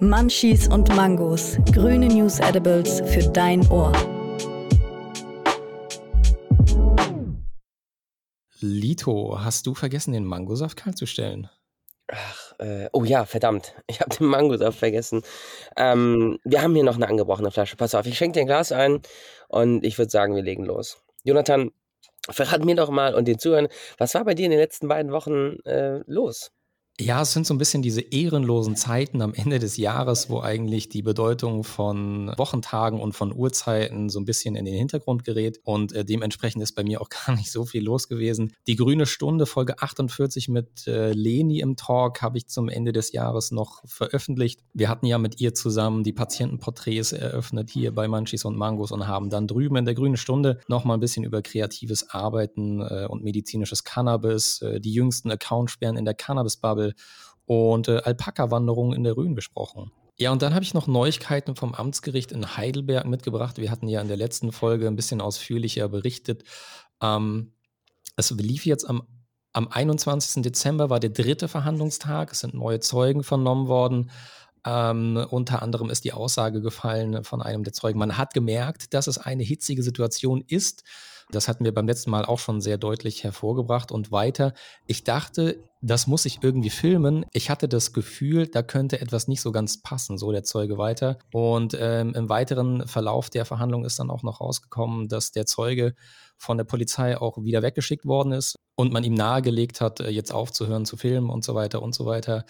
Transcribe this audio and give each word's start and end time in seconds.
Munchies 0.00 0.68
und 0.68 0.94
Mangos, 0.94 1.58
grüne 1.72 2.06
News 2.06 2.38
Edibles 2.38 3.02
für 3.06 3.28
dein 3.32 3.68
Ohr. 3.68 3.92
Lito, 8.60 9.40
hast 9.40 9.66
du 9.66 9.74
vergessen, 9.74 10.12
den 10.12 10.24
Mangosaft 10.24 10.76
kalt 10.76 10.96
zu 10.96 11.06
stellen? 11.06 11.50
Ach, 12.06 12.54
äh, 12.60 12.88
oh 12.92 13.02
ja, 13.02 13.24
verdammt. 13.24 13.74
Ich 13.88 14.00
habe 14.00 14.14
den 14.16 14.28
Mangosaft 14.28 14.78
vergessen. 14.78 15.22
Ähm, 15.76 16.38
wir 16.44 16.62
haben 16.62 16.76
hier 16.76 16.84
noch 16.84 16.94
eine 16.94 17.08
angebrochene 17.08 17.50
Flasche. 17.50 17.74
Pass 17.74 17.96
auf, 17.96 18.06
ich 18.06 18.16
schenke 18.16 18.34
dir 18.34 18.40
ein 18.42 18.46
Glas 18.46 18.70
ein 18.70 19.02
und 19.48 19.84
ich 19.84 19.98
würde 19.98 20.12
sagen, 20.12 20.36
wir 20.36 20.42
legen 20.42 20.64
los. 20.64 21.02
Jonathan, 21.24 21.72
verrat 22.30 22.64
mir 22.64 22.76
doch 22.76 22.90
mal 22.90 23.16
und 23.16 23.26
den 23.26 23.40
Zuhörern, 23.40 23.66
was 23.98 24.14
war 24.14 24.24
bei 24.24 24.34
dir 24.34 24.44
in 24.44 24.52
den 24.52 24.60
letzten 24.60 24.86
beiden 24.86 25.10
Wochen 25.10 25.58
äh, 25.64 26.04
los? 26.06 26.52
Ja, 27.00 27.22
es 27.22 27.32
sind 27.32 27.46
so 27.46 27.54
ein 27.54 27.58
bisschen 27.58 27.80
diese 27.80 28.00
ehrenlosen 28.00 28.74
Zeiten 28.74 29.22
am 29.22 29.32
Ende 29.32 29.60
des 29.60 29.76
Jahres, 29.76 30.30
wo 30.30 30.40
eigentlich 30.40 30.88
die 30.88 31.02
Bedeutung 31.02 31.62
von 31.62 32.32
Wochentagen 32.36 33.00
und 33.00 33.12
von 33.12 33.32
Uhrzeiten 33.32 34.08
so 34.08 34.18
ein 34.18 34.24
bisschen 34.24 34.56
in 34.56 34.64
den 34.64 34.74
Hintergrund 34.74 35.22
gerät. 35.22 35.60
Und 35.62 35.92
äh, 35.92 36.04
dementsprechend 36.04 36.60
ist 36.60 36.72
bei 36.72 36.82
mir 36.82 37.00
auch 37.00 37.08
gar 37.26 37.36
nicht 37.36 37.52
so 37.52 37.64
viel 37.64 37.84
los 37.84 38.08
gewesen. 38.08 38.52
Die 38.66 38.74
Grüne 38.74 39.06
Stunde, 39.06 39.46
Folge 39.46 39.80
48 39.80 40.48
mit 40.48 40.88
äh, 40.88 41.12
Leni 41.12 41.60
im 41.60 41.76
Talk, 41.76 42.20
habe 42.20 42.36
ich 42.36 42.48
zum 42.48 42.68
Ende 42.68 42.90
des 42.90 43.12
Jahres 43.12 43.52
noch 43.52 43.80
veröffentlicht. 43.86 44.64
Wir 44.74 44.88
hatten 44.88 45.06
ja 45.06 45.18
mit 45.18 45.40
ihr 45.40 45.54
zusammen 45.54 46.02
die 46.02 46.12
Patientenporträts 46.12 47.12
eröffnet 47.12 47.70
hier 47.70 47.94
bei 47.94 48.08
Manchis 48.08 48.44
und 48.44 48.56
Mangos 48.56 48.90
und 48.90 49.06
haben 49.06 49.30
dann 49.30 49.46
drüben 49.46 49.76
in 49.76 49.84
der 49.84 49.94
Grünen 49.94 50.16
Stunde 50.16 50.58
noch 50.66 50.82
mal 50.82 50.94
ein 50.94 51.00
bisschen 51.00 51.22
über 51.22 51.42
kreatives 51.42 52.10
Arbeiten 52.10 52.80
äh, 52.80 53.06
und 53.08 53.22
medizinisches 53.22 53.84
Cannabis, 53.84 54.62
äh, 54.62 54.80
die 54.80 54.92
jüngsten 54.92 55.30
Accountsperren 55.30 55.96
in 55.96 56.04
der 56.04 56.14
Cannabis-Bubble 56.14 56.87
und 57.46 57.88
äh, 57.88 58.00
Alpaka-Wanderungen 58.04 58.94
in 58.94 59.04
der 59.04 59.16
Rhön 59.16 59.34
gesprochen. 59.34 59.90
Ja, 60.16 60.32
und 60.32 60.42
dann 60.42 60.54
habe 60.54 60.64
ich 60.64 60.74
noch 60.74 60.88
Neuigkeiten 60.88 61.54
vom 61.54 61.74
Amtsgericht 61.74 62.32
in 62.32 62.56
Heidelberg 62.56 63.06
mitgebracht. 63.06 63.58
Wir 63.58 63.70
hatten 63.70 63.86
ja 63.86 64.00
in 64.00 64.08
der 64.08 64.16
letzten 64.16 64.50
Folge 64.50 64.88
ein 64.88 64.96
bisschen 64.96 65.20
ausführlicher 65.20 65.88
berichtet. 65.88 66.42
Ähm, 67.00 67.52
es 68.16 68.30
lief 68.32 68.66
jetzt 68.66 68.88
am, 68.88 69.02
am 69.52 69.68
21. 69.68 70.42
Dezember, 70.42 70.90
war 70.90 70.98
der 70.98 71.10
dritte 71.10 71.46
Verhandlungstag. 71.46 72.32
Es 72.32 72.40
sind 72.40 72.54
neue 72.54 72.80
Zeugen 72.80 73.22
vernommen 73.22 73.68
worden. 73.68 74.10
Ähm, 74.66 75.24
unter 75.30 75.62
anderem 75.62 75.88
ist 75.88 76.04
die 76.04 76.12
Aussage 76.12 76.60
gefallen 76.60 77.22
von 77.22 77.40
einem 77.40 77.62
der 77.62 77.72
Zeugen. 77.72 78.00
Man 78.00 78.18
hat 78.18 78.34
gemerkt, 78.34 78.92
dass 78.94 79.06
es 79.06 79.18
eine 79.18 79.44
hitzige 79.44 79.84
Situation 79.84 80.42
ist. 80.48 80.82
Das 81.30 81.46
hatten 81.46 81.64
wir 81.64 81.74
beim 81.74 81.86
letzten 81.86 82.10
Mal 82.10 82.24
auch 82.24 82.38
schon 82.38 82.60
sehr 82.60 82.78
deutlich 82.78 83.22
hervorgebracht 83.22 83.92
und 83.92 84.10
weiter. 84.10 84.54
Ich 84.86 85.04
dachte, 85.04 85.62
das 85.82 86.06
muss 86.06 86.24
ich 86.24 86.38
irgendwie 86.42 86.70
filmen. 86.70 87.26
Ich 87.32 87.50
hatte 87.50 87.68
das 87.68 87.92
Gefühl, 87.92 88.46
da 88.46 88.62
könnte 88.62 89.00
etwas 89.00 89.28
nicht 89.28 89.42
so 89.42 89.52
ganz 89.52 89.82
passen, 89.82 90.16
so 90.16 90.32
der 90.32 90.42
Zeuge 90.42 90.78
weiter. 90.78 91.18
Und 91.32 91.76
ähm, 91.78 92.14
im 92.14 92.28
weiteren 92.28 92.86
Verlauf 92.86 93.28
der 93.28 93.44
Verhandlung 93.44 93.84
ist 93.84 93.98
dann 93.98 94.10
auch 94.10 94.22
noch 94.22 94.40
rausgekommen, 94.40 95.08
dass 95.08 95.30
der 95.30 95.44
Zeuge 95.44 95.94
von 96.38 96.56
der 96.56 96.64
Polizei 96.64 97.18
auch 97.18 97.36
wieder 97.38 97.62
weggeschickt 97.62 98.06
worden 98.06 98.32
ist 98.32 98.56
und 98.76 98.92
man 98.92 99.04
ihm 99.04 99.14
nahegelegt 99.14 99.80
hat, 99.80 100.00
äh, 100.00 100.08
jetzt 100.08 100.32
aufzuhören 100.32 100.86
zu 100.86 100.96
filmen 100.96 101.28
und 101.28 101.44
so 101.44 101.54
weiter 101.54 101.82
und 101.82 101.94
so 101.94 102.06
weiter. 102.06 102.44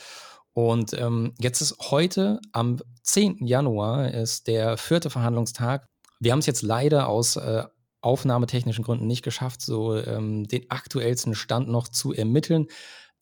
Und 0.52 0.92
ähm, 0.94 1.34
jetzt 1.38 1.60
ist 1.60 1.76
heute, 1.90 2.40
am 2.52 2.78
10. 3.02 3.46
Januar, 3.46 4.12
ist 4.12 4.46
der 4.46 4.76
vierte 4.76 5.10
Verhandlungstag. 5.10 5.86
Wir 6.20 6.32
haben 6.32 6.40
es 6.40 6.46
jetzt 6.46 6.62
leider 6.62 7.08
aus 7.08 7.36
äh, 7.36 7.64
aufnahmetechnischen 8.00 8.84
Gründen 8.84 9.06
nicht 9.06 9.22
geschafft, 9.22 9.60
so 9.60 9.96
ähm, 9.96 10.46
den 10.46 10.70
aktuellsten 10.70 11.34
Stand 11.34 11.68
noch 11.68 11.88
zu 11.88 12.12
ermitteln. 12.12 12.66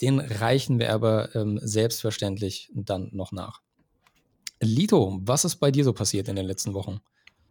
Den 0.01 0.21
reichen 0.21 0.79
wir 0.79 0.93
aber 0.93 1.35
ähm, 1.35 1.59
selbstverständlich 1.63 2.71
dann 2.75 3.09
noch 3.13 3.33
nach. 3.33 3.63
Lito, 4.61 5.19
was 5.23 5.45
ist 5.45 5.57
bei 5.57 5.71
dir 5.71 5.85
so 5.85 5.93
passiert 5.93 6.29
in 6.29 6.37
den 6.37 6.47
letzten 6.47 6.75
Wochen? 6.75 7.01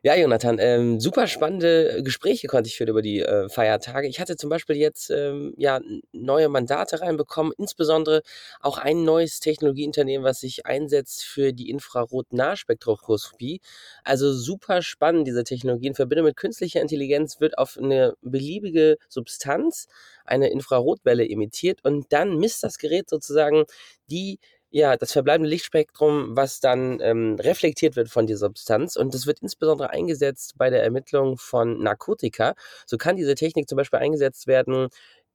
Ja, 0.06 0.14
Jonathan, 0.16 0.60
ähm, 0.60 1.00
super 1.00 1.26
spannende 1.26 2.04
Gespräche 2.04 2.46
konnte 2.46 2.68
ich 2.68 2.78
führen 2.78 2.90
über 2.90 3.02
die 3.02 3.22
äh, 3.22 3.50
Feiertage. 3.50 4.08
Ich 4.08 4.20
hatte 4.20 4.38
zum 4.38 4.52
Beispiel 4.52 4.76
jetzt 4.76 5.10
ähm, 5.10 5.56
ja 5.58 5.80
neue 6.12 6.48
Mandate 6.48 7.02
reinbekommen, 7.02 7.54
insbesondere 7.58 8.22
auch 8.62 8.78
ein 8.78 9.04
neues 9.04 9.40
Technologieunternehmen, 9.40 10.24
was 10.24 10.42
sich 10.42 10.68
einsetzt 10.68 11.24
für 11.24 11.54
die 11.54 11.72
Infrarot-Nahspektroskopie. 11.72 13.62
Also 14.04 14.32
super 14.32 14.84
spannend, 14.84 15.28
diese 15.28 15.44
Technologie. 15.44 15.88
In 15.88 15.96
Verbindung 15.96 16.28
mit 16.28 16.36
künstlicher 16.36 16.82
Intelligenz 16.82 17.40
wird 17.40 17.58
auf 17.58 17.76
eine 17.76 18.14
beliebige 18.22 18.98
Substanz 19.10 19.88
eine 20.24 20.52
Infrarotwelle 20.52 21.28
emittiert 21.28 21.80
und 21.84 22.14
dann 22.14 22.38
misst 22.38 22.62
das 22.62 22.78
Gerät 22.78 23.10
sozusagen 23.10 23.64
die 24.12 24.38
ja, 24.76 24.98
das 24.98 25.14
verbleibende 25.14 25.50
Lichtspektrum, 25.50 26.36
was 26.36 26.60
dann 26.60 27.00
ähm, 27.00 27.38
reflektiert 27.40 27.96
wird 27.96 28.10
von 28.10 28.28
dieser 28.28 28.48
Substanz. 28.48 28.98
Und 28.98 29.14
das 29.14 29.26
wird 29.26 29.40
insbesondere 29.42 29.92
eingesetzt 29.92 30.56
bei 30.58 30.70
der 30.70 30.84
Ermittlung 30.84 31.38
von 31.38 31.82
Narkotika. 31.82 32.56
So 32.86 32.98
kann 32.98 33.16
diese 33.16 33.36
Technik 33.36 33.70
zum 33.70 33.78
Beispiel 33.78 34.00
eingesetzt 34.00 34.48
werden 34.48 34.90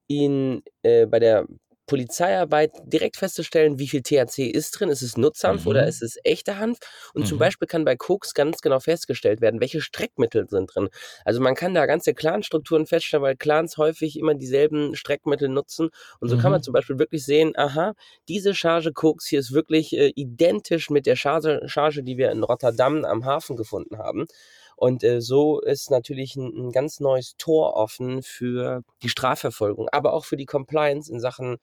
in, 0.09 0.63
äh, 0.83 1.07
bei 1.07 1.21
der 1.21 1.47
Polizeiarbeit 1.91 2.71
direkt 2.85 3.17
festzustellen, 3.17 3.81
wie 3.81 3.89
viel 3.89 4.03
THC 4.03 4.47
ist 4.47 4.71
drin. 4.79 4.91
Ist 4.91 5.03
es 5.03 5.17
Nutzhanf 5.17 5.65
mhm. 5.65 5.71
oder 5.71 5.89
ist 5.89 6.03
es 6.03 6.19
echte 6.23 6.57
Hanf? 6.59 6.79
Und 7.15 7.23
mhm. 7.23 7.27
zum 7.27 7.39
Beispiel 7.39 7.67
kann 7.67 7.85
bei 7.85 7.97
Koks 7.97 8.33
ganz 8.33 8.61
genau 8.61 8.79
festgestellt 8.79 9.41
werden, 9.41 9.61
welche 9.61 9.81
Streckmittel 9.81 10.49
sind 10.49 10.73
drin. 10.73 10.89
Also 11.25 11.41
man 11.41 11.57
kann 11.57 11.75
da 11.75 11.87
ganze 11.87 12.15
Clanstrukturen 12.15 12.87
feststellen, 12.87 13.25
weil 13.25 13.35
Clans 13.35 13.77
häufig 13.77 14.17
immer 14.17 14.37
dieselben 14.37 14.95
Streckmittel 14.95 15.49
nutzen. 15.49 15.91
Und 16.21 16.29
so 16.29 16.37
mhm. 16.37 16.41
kann 16.41 16.53
man 16.53 16.61
mhm. 16.61 16.65
zum 16.65 16.75
Beispiel 16.75 17.01
wirklich 17.01 17.25
sehen, 17.25 17.55
aha, 17.57 17.95
diese 18.29 18.55
Charge 18.55 18.93
Koks 18.93 19.27
hier 19.27 19.41
ist 19.41 19.53
wirklich 19.53 19.93
äh, 19.93 20.13
identisch 20.15 20.91
mit 20.91 21.07
der 21.07 21.17
Charge, 21.17 21.63
Charge, 21.67 22.05
die 22.05 22.17
wir 22.17 22.31
in 22.31 22.45
Rotterdam 22.45 23.05
am 23.05 23.25
Hafen 23.25 23.57
gefunden 23.57 23.99
haben. 23.99 24.29
Und 24.77 25.03
äh, 25.05 25.21
so 25.21 25.61
ist 25.61 25.91
natürlich 25.91 26.37
ein, 26.37 26.69
ein, 26.69 26.73
ganz 26.73 27.01
neues 27.01 27.35
Tor 27.37 27.75
offen 27.75 28.23
für 28.23 28.83
die 29.03 29.11
Strafverfolgung, 29.11 29.89
aber 29.91 30.15
auch 30.15 30.25
für 30.25 30.37
die 30.39 30.47
Compliance 30.47 31.13
in 31.13 31.19
Sachen 31.19 31.59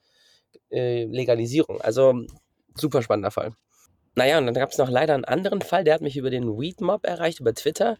äh, 0.70 1.04
Legalisierung. 1.04 1.80
Also 1.80 2.14
super 2.74 3.02
spannender 3.02 3.30
Fall. 3.30 3.52
Naja, 4.18 4.38
und 4.38 4.46
dann 4.46 4.54
gab 4.54 4.72
es 4.72 4.78
noch 4.78 4.90
leider 4.90 5.14
einen 5.14 5.24
anderen 5.24 5.60
Fall, 5.60 5.84
der 5.84 5.94
hat 5.94 6.00
mich 6.00 6.16
über 6.16 6.28
den 6.28 6.58
Weed 6.58 6.80
Mob 6.80 7.06
erreicht, 7.06 7.38
über 7.38 7.54
Twitter. 7.54 7.98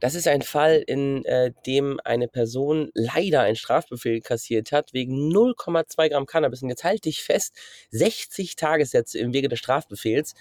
Das 0.00 0.14
ist 0.14 0.28
ein 0.28 0.42
Fall, 0.42 0.80
in 0.86 1.24
äh, 1.24 1.50
dem 1.66 1.98
eine 2.04 2.28
Person 2.28 2.90
leider 2.94 3.40
einen 3.40 3.56
Strafbefehl 3.56 4.20
kassiert 4.20 4.70
hat 4.70 4.92
wegen 4.92 5.32
0,2 5.32 6.10
Gramm 6.10 6.26
Cannabis. 6.26 6.62
Und 6.62 6.68
jetzt 6.68 6.84
halte 6.84 7.08
ich 7.08 7.24
fest, 7.24 7.52
60 7.90 8.54
Tagessätze 8.54 9.18
im 9.18 9.32
Wege 9.32 9.48
des 9.48 9.58
Strafbefehls 9.58 10.34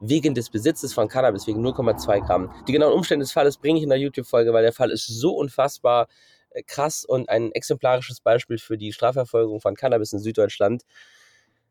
wegen 0.00 0.34
des 0.36 0.48
Besitzes 0.48 0.94
von 0.94 1.08
Cannabis, 1.08 1.48
wegen 1.48 1.66
0,2 1.66 2.24
Gramm. 2.24 2.54
Die 2.68 2.72
genauen 2.72 2.92
Umstände 2.92 3.24
des 3.24 3.32
Falles 3.32 3.56
bringe 3.56 3.78
ich 3.78 3.82
in 3.82 3.90
der 3.90 3.98
YouTube-Folge, 3.98 4.52
weil 4.52 4.62
der 4.62 4.72
Fall 4.72 4.92
ist 4.92 5.08
so 5.08 5.32
unfassbar 5.32 6.06
krass 6.66 7.04
und 7.04 7.28
ein 7.28 7.52
exemplarisches 7.52 8.20
Beispiel 8.20 8.58
für 8.58 8.78
die 8.78 8.92
Strafverfolgung 8.92 9.60
von 9.60 9.74
Cannabis 9.74 10.12
in 10.12 10.18
Süddeutschland, 10.18 10.82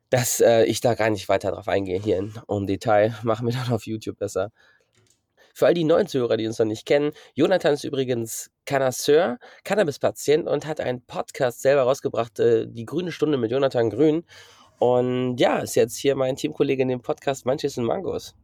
dass 0.10 0.40
äh, 0.40 0.64
ich 0.64 0.82
da 0.82 0.96
gar 0.96 1.10
nicht 1.10 1.30
weiter 1.30 1.52
drauf 1.52 1.68
eingehe 1.68 2.00
hier 2.00 2.18
in, 2.18 2.34
im 2.48 2.68
Detail. 2.68 3.16
Machen 3.24 3.48
wir 3.48 3.54
dann 3.54 3.72
auf 3.74 3.86
YouTube 3.86 4.18
besser. 4.18 4.52
Für 5.54 5.66
all 5.66 5.74
die 5.74 5.84
neuen 5.84 6.08
Zuhörer, 6.08 6.38
die 6.38 6.46
uns 6.46 6.60
noch 6.60 6.68
nicht 6.68 6.86
kennen, 6.86 7.14
Jonathan 7.34 7.74
ist 7.74 7.84
übrigens 7.84 8.52
Cannasseur, 8.66 9.40
Cannabis-Patient 9.64 10.48
und 10.48 10.68
hat 10.68 10.80
einen 10.80 11.02
Podcast 11.02 11.62
selber 11.62 11.82
rausgebracht, 11.82 12.40
äh, 12.40 12.68
die 12.68 12.86
Grüne 12.86 13.12
Stunde 13.12 13.38
mit 13.38 13.52
Jonathan 13.52 13.90
Grün. 13.90 14.24
Und 14.80 15.38
ja, 15.38 15.58
ist 15.58 15.76
jetzt 15.76 15.98
hier 15.98 16.16
mein 16.16 16.36
Teamkollege 16.36 16.84
in 16.84 16.90
dem 16.90 17.02
Podcast 17.02 17.46
Manches 17.48 17.78
und 17.78 17.86
Mangos. 17.86 18.36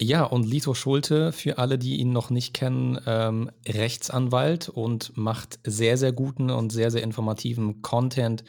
Ja, 0.00 0.24
und 0.24 0.44
Lito 0.44 0.74
Schulte, 0.74 1.32
für 1.32 1.58
alle, 1.58 1.78
die 1.78 1.96
ihn 1.96 2.12
noch 2.12 2.30
nicht 2.30 2.52
kennen, 2.52 2.98
ähm, 3.06 3.50
Rechtsanwalt 3.66 4.68
und 4.68 5.16
macht 5.16 5.60
sehr, 5.64 5.96
sehr 5.96 6.12
guten 6.12 6.50
und 6.50 6.70
sehr, 6.70 6.90
sehr 6.90 7.02
informativen 7.02 7.80
Content 7.80 8.42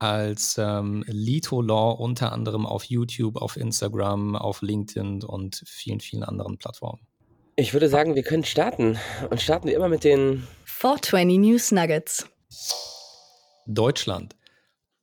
als 0.00 0.56
ähm, 0.58 1.04
Lito 1.06 1.62
Law 1.62 1.92
unter 1.92 2.32
anderem 2.32 2.66
auf 2.66 2.84
YouTube, 2.84 3.36
auf 3.36 3.56
Instagram, 3.56 4.34
auf 4.34 4.62
LinkedIn 4.62 5.22
und 5.22 5.62
vielen, 5.66 6.00
vielen 6.00 6.24
anderen 6.24 6.58
Plattformen. 6.58 7.00
Ich 7.54 7.72
würde 7.74 7.88
sagen, 7.88 8.14
wir 8.14 8.22
können 8.22 8.44
starten. 8.44 8.98
Und 9.28 9.40
starten 9.42 9.68
wir 9.68 9.76
immer 9.76 9.88
mit 9.88 10.02
den 10.02 10.46
420 10.64 11.38
News 11.38 11.70
Nuggets. 11.72 12.26
Deutschland. 13.66 14.34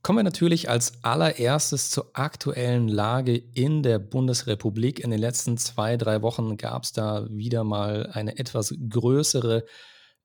Kommen 0.07 0.19
wir 0.19 0.24
natürlich 0.24 0.69
als 0.69 1.04
allererstes 1.04 1.89
zur 1.89 2.12
aktuellen 2.13 2.88
Lage 2.88 3.36
in 3.36 3.83
der 3.83 4.00
Bundesrepublik. 4.00 5.01
In 5.01 5.12
den 5.12 5.19
letzten 5.19 5.57
zwei, 5.57 5.98
drei 5.98 6.21
Wochen 6.21 6.56
gab 6.56 6.86
es 6.86 6.94
da 6.94 7.27
wieder 7.30 7.65
mal 7.65 8.09
eine 8.13 8.38
etwas 8.38 8.74
größere 8.88 9.65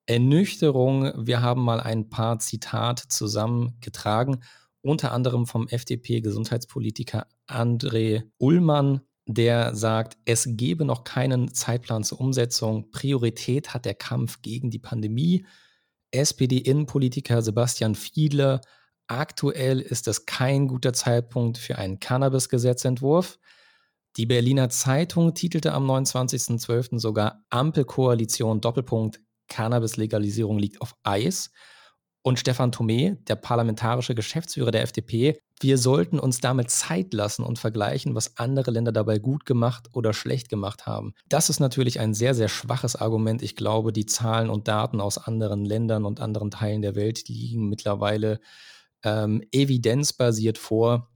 Ernüchterung. 0.06 1.26
Wir 1.26 1.42
haben 1.42 1.64
mal 1.64 1.80
ein 1.80 2.10
paar 2.10 2.38
Zitate 2.38 3.08
zusammengetragen, 3.08 4.44
unter 4.82 5.10
anderem 5.10 5.46
vom 5.46 5.66
FDP-Gesundheitspolitiker 5.66 7.26
André 7.48 8.22
Ullmann, 8.38 9.00
der 9.26 9.74
sagt, 9.74 10.16
es 10.24 10.46
gebe 10.50 10.84
noch 10.84 11.02
keinen 11.02 11.54
Zeitplan 11.54 12.04
zur 12.04 12.20
Umsetzung. 12.20 12.92
Priorität 12.92 13.74
hat 13.74 13.84
der 13.84 13.94
Kampf 13.94 14.42
gegen 14.42 14.70
die 14.70 14.78
Pandemie. 14.78 15.44
SPD-Innenpolitiker 16.12 17.42
Sebastian 17.42 17.96
Fiedler 17.96 18.60
Aktuell 19.12 19.80
ist 19.80 20.08
es 20.08 20.24
kein 20.24 20.68
guter 20.68 20.94
Zeitpunkt 20.94 21.58
für 21.58 21.76
einen 21.76 22.00
Cannabis-Gesetzentwurf. 22.00 23.38
Die 24.16 24.24
Berliner 24.24 24.70
Zeitung 24.70 25.34
titelte 25.34 25.74
am 25.74 25.88
29.12. 25.90 26.98
sogar 26.98 27.44
Ampelkoalition 27.50 28.62
Doppelpunkt 28.62 29.20
Cannabis-Legalisierung 29.48 30.58
liegt 30.58 30.80
auf 30.80 30.94
Eis. 31.02 31.50
Und 32.22 32.38
Stefan 32.38 32.72
Thome, 32.72 33.18
der 33.28 33.36
parlamentarische 33.36 34.14
Geschäftsführer 34.14 34.70
der 34.70 34.82
FDP, 34.82 35.38
wir 35.60 35.76
sollten 35.76 36.18
uns 36.18 36.40
damit 36.40 36.70
Zeit 36.70 37.12
lassen 37.12 37.42
und 37.42 37.58
vergleichen, 37.58 38.14
was 38.14 38.38
andere 38.38 38.70
Länder 38.70 38.92
dabei 38.92 39.18
gut 39.18 39.44
gemacht 39.44 39.90
oder 39.92 40.14
schlecht 40.14 40.48
gemacht 40.48 40.86
haben. 40.86 41.12
Das 41.28 41.50
ist 41.50 41.60
natürlich 41.60 42.00
ein 42.00 42.14
sehr, 42.14 42.34
sehr 42.34 42.48
schwaches 42.48 42.96
Argument. 42.96 43.42
Ich 43.42 43.56
glaube, 43.56 43.92
die 43.92 44.06
Zahlen 44.06 44.48
und 44.48 44.68
Daten 44.68 45.02
aus 45.02 45.18
anderen 45.18 45.66
Ländern 45.66 46.06
und 46.06 46.20
anderen 46.20 46.50
Teilen 46.50 46.80
der 46.80 46.94
Welt 46.94 47.28
liegen 47.28 47.68
mittlerweile 47.68 48.40
ähm, 49.04 49.42
evidenzbasiert 49.52 50.58
vor. 50.58 51.08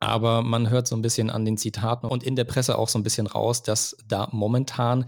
Aber 0.00 0.42
man 0.42 0.68
hört 0.68 0.88
so 0.88 0.96
ein 0.96 1.02
bisschen 1.02 1.30
an 1.30 1.44
den 1.44 1.56
Zitaten 1.56 2.06
und 2.06 2.24
in 2.24 2.34
der 2.34 2.44
Presse 2.44 2.76
auch 2.76 2.88
so 2.88 2.98
ein 2.98 3.04
bisschen 3.04 3.28
raus, 3.28 3.62
dass 3.62 3.96
da 4.08 4.28
momentan 4.32 5.06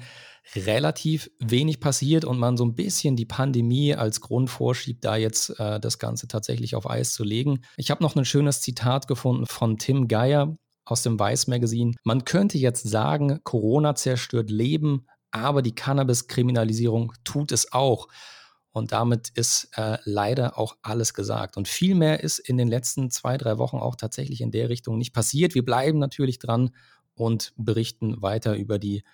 relativ 0.55 1.31
wenig 1.41 1.81
passiert 1.81 2.25
und 2.25 2.39
man 2.39 2.57
so 2.57 2.65
ein 2.65 2.75
bisschen 2.75 3.17
die 3.17 3.25
Pandemie 3.25 3.95
als 3.95 4.21
Grund 4.21 4.51
vorschiebt, 4.51 5.05
da 5.05 5.17
jetzt 5.17 5.59
äh, 5.59 5.81
das 5.81 5.99
Ganze 5.99 6.29
tatsächlich 6.29 6.77
auf 6.77 6.89
Eis 6.89 7.13
zu 7.13 7.25
legen. 7.25 7.63
Ich 7.77 7.91
habe 7.91 8.03
noch 8.03 8.15
ein 8.15 8.25
schönes 8.25 8.61
Zitat 8.61 9.09
gefunden 9.09 9.47
von 9.47 9.79
Tim 9.79 10.07
Geier 10.07 10.57
aus 10.85 11.03
dem 11.03 11.19
Weiß 11.19 11.47
Magazine. 11.47 11.95
Man 12.05 12.25
könnte 12.25 12.59
jetzt 12.59 12.89
sagen, 12.89 13.41
Corona 13.43 13.95
zerstört 13.95 14.51
Leben, 14.51 15.07
aber 15.31 15.63
die 15.63 15.75
Cannabis-Kriminalisierung 15.75 17.13
tut 17.25 17.53
es 17.53 17.73
auch. 17.73 18.09
Und 18.75 18.91
damit 18.91 19.29
ist 19.37 19.69
äh, 19.77 19.99
leider 20.03 20.59
auch 20.59 20.77
alles 20.83 21.15
gesagt. 21.15 21.57
Und 21.57 21.69
viel 21.69 21.95
mehr 21.95 22.25
ist 22.25 22.41
in 22.41 22.59
den 22.59 22.67
letzten 22.67 23.09
zwei, 23.09 23.39
drei 23.39 23.57
Wochen 23.57 23.77
auch 23.77 23.95
tatsächlich 23.95 24.41
in 24.41 24.51
der 24.51 24.69
Richtung 24.69 24.99
nicht 24.99 25.13
passiert. 25.13 25.55
Wir 25.55 25.65
bleiben 25.65 26.01
natürlich 26.01 26.41
dran 26.41 26.73
und 27.15 27.53
berichten 27.57 28.21
weiter 28.21 28.57
über 28.57 28.81
die, 28.81 29.05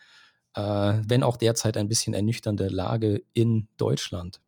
äh, 0.55 0.63
wenn 1.07 1.23
auch 1.23 1.37
derzeit 1.37 1.77
ein 1.77 1.89
bisschen 1.89 2.15
ernüchternde 2.15 2.69
Lage 2.69 3.23
in 3.35 3.69
Deutschland. 3.77 4.41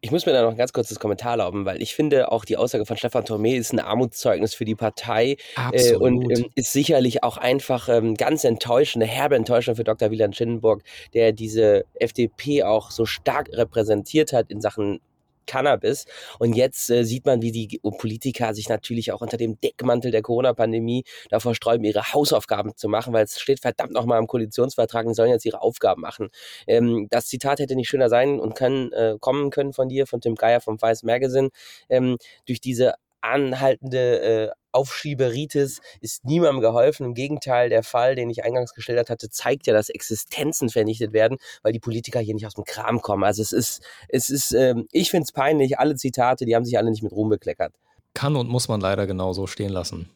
Ich 0.00 0.10
muss 0.10 0.26
mir 0.26 0.32
da 0.32 0.42
noch 0.42 0.50
ein 0.50 0.56
ganz 0.56 0.72
kurzes 0.72 0.98
Kommentar 0.98 1.32
erlauben, 1.32 1.64
weil 1.64 1.82
ich 1.82 1.94
finde, 1.94 2.32
auch 2.32 2.44
die 2.44 2.56
Aussage 2.56 2.86
von 2.86 2.96
Stefan 2.96 3.24
Thomé 3.24 3.56
ist 3.56 3.72
ein 3.72 3.80
Armutszeugnis 3.80 4.54
für 4.54 4.64
die 4.64 4.74
Partei 4.74 5.36
äh, 5.72 5.94
und 5.94 6.30
ähm, 6.30 6.46
ist 6.54 6.72
sicherlich 6.72 7.22
auch 7.22 7.36
einfach 7.36 7.88
ähm, 7.88 8.14
ganz 8.14 8.44
enttäuschend, 8.44 9.02
eine 9.02 9.12
herbe 9.12 9.36
Enttäuschung 9.36 9.76
für 9.76 9.84
Dr. 9.84 10.10
Wieland 10.10 10.36
Schindenburg, 10.36 10.82
der 11.14 11.32
diese 11.32 11.84
FDP 11.94 12.62
auch 12.62 12.90
so 12.90 13.06
stark 13.06 13.48
repräsentiert 13.52 14.32
hat 14.32 14.50
in 14.50 14.60
Sachen 14.60 15.00
Cannabis. 15.48 16.04
Und 16.38 16.54
jetzt 16.54 16.90
äh, 16.90 17.02
sieht 17.02 17.26
man, 17.26 17.42
wie 17.42 17.50
die 17.50 17.80
Politiker 17.98 18.54
sich 18.54 18.68
natürlich 18.68 19.10
auch 19.12 19.20
unter 19.20 19.36
dem 19.36 19.60
Deckmantel 19.60 20.12
der 20.12 20.22
Corona-Pandemie 20.22 21.04
davor 21.30 21.54
sträuben, 21.54 21.84
ihre 21.84 22.12
Hausaufgaben 22.12 22.76
zu 22.76 22.88
machen, 22.88 23.12
weil 23.12 23.24
es 23.24 23.40
steht 23.40 23.60
verdammt 23.60 23.92
nochmal 23.92 24.20
im 24.20 24.26
Koalitionsvertrag, 24.26 25.06
die 25.08 25.14
sollen 25.14 25.30
jetzt 25.30 25.44
ihre 25.44 25.62
Aufgaben 25.62 26.02
machen. 26.02 26.28
Ähm, 26.66 27.08
das 27.10 27.26
Zitat 27.26 27.58
hätte 27.58 27.74
nicht 27.74 27.88
schöner 27.88 28.08
sein 28.08 28.38
und 28.38 28.54
können, 28.54 28.92
äh, 28.92 29.16
kommen 29.18 29.50
können 29.50 29.72
von 29.72 29.88
dir, 29.88 30.06
von 30.06 30.20
Tim 30.20 30.36
Geier 30.36 30.60
vom 30.60 30.80
Vice 30.80 31.02
Magazine. 31.02 31.50
Ähm, 31.88 32.18
durch 32.46 32.60
diese 32.60 32.94
anhaltende 33.20 34.20
äh, 34.20 34.50
Aufschieberitis 34.72 35.80
ist 36.00 36.24
niemandem 36.24 36.60
geholfen. 36.60 37.06
Im 37.06 37.14
Gegenteil, 37.14 37.68
der 37.68 37.82
Fall, 37.82 38.14
den 38.14 38.30
ich 38.30 38.44
eingangs 38.44 38.74
geschildert 38.74 39.10
hatte, 39.10 39.30
zeigt 39.30 39.66
ja, 39.66 39.72
dass 39.72 39.88
Existenzen 39.88 40.68
vernichtet 40.68 41.12
werden, 41.12 41.38
weil 41.62 41.72
die 41.72 41.80
Politiker 41.80 42.20
hier 42.20 42.34
nicht 42.34 42.46
aus 42.46 42.54
dem 42.54 42.64
Kram 42.64 43.00
kommen. 43.00 43.24
Also 43.24 43.42
es 43.42 43.52
ist, 43.52 43.82
es 44.08 44.30
ist, 44.30 44.52
ähm, 44.52 44.86
ich 44.92 45.10
finde 45.10 45.24
es 45.24 45.32
peinlich, 45.32 45.78
alle 45.78 45.96
Zitate, 45.96 46.44
die 46.44 46.54
haben 46.54 46.64
sich 46.64 46.78
alle 46.78 46.90
nicht 46.90 47.02
mit 47.02 47.12
Ruhm 47.12 47.28
bekleckert. 47.28 47.74
Kann 48.14 48.36
und 48.36 48.48
muss 48.48 48.68
man 48.68 48.80
leider 48.80 49.06
genauso 49.06 49.46
stehen 49.46 49.70
lassen. 49.70 50.10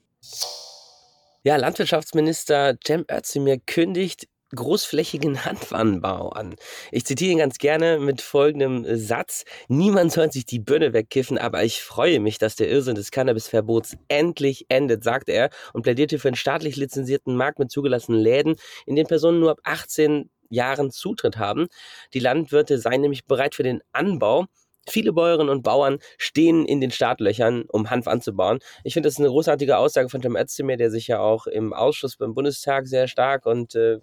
Ja, 1.45 1.57
Landwirtschaftsminister 1.57 2.77
Cem 2.85 3.05
Özdemir 3.11 3.59
kündigt 3.59 4.29
großflächigen 4.55 5.45
Hanfanbau 5.45 6.31
an. 6.31 6.55
Ich 6.91 7.05
zitiere 7.05 7.33
ihn 7.33 7.39
ganz 7.39 7.59
gerne 7.59 7.99
mit 7.99 8.21
folgendem 8.21 8.85
Satz. 8.97 9.45
Niemand 9.69 10.13
soll 10.13 10.31
sich 10.33 10.47
die 10.47 10.59
Birne 10.59 10.93
wegkiffen, 10.93 11.39
aber 11.39 11.65
ich 11.65 11.83
freue 11.83 12.21
mich, 12.21 12.39
dass 12.39 12.57
der 12.57 12.69
Irrsinn 12.71 12.95
des 12.95 13.11
Cannabisverbots 13.11 13.97
endlich 14.09 14.67
endet, 14.69 15.05
sagt 15.05 15.29
er 15.29 15.51
und 15.73 15.83
plädierte 15.83 16.19
für 16.19 16.29
einen 16.29 16.37
staatlich 16.37 16.77
lizenzierten 16.77 17.37
Markt 17.37 17.59
mit 17.59 17.71
zugelassenen 17.71 18.21
Läden, 18.21 18.57
in 18.87 18.97
den 18.97 19.07
Personen 19.07 19.41
nur 19.41 19.51
ab 19.51 19.61
18 19.65 20.31
Jahren 20.53 20.91
Zutritt 20.91 21.39
haben. 21.39 21.69
Die 22.15 22.19
Landwirte 22.21 22.79
seien 22.79 23.01
nämlich 23.01 23.27
bereit 23.27 23.55
für 23.55 23.63
den 23.63 23.81
Anbau. 23.93 24.47
Viele 24.89 25.13
Bäuerinnen 25.13 25.49
und 25.49 25.63
Bauern 25.63 25.99
stehen 26.19 26.67
in 26.67 26.81
den 26.81 26.91
Startlöchern, 26.91 27.65
um 27.69 27.91
Hanf 27.91 28.09
anzubauen. 28.09 28.59
Ich 28.83 28.95
finde, 28.95 29.07
das 29.07 29.15
ist 29.15 29.21
eine 29.21 29.29
großartige 29.29 29.79
Aussage 29.79 30.09
von 30.09 30.21
Tim 30.21 30.37
Özdemir, 30.37 30.77
der 30.77 30.91
sich 30.91 31.07
ja 31.07 31.21
auch 31.21 31.47
im 31.47 31.73
Ausschuss 31.73 32.17
beim 32.17 32.35
Bundestag 32.35 32.89
sehr 32.89 33.07
stark 33.07 33.47
und 33.47 33.77
äh, 33.77 33.99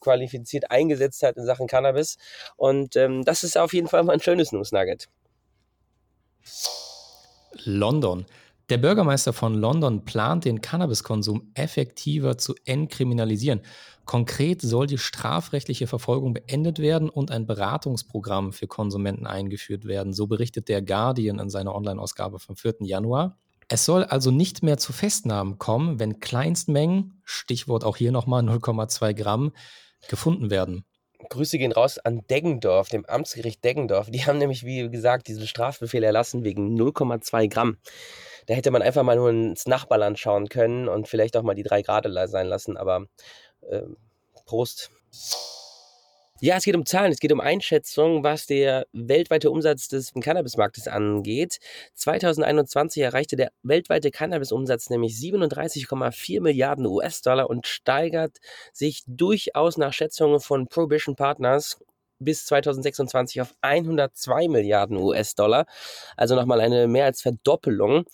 qualifiziert 0.00 0.70
eingesetzt 0.70 1.22
hat 1.22 1.36
in 1.36 1.44
Sachen 1.44 1.66
Cannabis. 1.66 2.18
Und 2.56 2.96
ähm, 2.96 3.24
das 3.24 3.44
ist 3.44 3.56
auf 3.56 3.72
jeden 3.72 3.88
Fall 3.88 4.02
mal 4.02 4.14
ein 4.14 4.20
schönes 4.20 4.52
News 4.52 4.72
Nugget. 4.72 5.08
London. 7.64 8.26
Der 8.70 8.78
Bürgermeister 8.78 9.32
von 9.32 9.54
London 9.54 10.04
plant, 10.04 10.44
den 10.44 10.60
Cannabiskonsum 10.60 11.50
effektiver 11.54 12.38
zu 12.38 12.54
entkriminalisieren. 12.64 13.62
Konkret 14.04 14.62
soll 14.62 14.86
die 14.86 14.98
strafrechtliche 14.98 15.88
Verfolgung 15.88 16.34
beendet 16.34 16.78
werden 16.78 17.10
und 17.10 17.32
ein 17.32 17.46
Beratungsprogramm 17.46 18.52
für 18.52 18.68
Konsumenten 18.68 19.26
eingeführt 19.26 19.86
werden. 19.86 20.12
So 20.12 20.28
berichtet 20.28 20.68
der 20.68 20.82
Guardian 20.82 21.40
in 21.40 21.50
seiner 21.50 21.74
Online-Ausgabe 21.74 22.38
vom 22.38 22.54
4. 22.56 22.76
Januar. 22.82 23.38
Es 23.66 23.84
soll 23.84 24.04
also 24.04 24.30
nicht 24.30 24.62
mehr 24.62 24.78
zu 24.78 24.92
Festnahmen 24.92 25.58
kommen, 25.58 25.98
wenn 26.00 26.18
Kleinstmengen, 26.18 27.20
Stichwort 27.24 27.84
auch 27.84 27.96
hier 27.96 28.10
nochmal 28.10 28.42
0,2 28.42 29.14
Gramm, 29.14 29.52
gefunden 30.08 30.50
werden. 30.50 30.84
Grüße 31.28 31.58
gehen 31.58 31.72
raus 31.72 31.98
an 31.98 32.26
Deggendorf, 32.28 32.88
dem 32.88 33.04
Amtsgericht 33.04 33.62
Deggendorf. 33.62 34.10
Die 34.10 34.24
haben 34.24 34.38
nämlich, 34.38 34.64
wie 34.64 34.88
gesagt, 34.88 35.28
diesen 35.28 35.46
Strafbefehl 35.46 36.02
erlassen 36.02 36.44
wegen 36.44 36.80
0,2 36.80 37.48
Gramm. 37.48 37.76
Da 38.46 38.54
hätte 38.54 38.70
man 38.70 38.82
einfach 38.82 39.02
mal 39.02 39.16
nur 39.16 39.30
ins 39.30 39.66
Nachbarland 39.66 40.18
schauen 40.18 40.48
können 40.48 40.88
und 40.88 41.08
vielleicht 41.08 41.36
auch 41.36 41.42
mal 41.42 41.54
die 41.54 41.62
drei 41.62 41.82
Grad 41.82 42.06
sein 42.28 42.46
lassen, 42.46 42.76
aber 42.76 43.06
äh, 43.68 43.82
Prost. 44.46 44.90
Ja, 46.42 46.56
es 46.56 46.64
geht 46.64 46.74
um 46.74 46.86
Zahlen, 46.86 47.12
es 47.12 47.20
geht 47.20 47.32
um 47.32 47.40
Einschätzung, 47.40 48.24
was 48.24 48.46
der 48.46 48.86
weltweite 48.94 49.50
Umsatz 49.50 49.88
des 49.88 50.14
Cannabismarktes 50.14 50.88
angeht. 50.88 51.58
2021 51.96 53.02
erreichte 53.02 53.36
der 53.36 53.52
weltweite 53.62 54.10
Cannabisumsatz 54.10 54.88
nämlich 54.88 55.12
37,4 55.16 56.40
Milliarden 56.40 56.86
US-Dollar 56.86 57.50
und 57.50 57.66
steigert 57.66 58.38
sich 58.72 59.02
durchaus 59.06 59.76
nach 59.76 59.92
Schätzungen 59.92 60.40
von 60.40 60.66
Prohibition 60.66 61.14
Partners 61.14 61.78
bis 62.20 62.46
2026 62.46 63.42
auf 63.42 63.54
102 63.60 64.48
Milliarden 64.48 64.96
US-Dollar. 64.96 65.66
Also 66.16 66.36
nochmal 66.36 66.62
eine 66.62 66.86
mehr 66.88 67.04
als 67.04 67.20
Verdoppelung. 67.20 68.06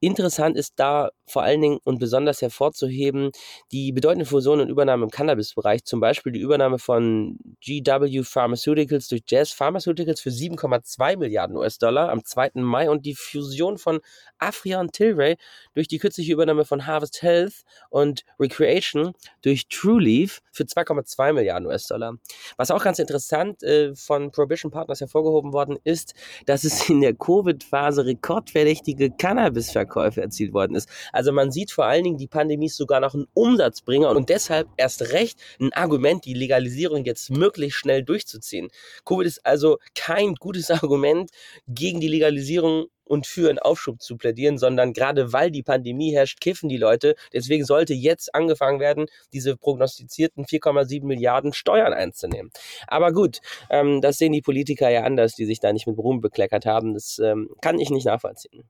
Interessant 0.00 0.58
ist 0.58 0.74
da 0.76 1.10
vor 1.26 1.42
allen 1.42 1.62
Dingen 1.62 1.78
und 1.84 1.98
besonders 1.98 2.42
hervorzuheben 2.42 3.30
die 3.72 3.92
bedeutende 3.92 4.26
Fusion 4.26 4.60
und 4.60 4.68
Übernahme 4.68 5.04
im 5.04 5.10
Cannabis-Bereich, 5.10 5.84
zum 5.84 6.00
Beispiel 6.00 6.32
die 6.32 6.40
Übernahme 6.40 6.78
von 6.78 7.38
GW 7.64 8.22
Pharmaceuticals 8.22 9.08
durch 9.08 9.22
Jazz 9.26 9.52
Pharmaceuticals 9.52 10.20
für 10.20 10.28
7,2 10.28 11.16
Milliarden 11.16 11.56
US-Dollar 11.56 12.10
am 12.10 12.22
2. 12.24 12.50
Mai 12.56 12.90
und 12.90 13.06
die 13.06 13.14
Fusion 13.14 13.78
von 13.78 14.00
Afria 14.38 14.80
und 14.80 14.92
Tilray 14.92 15.36
durch 15.74 15.88
die 15.88 15.98
kürzliche 15.98 16.34
Übernahme 16.34 16.66
von 16.66 16.86
Harvest 16.86 17.22
Health 17.22 17.62
und 17.88 18.24
Recreation 18.38 19.14
durch 19.40 19.66
TrueLeaf 19.68 20.42
für 20.52 20.64
2,2 20.64 21.32
Milliarden 21.32 21.66
US-Dollar. 21.66 22.16
Was 22.58 22.70
auch 22.70 22.84
ganz 22.84 22.98
interessant 22.98 23.62
äh, 23.62 23.94
von 23.94 24.30
Prohibition 24.30 24.70
Partners 24.70 25.00
hervorgehoben 25.00 25.54
worden 25.54 25.78
ist, 25.84 26.14
dass 26.44 26.64
es 26.64 26.88
in 26.90 27.00
der 27.00 27.14
Covid-Phase 27.14 28.04
rekordverdächtige 28.04 29.10
Cannabis-Verkäufe 29.10 29.85
Verkäufe 29.86 30.20
erzielt 30.20 30.52
worden 30.52 30.74
ist. 30.74 30.88
Also 31.12 31.32
man 31.32 31.50
sieht 31.50 31.70
vor 31.70 31.86
allen 31.86 32.04
Dingen, 32.04 32.18
die 32.18 32.26
Pandemie 32.26 32.66
ist 32.66 32.76
sogar 32.76 33.00
noch 33.00 33.14
ein 33.14 33.26
Umsatzbringer 33.34 34.10
und 34.10 34.28
deshalb 34.28 34.68
erst 34.76 35.12
recht 35.12 35.38
ein 35.60 35.72
Argument, 35.72 36.24
die 36.24 36.34
Legalisierung 36.34 37.04
jetzt 37.04 37.30
möglichst 37.30 37.78
schnell 37.78 38.02
durchzuziehen. 38.02 38.68
Covid 39.04 39.26
ist 39.26 39.46
also 39.46 39.78
kein 39.94 40.34
gutes 40.34 40.70
Argument 40.70 41.30
gegen 41.68 42.00
die 42.00 42.08
Legalisierung 42.08 42.86
und 43.04 43.26
für 43.26 43.48
einen 43.48 43.60
Aufschub 43.60 44.02
zu 44.02 44.16
plädieren, 44.16 44.58
sondern 44.58 44.92
gerade 44.92 45.32
weil 45.32 45.52
die 45.52 45.62
Pandemie 45.62 46.12
herrscht, 46.12 46.40
kiffen 46.40 46.68
die 46.68 46.76
Leute. 46.76 47.14
Deswegen 47.32 47.64
sollte 47.64 47.94
jetzt 47.94 48.34
angefangen 48.34 48.80
werden, 48.80 49.06
diese 49.32 49.56
prognostizierten 49.56 50.44
4,7 50.44 51.04
Milliarden 51.04 51.52
Steuern 51.52 51.92
einzunehmen. 51.92 52.50
Aber 52.88 53.12
gut, 53.12 53.40
ähm, 53.70 54.00
das 54.00 54.18
sehen 54.18 54.32
die 54.32 54.42
Politiker 54.42 54.90
ja 54.90 55.04
anders, 55.04 55.34
die 55.34 55.46
sich 55.46 55.60
da 55.60 55.72
nicht 55.72 55.86
mit 55.86 55.96
Ruhm 55.98 56.20
bekleckert 56.20 56.66
haben. 56.66 56.94
Das 56.94 57.20
ähm, 57.20 57.50
kann 57.60 57.78
ich 57.78 57.90
nicht 57.90 58.06
nachvollziehen. 58.06 58.64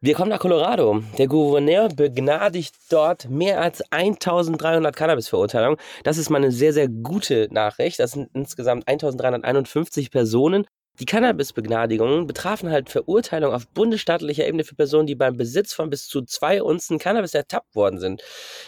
Wir 0.00 0.14
kommen 0.14 0.30
nach 0.30 0.38
Colorado. 0.38 1.02
Der 1.18 1.26
Gouverneur 1.26 1.88
begnadigt 1.88 2.76
dort 2.88 3.28
mehr 3.28 3.60
als 3.60 3.82
1300 3.90 4.94
Cannabis-Verurteilungen. 4.94 5.76
Das 6.04 6.18
ist 6.18 6.30
mal 6.30 6.36
eine 6.36 6.52
sehr, 6.52 6.72
sehr 6.72 6.86
gute 6.86 7.48
Nachricht. 7.50 7.98
Das 7.98 8.12
sind 8.12 8.30
insgesamt 8.32 8.86
1351 8.86 10.12
Personen 10.12 10.66
Die 11.00 11.04
Cannabis-Begnadigungen 11.04 12.28
betrafen 12.28 12.70
halt 12.70 12.90
Verurteilungen 12.90 13.56
auf 13.56 13.66
bundesstaatlicher 13.68 14.46
Ebene 14.46 14.62
für 14.62 14.76
Personen, 14.76 15.08
die 15.08 15.16
beim 15.16 15.36
Besitz 15.36 15.72
von 15.72 15.90
bis 15.90 16.06
zu 16.06 16.22
zwei 16.22 16.62
Unzen 16.62 17.00
Cannabis 17.00 17.34
ertappt 17.34 17.74
worden 17.74 17.98
sind, 17.98 18.22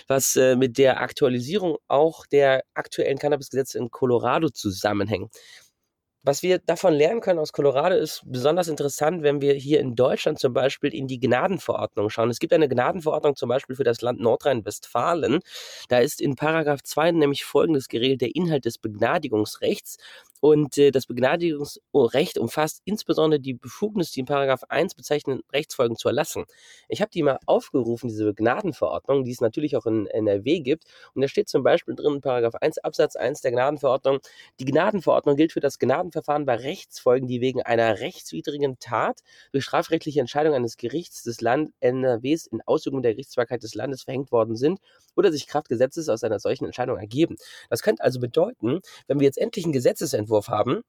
was 0.08 0.34
äh, 0.36 0.56
mit 0.56 0.78
der 0.78 1.00
Aktualisierung 1.00 1.76
auch 1.88 2.26
der 2.26 2.62
aktuellen 2.74 3.18
Cannabisgesetze 3.18 3.78
in 3.78 3.90
Colorado 3.90 4.48
zusammenhängt. 4.48 5.32
Was 6.22 6.42
wir 6.42 6.58
davon 6.58 6.92
lernen 6.92 7.22
können 7.22 7.38
aus 7.38 7.50
Colorado 7.50 7.96
ist 7.96 8.20
besonders 8.26 8.68
interessant, 8.68 9.22
wenn 9.22 9.40
wir 9.40 9.54
hier 9.54 9.80
in 9.80 9.94
Deutschland 9.94 10.38
zum 10.38 10.52
Beispiel 10.52 10.92
in 10.92 11.06
die 11.06 11.18
Gnadenverordnung 11.18 12.10
schauen. 12.10 12.28
Es 12.28 12.38
gibt 12.38 12.52
eine 12.52 12.68
Gnadenverordnung 12.68 13.36
zum 13.36 13.48
Beispiel 13.48 13.74
für 13.74 13.84
das 13.84 14.02
Land 14.02 14.20
Nordrhein-Westfalen. 14.20 15.40
Da 15.88 15.98
ist 16.00 16.20
in 16.20 16.36
Paragraph 16.36 16.82
2 16.82 17.12
nämlich 17.12 17.44
folgendes 17.44 17.88
geregelt, 17.88 18.20
der 18.20 18.36
Inhalt 18.36 18.66
des 18.66 18.76
Begnadigungsrechts. 18.76 19.96
Und 20.40 20.78
äh, 20.78 20.90
das 20.90 21.06
Begnadigungsrecht 21.06 22.38
umfasst 22.38 22.80
insbesondere 22.84 23.40
die 23.40 23.54
Befugnis, 23.54 24.10
die 24.10 24.20
in 24.20 24.26
Paragraph 24.26 24.64
1 24.68 24.94
bezeichneten 24.94 25.42
Rechtsfolgen 25.52 25.96
zu 25.96 26.08
erlassen. 26.08 26.44
Ich 26.88 27.02
habe 27.02 27.10
die 27.10 27.22
mal 27.22 27.38
aufgerufen, 27.46 28.08
diese 28.08 28.24
Begnadenverordnung, 28.24 29.24
die 29.24 29.32
es 29.32 29.40
natürlich 29.40 29.76
auch 29.76 29.84
in 29.84 30.06
NRW 30.06 30.60
gibt. 30.60 30.84
Und 31.14 31.22
da 31.22 31.28
steht 31.28 31.48
zum 31.48 31.62
Beispiel 31.62 31.94
drin 31.94 32.14
in 32.14 32.20
Paragraph 32.22 32.54
1 32.54 32.78
Absatz 32.78 33.16
1 33.16 33.42
der 33.42 33.52
Gnadenverordnung, 33.52 34.20
die 34.58 34.64
Gnadenverordnung 34.64 35.36
gilt 35.36 35.52
für 35.52 35.60
das 35.60 35.78
Gnadenverfahren 35.78 36.46
bei 36.46 36.56
Rechtsfolgen, 36.56 37.28
die 37.28 37.40
wegen 37.40 37.62
einer 37.62 38.00
rechtswidrigen 38.00 38.78
Tat 38.78 39.20
durch 39.52 39.64
strafrechtliche 39.64 40.20
Entscheidung 40.20 40.54
eines 40.54 40.78
Gerichts 40.78 41.22
des 41.22 41.42
Land 41.42 41.72
NRWs 41.80 42.46
in 42.46 42.62
Ausübung 42.64 43.02
der 43.02 43.12
Gerichtsbarkeit 43.12 43.62
des 43.62 43.74
Landes 43.74 44.04
verhängt 44.04 44.32
worden 44.32 44.56
sind 44.56 44.80
oder 45.16 45.30
sich 45.32 45.46
Kraft 45.46 45.68
Gesetzes 45.68 46.08
aus 46.08 46.24
einer 46.24 46.38
solchen 46.38 46.64
Entscheidung 46.64 46.96
ergeben. 46.96 47.36
Das 47.68 47.82
könnte 47.82 48.02
also 48.02 48.20
bedeuten, 48.20 48.80
wenn 49.06 49.20
wir 49.20 49.26
jetzt 49.26 49.38
endlich 49.38 49.64
einen 49.64 49.72
Gesetzesentwurf 49.72 50.29
Gesetzentwurf 50.30 50.48
haben, 50.48 50.82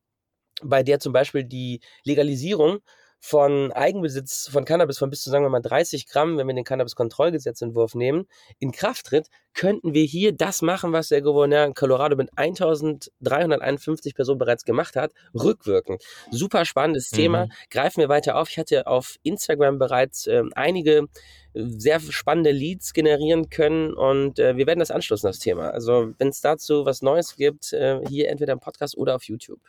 bei 0.63 0.83
der 0.83 0.99
zum 0.99 1.13
Beispiel 1.13 1.43
die 1.43 1.81
Legalisierung 2.03 2.79
von 3.23 3.71
Eigenbesitz 3.71 4.49
von 4.51 4.65
Cannabis 4.65 4.97
von 4.97 5.11
bis 5.11 5.21
zu, 5.21 5.29
sagen 5.29 5.45
wir 5.45 5.49
mal, 5.49 5.61
30 5.61 6.07
Gramm, 6.07 6.37
wenn 6.37 6.47
wir 6.47 6.55
den 6.55 6.63
Cannabis-Kontrollgesetzentwurf 6.63 7.93
nehmen, 7.93 8.27
in 8.57 8.71
Kraft 8.71 9.05
tritt, 9.05 9.27
könnten 9.53 9.93
wir 9.93 10.03
hier 10.03 10.31
das 10.31 10.63
machen, 10.63 10.91
was 10.91 11.09
der 11.09 11.21
Gouverneur 11.21 11.65
in 11.65 11.75
Colorado 11.75 12.15
mit 12.15 12.29
1351 12.35 14.15
Personen 14.15 14.39
bereits 14.39 14.65
gemacht 14.65 14.95
hat, 14.95 15.13
rückwirken. 15.35 15.99
Super 16.31 16.65
spannendes 16.65 17.11
mhm. 17.11 17.15
Thema. 17.15 17.47
Greifen 17.69 18.01
wir 18.01 18.09
weiter 18.09 18.37
auf. 18.37 18.49
Ich 18.49 18.57
hatte 18.57 18.87
auf 18.87 19.17
Instagram 19.21 19.77
bereits 19.77 20.25
äh, 20.25 20.41
einige 20.55 21.07
sehr 21.53 21.99
spannende 21.99 22.51
Leads 22.51 22.93
generieren 22.93 23.49
können 23.49 23.93
und 23.93 24.39
äh, 24.39 24.57
wir 24.57 24.65
werden 24.65 24.79
das 24.79 24.89
anschließen, 24.89 25.27
das 25.27 25.37
Thema. 25.37 25.69
Also 25.69 26.13
wenn 26.17 26.29
es 26.29 26.41
dazu 26.41 26.85
was 26.85 27.03
Neues 27.03 27.35
gibt, 27.35 27.71
äh, 27.73 27.99
hier 28.07 28.29
entweder 28.29 28.53
im 28.53 28.59
Podcast 28.59 28.97
oder 28.97 29.15
auf 29.15 29.25
YouTube. 29.25 29.59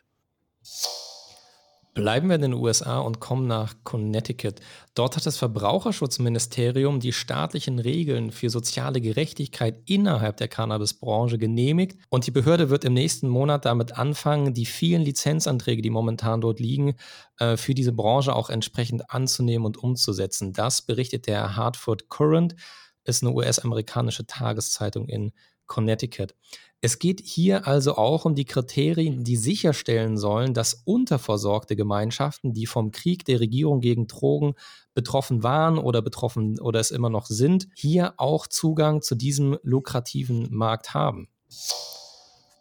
Bleiben 1.94 2.28
wir 2.28 2.36
in 2.36 2.42
den 2.42 2.54
USA 2.54 3.00
und 3.00 3.20
kommen 3.20 3.46
nach 3.46 3.74
Connecticut. 3.84 4.60
Dort 4.94 5.14
hat 5.14 5.26
das 5.26 5.36
Verbraucherschutzministerium 5.36 7.00
die 7.00 7.12
staatlichen 7.12 7.78
Regeln 7.78 8.30
für 8.30 8.48
soziale 8.48 9.02
Gerechtigkeit 9.02 9.82
innerhalb 9.84 10.38
der 10.38 10.48
Cannabisbranche 10.48 11.36
genehmigt 11.36 11.98
und 12.08 12.26
die 12.26 12.30
Behörde 12.30 12.70
wird 12.70 12.86
im 12.86 12.94
nächsten 12.94 13.28
Monat 13.28 13.66
damit 13.66 13.98
anfangen, 13.98 14.54
die 14.54 14.64
vielen 14.64 15.02
Lizenzanträge, 15.02 15.82
die 15.82 15.90
momentan 15.90 16.40
dort 16.40 16.60
liegen, 16.60 16.94
äh, 17.38 17.58
für 17.58 17.74
diese 17.74 17.92
Branche 17.92 18.34
auch 18.34 18.48
entsprechend 18.48 19.10
anzunehmen 19.10 19.66
und 19.66 19.76
umzusetzen. 19.76 20.54
Das 20.54 20.80
berichtet 20.80 21.26
der 21.26 21.56
Hartford 21.56 22.08
Current, 22.08 22.56
ist 23.04 23.22
eine 23.22 23.32
US-amerikanische 23.32 24.26
Tageszeitung 24.26 25.08
in 25.08 25.32
Connecticut. 25.72 26.34
Es 26.82 26.98
geht 26.98 27.22
hier 27.24 27.66
also 27.66 27.96
auch 27.96 28.26
um 28.26 28.34
die 28.34 28.44
Kriterien, 28.44 29.24
die 29.24 29.36
sicherstellen 29.36 30.18
sollen, 30.18 30.52
dass 30.52 30.82
unterversorgte 30.84 31.76
Gemeinschaften, 31.76 32.52
die 32.52 32.66
vom 32.66 32.90
Krieg 32.90 33.24
der 33.24 33.40
Regierung 33.40 33.80
gegen 33.80 34.06
Drogen 34.06 34.52
betroffen 34.92 35.42
waren 35.42 35.78
oder 35.78 36.02
betroffen 36.02 36.60
oder 36.60 36.78
es 36.78 36.90
immer 36.90 37.08
noch 37.08 37.24
sind, 37.24 37.68
hier 37.74 38.12
auch 38.18 38.46
Zugang 38.46 39.00
zu 39.00 39.14
diesem 39.14 39.56
lukrativen 39.62 40.48
Markt 40.50 40.92
haben. 40.92 41.28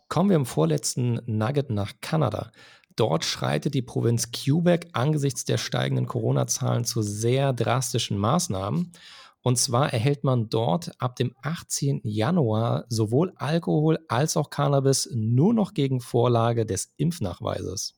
Kommen 0.08 0.30
wir 0.30 0.38
im 0.38 0.46
vorletzten 0.46 1.20
Nugget 1.26 1.70
nach 1.70 1.92
Kanada. 2.00 2.52
Dort 2.96 3.26
schreitet 3.26 3.74
die 3.74 3.82
Provinz 3.82 4.32
Quebec 4.32 4.88
angesichts 4.94 5.44
der 5.44 5.58
steigenden 5.58 6.06
Corona-Zahlen 6.06 6.86
zu 6.86 7.02
sehr 7.02 7.52
drastischen 7.52 8.18
Maßnahmen. 8.18 8.94
Und 9.44 9.58
zwar 9.58 9.92
erhält 9.92 10.24
man 10.24 10.50
dort 10.50 10.92
ab 11.00 11.16
dem 11.16 11.34
18. 11.42 12.02
Januar 12.04 12.86
sowohl 12.90 13.34
Alkohol 13.36 14.00
als 14.08 14.38
auch 14.38 14.50
Cannabis 14.50 15.10
nur 15.14 15.54
noch 15.54 15.74
gegen 15.74 16.00
Vorlage 16.00 16.66
des 16.66 16.94
Impfnachweises. 16.98 17.96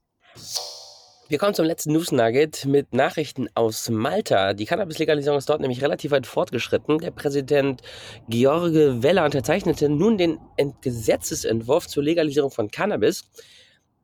Wir 1.29 1.37
kommen 1.37 1.53
zum 1.53 1.65
letzten 1.65 1.93
News 1.93 2.11
Nugget 2.11 2.65
mit 2.65 2.93
Nachrichten 2.93 3.47
aus 3.55 3.89
Malta. 3.89 4.53
Die 4.53 4.65
Cannabis-Legalisierung 4.65 5.37
ist 5.37 5.49
dort 5.49 5.61
nämlich 5.61 5.81
relativ 5.81 6.11
weit 6.11 6.27
fortgeschritten. 6.27 6.99
Der 6.99 7.11
Präsident 7.11 7.81
George 8.29 9.01
Weller 9.01 9.25
unterzeichnete 9.25 9.89
nun 9.89 10.17
den 10.17 10.39
Gesetzesentwurf 10.81 11.87
zur 11.87 12.03
Legalisierung 12.03 12.51
von 12.51 12.69
Cannabis. 12.69 13.23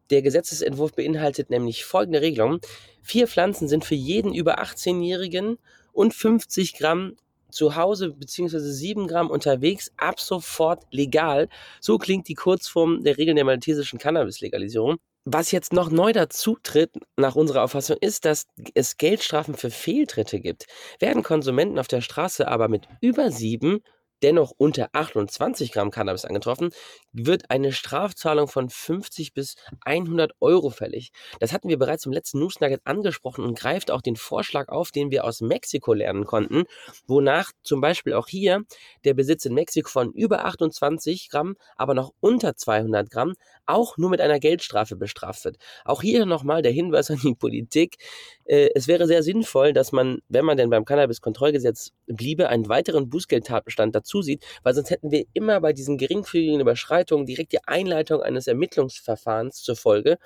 Der 0.10 0.22
Gesetzesentwurf 0.22 0.94
beinhaltet 0.94 1.50
nämlich 1.50 1.86
folgende 1.86 2.22
Regelung. 2.22 2.60
Vier 3.04 3.28
Pflanzen 3.28 3.68
sind 3.68 3.86
für 3.86 3.96
jeden 3.96 4.34
über 4.34 4.60
18-Jährigen 4.60 5.58
und 5.94 6.14
50 6.14 6.74
Gramm 6.78 7.16
zu 7.52 7.76
Hause 7.76 8.12
beziehungsweise 8.12 8.72
7 8.72 9.08
Gramm 9.08 9.30
unterwegs 9.30 9.92
ab 9.98 10.20
sofort 10.20 10.84
legal. 10.92 11.50
So 11.82 11.98
klingt 11.98 12.28
die 12.28 12.36
Kurzform 12.36 13.04
der 13.04 13.18
Regeln 13.18 13.36
der 13.36 13.46
maltesischen 13.46 14.00
Cannabis-Legalisierung. 14.00 14.98
Was 15.26 15.52
jetzt 15.52 15.74
noch 15.74 15.92
neu 15.92 16.14
dazu 16.14 16.58
tritt, 16.64 16.92
nach 17.18 17.36
unserer 17.36 17.64
Auffassung, 17.64 17.98
ist, 18.00 18.26
dass 18.26 18.48
es 18.74 18.98
Geldstrafen 18.98 19.54
für 19.54 19.70
Fehltritte 19.70 20.40
gibt. 20.40 20.66
Werden 21.00 21.24
Konsumenten 21.24 21.78
auf 21.78 21.88
der 21.88 22.02
Straße 22.02 22.48
aber 22.48 22.68
mit 22.68 22.88
über 23.02 23.30
7 23.30 23.80
dennoch 24.24 24.54
unter 24.58 24.90
28 24.94 25.72
Gramm 25.72 25.92
Cannabis 25.92 26.26
angetroffen, 26.26 26.72
wird 27.12 27.50
eine 27.50 27.72
Strafzahlung 27.72 28.48
von 28.48 28.70
50 28.70 29.34
bis 29.34 29.56
100 29.86 30.34
Euro 30.40 30.70
fällig. 30.70 31.12
Das 31.40 31.54
hatten 31.54 31.70
wir 31.70 31.78
bereits 31.78 32.06
im 32.06 32.12
letzten 32.12 32.40
News 32.40 32.60
Nugget 32.60 32.82
angesprochen 32.86 33.44
und 33.44 33.58
greift 33.58 33.92
auch 33.92 34.02
den 34.02 34.16
Vorschlag 34.16 34.70
auf, 34.70 34.92
den 34.92 35.12
wir 35.12 35.24
aus 35.26 35.42
Mexiko 35.42 35.94
lernen 35.94 36.26
konnten, 36.26 36.64
wonach 37.08 37.52
zum 37.64 37.82
Beispiel 37.82 38.14
auch 38.14 38.28
hier 38.28 38.64
der 39.06 39.14
Besitz 39.14 39.46
in 39.46 39.54
Mexiko 39.54 39.90
von 39.90 40.12
über 40.14 40.46
28 40.46 41.30
Gramm, 41.30 41.56
aber 41.76 41.94
noch 41.94 42.14
unter 42.20 42.56
200 42.56 43.10
Gramm 43.10 43.34
auch 43.66 43.98
nur 43.98 44.10
mit 44.10 44.20
einer 44.20 44.40
Geldstrafe 44.40 44.96
bestraft 44.96 45.46
wird. 45.46 45.58
Auch 45.86 46.02
hier 46.02 46.26
nochmal 46.26 46.62
der 46.62 46.72
Hinweis 46.72 47.12
an 47.12 47.20
die 47.24 47.36
Politik. 47.36 47.98
Äh, 48.46 48.70
es 48.74 48.88
wäre 48.88 49.06
sehr 49.06 49.22
sinnvoll, 49.22 49.74
dass 49.74 49.92
man, 49.92 50.20
wenn 50.28 50.44
man 50.44 50.58
denn 50.58 50.72
beim 50.72 50.86
Cannabis-Kontrollgesetz 50.86 51.92
bliebe, 52.08 52.50
einen 52.50 52.68
weiteren 52.68 53.10
Bußgeldtatbestand 53.10 53.96
dazu 53.96 54.09
sieht, 54.22 54.44
weil 54.64 54.74
sonst 54.74 54.90
hätten 54.90 55.12
wir 55.12 55.26
immer 55.34 55.60
bei 55.62 55.74
diesen 55.74 55.98
geringfügigen 55.98 56.60
Überschreitungen 56.60 57.26
direkt 57.26 57.54
die 57.54 57.64
Einleitung 57.66 58.22
eines 58.22 58.48
Ermittlungsverfahrens 58.48 59.62
zur 59.62 59.76
Folge. 59.76 60.18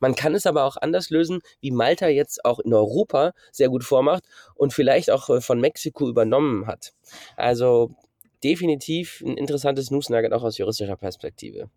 Man 0.00 0.14
kann 0.14 0.34
es 0.34 0.46
aber 0.46 0.64
auch 0.64 0.76
anders 0.78 1.10
lösen, 1.10 1.40
wie 1.60 1.70
Malta 1.70 2.08
jetzt 2.08 2.44
auch 2.44 2.58
in 2.58 2.72
Europa 2.72 3.32
sehr 3.52 3.68
gut 3.68 3.84
vormacht 3.84 4.24
und 4.54 4.72
vielleicht 4.72 5.10
auch 5.10 5.28
äh, 5.28 5.40
von 5.40 5.60
Mexiko 5.60 6.08
übernommen 6.08 6.66
hat. 6.66 6.92
Also 7.36 7.94
definitiv 8.42 9.22
ein 9.24 9.36
interessantes 9.36 9.90
News-Nugget 9.90 10.32
auch 10.32 10.42
aus 10.42 10.58
juristischer 10.58 10.96
Perspektive. 10.96 11.68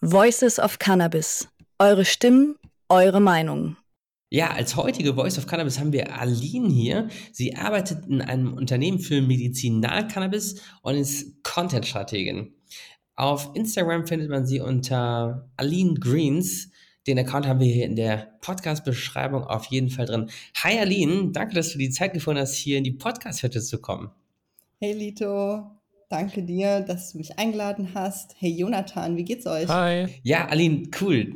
Voices 0.00 0.58
of 0.58 0.78
Cannabis. 0.78 1.48
Eure 1.78 2.04
Stimmen, 2.04 2.56
eure 2.88 3.20
Meinung. 3.20 3.76
Ja, 4.30 4.50
als 4.50 4.76
heutige 4.76 5.14
Voice 5.14 5.38
of 5.38 5.46
Cannabis 5.46 5.78
haben 5.78 5.92
wir 5.92 6.20
Aline 6.20 6.68
hier. 6.68 7.08
Sie 7.32 7.56
arbeitet 7.56 8.06
in 8.06 8.20
einem 8.20 8.52
Unternehmen 8.52 8.98
für 8.98 9.22
Medizinal-Cannabis 9.22 10.60
und 10.82 10.96
ist 10.96 11.42
Content-Strategin. 11.44 12.52
Auf 13.16 13.50
Instagram 13.54 14.06
findet 14.06 14.28
man 14.28 14.46
sie 14.46 14.60
unter 14.60 15.50
Aline 15.56 15.94
Greens. 15.94 16.70
Den 17.06 17.18
Account 17.18 17.46
haben 17.46 17.60
wir 17.60 17.72
hier 17.72 17.86
in 17.86 17.96
der 17.96 18.38
Podcast-Beschreibung 18.42 19.44
auf 19.44 19.64
jeden 19.66 19.88
Fall 19.88 20.04
drin. 20.04 20.28
Hi 20.62 20.78
Aline, 20.78 21.32
danke, 21.32 21.54
dass 21.54 21.72
du 21.72 21.78
die 21.78 21.90
Zeit 21.90 22.12
gefunden 22.12 22.42
hast, 22.42 22.54
hier 22.54 22.76
in 22.76 22.84
die 22.84 22.92
Podcast-Hütte 22.92 23.62
zu 23.62 23.80
kommen. 23.80 24.10
Hey 24.78 24.92
Lito, 24.92 25.78
Danke 26.10 26.42
dir, 26.42 26.80
dass 26.80 27.12
du 27.12 27.18
mich 27.18 27.38
eingeladen 27.38 27.90
hast. 27.92 28.34
Hey 28.38 28.50
Jonathan, 28.50 29.16
wie 29.18 29.24
geht's 29.24 29.46
euch? 29.46 29.68
Hi. 29.68 30.06
Ja, 30.22 30.48
Aline, 30.48 30.88
cool. 31.02 31.34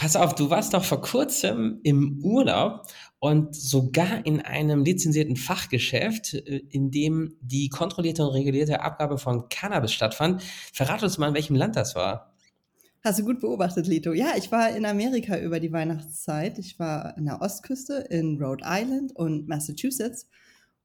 Pass 0.00 0.16
auf, 0.16 0.34
du 0.34 0.48
warst 0.48 0.72
doch 0.72 0.82
vor 0.82 1.02
kurzem 1.02 1.78
im 1.82 2.24
Urlaub 2.24 2.86
und 3.18 3.54
sogar 3.54 4.24
in 4.24 4.40
einem 4.40 4.82
lizenzierten 4.82 5.36
Fachgeschäft, 5.36 6.32
äh, 6.32 6.62
in 6.70 6.90
dem 6.90 7.36
die 7.42 7.68
kontrollierte 7.68 8.26
und 8.26 8.32
regulierte 8.32 8.80
Abgabe 8.80 9.18
von 9.18 9.50
Cannabis 9.50 9.92
stattfand. 9.92 10.42
Verrat 10.72 11.02
uns 11.02 11.18
mal, 11.18 11.28
in 11.28 11.34
welchem 11.34 11.54
Land 11.54 11.76
das 11.76 11.96
war. 11.96 12.34
Hast 13.04 13.18
du 13.18 13.26
gut 13.26 13.40
beobachtet, 13.40 13.86
Lito. 13.86 14.14
Ja, 14.14 14.32
ich 14.38 14.50
war 14.50 14.74
in 14.74 14.86
Amerika 14.86 15.38
über 15.38 15.60
die 15.60 15.70
Weihnachtszeit. 15.70 16.58
Ich 16.58 16.78
war 16.78 17.18
an 17.18 17.26
der 17.26 17.42
Ostküste 17.42 18.06
in 18.08 18.42
Rhode 18.42 18.64
Island 18.66 19.14
und 19.14 19.48
Massachusetts 19.48 20.30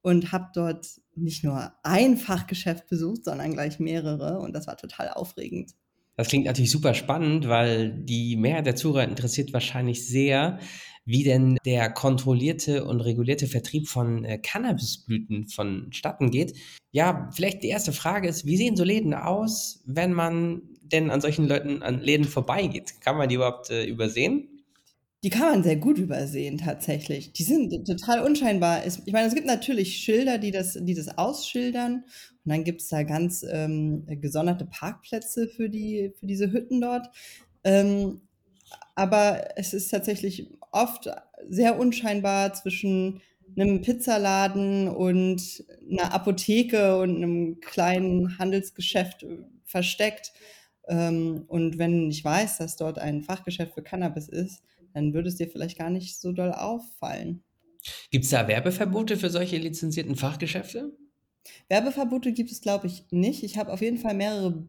und 0.01 0.33
habe 0.33 0.49
dort 0.53 0.99
nicht 1.15 1.41
nur 1.41 1.71
ein 1.83 2.17
Fachgeschäft 2.17 2.87
besucht, 2.87 3.23
sondern 3.23 3.53
gleich 3.53 3.79
mehrere 3.79 4.39
und 4.39 4.51
das 4.51 4.67
war 4.67 4.75
total 4.75 5.11
aufregend. 5.11 5.71
Das 6.17 6.29
klingt 6.29 6.45
natürlich 6.45 6.71
super 6.71 6.93
spannend, 6.93 7.47
weil 7.49 7.91
die 7.91 8.37
Mehrheit 8.37 8.65
der 8.65 8.75
Zuhörer 8.75 9.03
interessiert 9.03 9.51
wahrscheinlich 9.53 10.07
sehr, 10.07 10.59
wie 11.05 11.23
denn 11.23 11.57
der 11.65 11.89
kontrollierte 11.91 12.85
und 12.85 13.01
regulierte 13.01 13.47
Vertrieb 13.47 13.87
von 13.87 14.25
äh, 14.25 14.39
Cannabisblüten 14.39 15.47
vonstatten 15.47 16.31
geht. 16.31 16.53
Ja, 16.91 17.29
vielleicht 17.33 17.63
die 17.63 17.67
erste 17.67 17.93
Frage 17.93 18.27
ist, 18.27 18.45
wie 18.45 18.57
sehen 18.57 18.75
so 18.75 18.83
Läden 18.83 19.13
aus, 19.13 19.83
wenn 19.85 20.13
man 20.13 20.61
denn 20.81 21.11
an 21.11 21.21
solchen 21.21 21.47
Leuten, 21.47 21.83
an 21.83 21.99
Läden 21.99 22.25
vorbeigeht? 22.25 23.01
Kann 23.01 23.17
man 23.17 23.29
die 23.29 23.35
überhaupt 23.35 23.69
äh, 23.69 23.85
übersehen? 23.85 24.47
Die 25.23 25.29
kann 25.29 25.51
man 25.51 25.63
sehr 25.63 25.75
gut 25.75 25.97
übersehen 25.97 26.59
tatsächlich. 26.59 27.33
Die 27.33 27.43
sind 27.43 27.85
total 27.85 28.21
unscheinbar. 28.21 28.85
Ich 28.85 29.11
meine, 29.11 29.27
es 29.27 29.33
gibt 29.33 29.47
natürlich 29.47 29.97
Schilder, 29.97 30.37
die 30.37 30.51
das, 30.51 30.77
die 30.79 30.93
das 30.93 31.17
ausschildern. 31.17 32.03
Und 32.45 32.51
dann 32.51 32.63
gibt 32.63 32.81
es 32.81 32.89
da 32.89 33.03
ganz 33.03 33.43
ähm, 33.49 34.05
gesonderte 34.21 34.65
Parkplätze 34.65 35.47
für, 35.47 35.69
die, 35.69 36.13
für 36.19 36.27
diese 36.27 36.51
Hütten 36.51 36.79
dort. 36.79 37.09
Ähm, 37.63 38.21
aber 38.93 39.57
es 39.57 39.73
ist 39.73 39.89
tatsächlich 39.89 40.51
oft 40.71 41.09
sehr 41.49 41.79
unscheinbar 41.79 42.53
zwischen 42.53 43.21
einem 43.57 43.81
Pizzaladen 43.81 44.87
und 44.87 45.63
einer 45.89 46.13
Apotheke 46.13 46.99
und 46.99 47.15
einem 47.15 47.59
kleinen 47.61 48.37
Handelsgeschäft 48.37 49.25
versteckt. 49.65 50.33
Ähm, 50.87 51.45
und 51.47 51.77
wenn 51.77 51.91
du 51.91 52.07
nicht 52.07 52.23
weißt, 52.23 52.59
dass 52.59 52.75
dort 52.75 52.99
ein 52.99 53.21
Fachgeschäft 53.21 53.73
für 53.73 53.83
Cannabis 53.83 54.27
ist, 54.27 54.61
dann 54.93 55.13
würde 55.13 55.29
es 55.29 55.35
dir 55.35 55.49
vielleicht 55.49 55.77
gar 55.77 55.89
nicht 55.89 56.19
so 56.19 56.31
doll 56.31 56.51
auffallen. 56.51 57.43
Gibt 58.11 58.25
es 58.25 58.31
da 58.31 58.47
Werbeverbote 58.47 59.17
für 59.17 59.29
solche 59.29 59.57
lizenzierten 59.57 60.15
Fachgeschäfte? 60.15 60.95
Werbeverbote 61.69 62.33
gibt 62.33 62.51
es, 62.51 62.61
glaube 62.61 62.87
ich, 62.87 63.05
nicht. 63.11 63.43
Ich 63.43 63.57
habe 63.57 63.71
auf 63.71 63.81
jeden 63.81 63.97
Fall 63.97 64.13
mehrere 64.13 64.67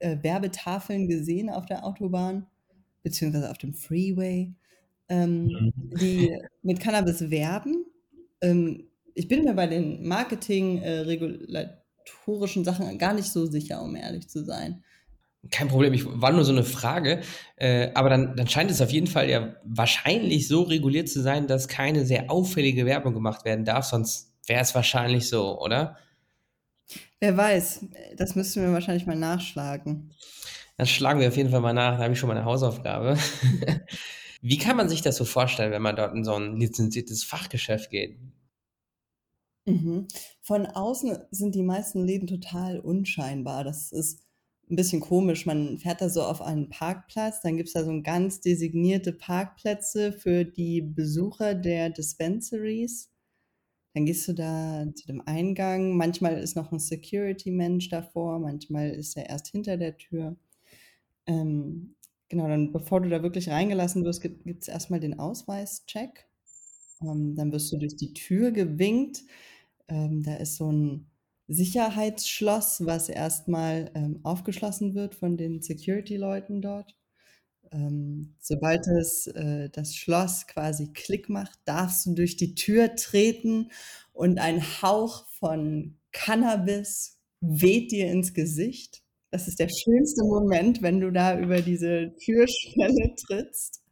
äh, 0.00 0.16
Werbetafeln 0.22 1.08
gesehen 1.08 1.50
auf 1.50 1.66
der 1.66 1.84
Autobahn, 1.84 2.46
beziehungsweise 3.02 3.50
auf 3.50 3.58
dem 3.58 3.74
Freeway, 3.74 4.54
ähm, 5.08 5.46
mhm. 5.46 5.72
die 6.00 6.32
mit 6.62 6.78
Cannabis 6.80 7.30
werben. 7.30 7.84
Ähm, 8.40 8.84
ich 9.14 9.28
bin 9.28 9.44
mir 9.44 9.54
bei 9.54 9.66
den 9.66 10.06
Marketing-regulatorischen 10.06 12.62
äh, 12.62 12.64
Sachen 12.64 12.98
gar 12.98 13.14
nicht 13.14 13.32
so 13.32 13.46
sicher, 13.46 13.82
um 13.82 13.96
ehrlich 13.96 14.28
zu 14.28 14.44
sein. 14.44 14.84
Kein 15.50 15.68
Problem, 15.68 15.94
ich 15.94 16.04
war 16.04 16.32
nur 16.32 16.44
so 16.44 16.52
eine 16.52 16.64
Frage. 16.64 17.20
Äh, 17.56 17.90
aber 17.94 18.10
dann, 18.10 18.36
dann 18.36 18.48
scheint 18.48 18.70
es 18.70 18.80
auf 18.80 18.90
jeden 18.90 19.06
Fall 19.06 19.30
ja 19.30 19.54
wahrscheinlich 19.64 20.48
so 20.48 20.62
reguliert 20.62 21.08
zu 21.08 21.22
sein, 21.22 21.46
dass 21.46 21.68
keine 21.68 22.04
sehr 22.04 22.30
auffällige 22.30 22.86
Werbung 22.86 23.14
gemacht 23.14 23.44
werden 23.44 23.64
darf, 23.64 23.86
sonst 23.86 24.32
wäre 24.46 24.62
es 24.62 24.74
wahrscheinlich 24.74 25.28
so, 25.28 25.60
oder? 25.60 25.96
Wer 27.20 27.36
weiß, 27.36 27.86
das 28.16 28.34
müssten 28.34 28.62
wir 28.62 28.72
wahrscheinlich 28.72 29.06
mal 29.06 29.16
nachschlagen. 29.16 30.12
Das 30.76 30.90
schlagen 30.90 31.20
wir 31.20 31.28
auf 31.28 31.36
jeden 31.36 31.50
Fall 31.50 31.60
mal 31.60 31.72
nach, 31.72 31.96
da 31.96 32.04
habe 32.04 32.12
ich 32.12 32.18
schon 32.18 32.28
mal 32.28 32.36
eine 32.36 32.44
Hausaufgabe. 32.44 33.18
Wie 34.40 34.58
kann 34.58 34.76
man 34.76 34.88
sich 34.88 35.02
das 35.02 35.16
so 35.16 35.24
vorstellen, 35.24 35.72
wenn 35.72 35.82
man 35.82 35.96
dort 35.96 36.14
in 36.14 36.24
so 36.24 36.34
ein 36.34 36.56
lizenziertes 36.56 37.24
Fachgeschäft 37.24 37.90
geht? 37.90 38.16
Mhm. 39.66 40.06
Von 40.40 40.66
außen 40.66 41.18
sind 41.30 41.54
die 41.54 41.62
meisten 41.62 42.06
Läden 42.06 42.28
total 42.28 42.78
unscheinbar. 42.78 43.64
Das 43.64 43.92
ist 43.92 44.22
ein 44.70 44.76
bisschen 44.76 45.00
komisch. 45.00 45.46
Man 45.46 45.78
fährt 45.78 46.00
da 46.00 46.08
so 46.08 46.22
auf 46.22 46.40
einen 46.40 46.68
Parkplatz, 46.68 47.40
dann 47.42 47.56
gibt 47.56 47.68
es 47.68 47.72
da 47.72 47.84
so 47.84 48.02
ganz 48.02 48.40
designierte 48.40 49.12
Parkplätze 49.12 50.12
für 50.12 50.44
die 50.44 50.80
Besucher 50.80 51.54
der 51.54 51.90
Dispensaries. 51.90 53.10
Dann 53.98 54.06
gehst 54.06 54.28
du 54.28 54.32
da 54.32 54.86
zu 54.94 55.08
dem 55.08 55.26
Eingang. 55.26 55.96
Manchmal 55.96 56.38
ist 56.38 56.54
noch 56.54 56.70
ein 56.70 56.78
Security-Mensch 56.78 57.88
davor, 57.88 58.38
manchmal 58.38 58.90
ist 58.90 59.16
er 59.16 59.28
erst 59.28 59.48
hinter 59.48 59.76
der 59.76 59.98
Tür. 59.98 60.36
Ähm, 61.26 61.96
genau, 62.28 62.46
dann 62.46 62.70
bevor 62.70 63.00
du 63.00 63.08
da 63.08 63.24
wirklich 63.24 63.48
reingelassen 63.48 64.04
wirst, 64.04 64.22
gibt 64.22 64.62
es 64.62 64.68
erstmal 64.68 65.00
den 65.00 65.18
Ausweischeck. 65.18 66.28
Ähm, 67.02 67.34
dann 67.34 67.50
wirst 67.50 67.72
du 67.72 67.76
durch 67.76 67.96
die 67.96 68.12
Tür 68.12 68.52
gewinkt. 68.52 69.24
Ähm, 69.88 70.22
da 70.22 70.36
ist 70.36 70.54
so 70.54 70.70
ein 70.70 71.10
Sicherheitsschloss, 71.48 72.86
was 72.86 73.08
erstmal 73.08 73.90
ähm, 73.96 74.20
aufgeschlossen 74.22 74.94
wird 74.94 75.16
von 75.16 75.36
den 75.36 75.60
Security-Leuten 75.60 76.62
dort. 76.62 76.94
Ähm, 77.72 78.34
sobald 78.40 78.86
es, 78.86 79.26
äh, 79.28 79.68
das 79.70 79.94
Schloss 79.94 80.46
quasi 80.46 80.92
Klick 80.92 81.28
macht, 81.28 81.58
darfst 81.64 82.06
du 82.06 82.14
durch 82.14 82.36
die 82.36 82.54
Tür 82.54 82.94
treten 82.96 83.70
und 84.12 84.38
ein 84.38 84.62
Hauch 84.82 85.26
von 85.38 85.96
Cannabis 86.12 87.18
weht 87.40 87.92
dir 87.92 88.10
ins 88.10 88.34
Gesicht. 88.34 89.02
Das 89.30 89.46
ist 89.46 89.58
der 89.60 89.68
schönste 89.68 90.24
Moment, 90.24 90.82
wenn 90.82 91.00
du 91.00 91.10
da 91.12 91.38
über 91.38 91.60
diese 91.60 92.14
Türschwelle 92.16 93.14
trittst. 93.26 93.82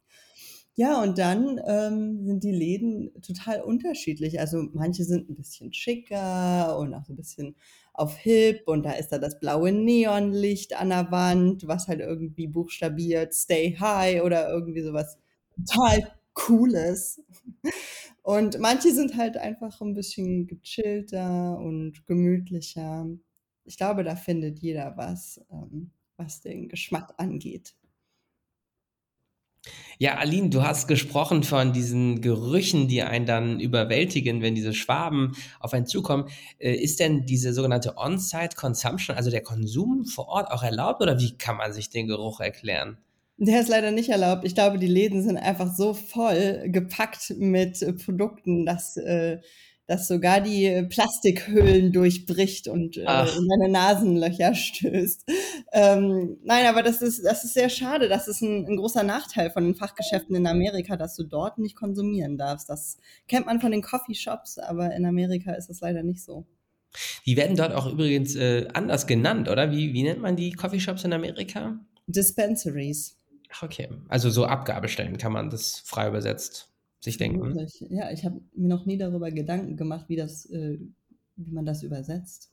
Ja, 0.79 1.01
und 1.01 1.17
dann 1.17 1.59
ähm, 1.65 2.23
sind 2.23 2.43
die 2.43 2.51
Läden 2.51 3.11
total 3.23 3.61
unterschiedlich. 3.61 4.39
Also 4.39 4.61
manche 4.73 5.03
sind 5.05 5.27
ein 5.27 5.35
bisschen 5.35 5.73
schicker 5.73 6.77
und 6.77 6.93
auch 6.93 7.03
so 7.03 7.13
ein 7.13 7.15
bisschen 7.15 7.55
auf 7.93 8.15
Hip 8.17 8.61
und 8.67 8.83
da 8.85 8.91
ist 8.91 9.09
da 9.11 9.17
das 9.17 9.39
blaue 9.39 9.71
Neonlicht 9.71 10.75
an 10.79 10.89
der 10.89 11.09
Wand, 11.11 11.67
was 11.67 11.87
halt 11.87 11.99
irgendwie 11.99 12.45
buchstabiert 12.47 13.33
Stay 13.33 13.75
High 13.79 14.21
oder 14.21 14.49
irgendwie 14.51 14.83
sowas 14.83 15.17
total 15.55 16.11
Cooles. 16.33 17.23
Und 18.21 18.59
manche 18.59 18.93
sind 18.93 19.15
halt 19.17 19.37
einfach 19.37 19.81
ein 19.81 19.93
bisschen 19.95 20.47
gechillter 20.47 21.57
und 21.59 22.05
gemütlicher. 22.05 23.07
Ich 23.65 23.77
glaube, 23.77 24.03
da 24.03 24.15
findet 24.15 24.59
jeder 24.59 24.95
was, 24.97 25.41
ähm, 25.51 25.91
was 26.17 26.41
den 26.41 26.67
Geschmack 26.69 27.13
angeht. 27.17 27.73
Ja, 29.99 30.17
Aline, 30.17 30.49
du 30.49 30.61
hast 30.61 30.87
gesprochen 30.87 31.41
von 31.41 31.73
diesen 31.73 32.21
Gerüchen, 32.21 32.87
die 32.87 33.01
einen 33.01 33.25
dann 33.25 33.59
überwältigen, 33.59 34.43
wenn 34.43 34.53
diese 34.53 34.73
Schwaben 34.73 35.35
auf 35.59 35.73
einen 35.73 35.87
zukommen. 35.87 36.29
Äh, 36.59 36.75
ist 36.75 36.99
denn 36.99 37.25
diese 37.25 37.51
sogenannte 37.53 37.97
On-Site 37.97 38.55
Consumption, 38.55 39.15
also 39.15 39.31
der 39.31 39.41
Konsum 39.41 40.05
vor 40.05 40.27
Ort 40.27 40.51
auch 40.51 40.61
erlaubt 40.61 41.01
oder 41.01 41.19
wie 41.19 41.35
kann 41.37 41.57
man 41.57 41.73
sich 41.73 41.89
den 41.89 42.07
Geruch 42.07 42.39
erklären? 42.39 42.97
Der 43.37 43.61
ist 43.61 43.69
leider 43.69 43.91
nicht 43.91 44.09
erlaubt. 44.09 44.45
Ich 44.45 44.55
glaube, 44.55 44.77
die 44.77 44.87
Läden 44.87 45.23
sind 45.23 45.37
einfach 45.37 45.73
so 45.75 45.93
voll 45.93 46.63
gepackt 46.65 47.33
mit 47.37 47.79
Produkten, 48.03 48.65
dass 48.65 48.97
äh, 48.97 49.39
das 49.87 50.09
sogar 50.09 50.41
die 50.41 50.65
äh, 50.65 50.83
Plastikhüllen 50.83 51.93
durchbricht 51.93 52.67
und 52.67 52.97
äh, 52.97 53.01
in 53.01 53.47
deine 53.47 53.69
Nasenlöcher 53.71 54.53
stößt. 54.53 55.25
Ähm, 55.71 56.37
nein, 56.43 56.65
aber 56.67 56.83
das 56.83 57.01
ist, 57.01 57.23
das 57.23 57.45
ist 57.45 57.53
sehr 57.53 57.69
schade. 57.69 58.09
Das 58.09 58.27
ist 58.27 58.41
ein, 58.41 58.67
ein, 58.67 58.75
großer 58.75 59.03
Nachteil 59.03 59.49
von 59.49 59.63
den 59.63 59.75
Fachgeschäften 59.75 60.35
in 60.35 60.45
Amerika, 60.45 60.97
dass 60.97 61.15
du 61.15 61.23
dort 61.23 61.57
nicht 61.57 61.75
konsumieren 61.75 62.37
darfst. 62.37 62.69
Das 62.69 62.97
kennt 63.27 63.45
man 63.45 63.61
von 63.61 63.71
den 63.71 63.81
Coffeeshops, 63.81 64.59
aber 64.59 64.93
in 64.93 65.05
Amerika 65.05 65.53
ist 65.53 65.69
es 65.69 65.79
leider 65.79 66.03
nicht 66.03 66.21
so. 66.21 66.45
Die 67.25 67.37
werden 67.37 67.55
dort 67.55 67.73
auch 67.73 67.87
übrigens 67.87 68.35
äh, 68.35 68.67
anders 68.73 69.07
genannt, 69.07 69.47
oder? 69.47 69.71
Wie, 69.71 69.93
wie 69.93 70.03
nennt 70.03 70.21
man 70.21 70.35
die 70.35 70.51
Coffeeshops 70.51 71.05
in 71.05 71.13
Amerika? 71.13 71.79
Dispensaries. 72.07 73.15
Ach, 73.53 73.63
okay. 73.63 73.87
Also 74.09 74.29
so 74.29 74.45
Abgabestellen 74.45 75.17
kann 75.17 75.31
man 75.31 75.49
das 75.49 75.81
frei 75.85 76.09
übersetzt 76.09 76.69
sich 77.07 77.17
denken. 77.17 77.67
Ja, 77.89 78.11
ich 78.11 78.25
habe 78.25 78.41
mir 78.53 78.67
noch 78.67 78.85
nie 78.85 78.97
darüber 78.97 79.31
Gedanken 79.31 79.77
gemacht, 79.77 80.05
wie, 80.09 80.15
das, 80.15 80.45
äh, 80.49 80.77
wie 81.35 81.51
man 81.51 81.65
das 81.65 81.83
übersetzt. 81.83 82.51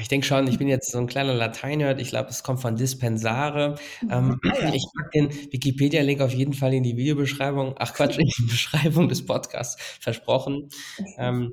ich 0.00 0.08
denke 0.08 0.26
schon, 0.26 0.46
ich 0.46 0.58
bin 0.58 0.68
jetzt 0.68 0.90
so 0.90 0.98
ein 0.98 1.06
kleiner 1.06 1.34
Latein-Nerd. 1.34 2.00
Ich 2.00 2.10
glaube, 2.10 2.30
es 2.30 2.42
kommt 2.42 2.60
von 2.60 2.76
Dispensare. 2.76 3.76
Ähm, 4.10 4.38
ah, 4.44 4.54
ja. 4.62 4.74
Ich 4.74 4.84
packe 4.94 5.10
den 5.14 5.52
Wikipedia-Link 5.52 6.20
auf 6.20 6.34
jeden 6.34 6.52
Fall 6.52 6.74
in 6.74 6.82
die 6.82 6.96
Videobeschreibung. 6.96 7.74
Ach 7.78 7.94
Quatsch, 7.94 8.18
in 8.18 8.26
die 8.26 8.42
Beschreibung 8.50 9.08
des 9.08 9.24
Podcasts. 9.24 9.80
Versprochen. 10.00 10.68
Ähm, 11.18 11.52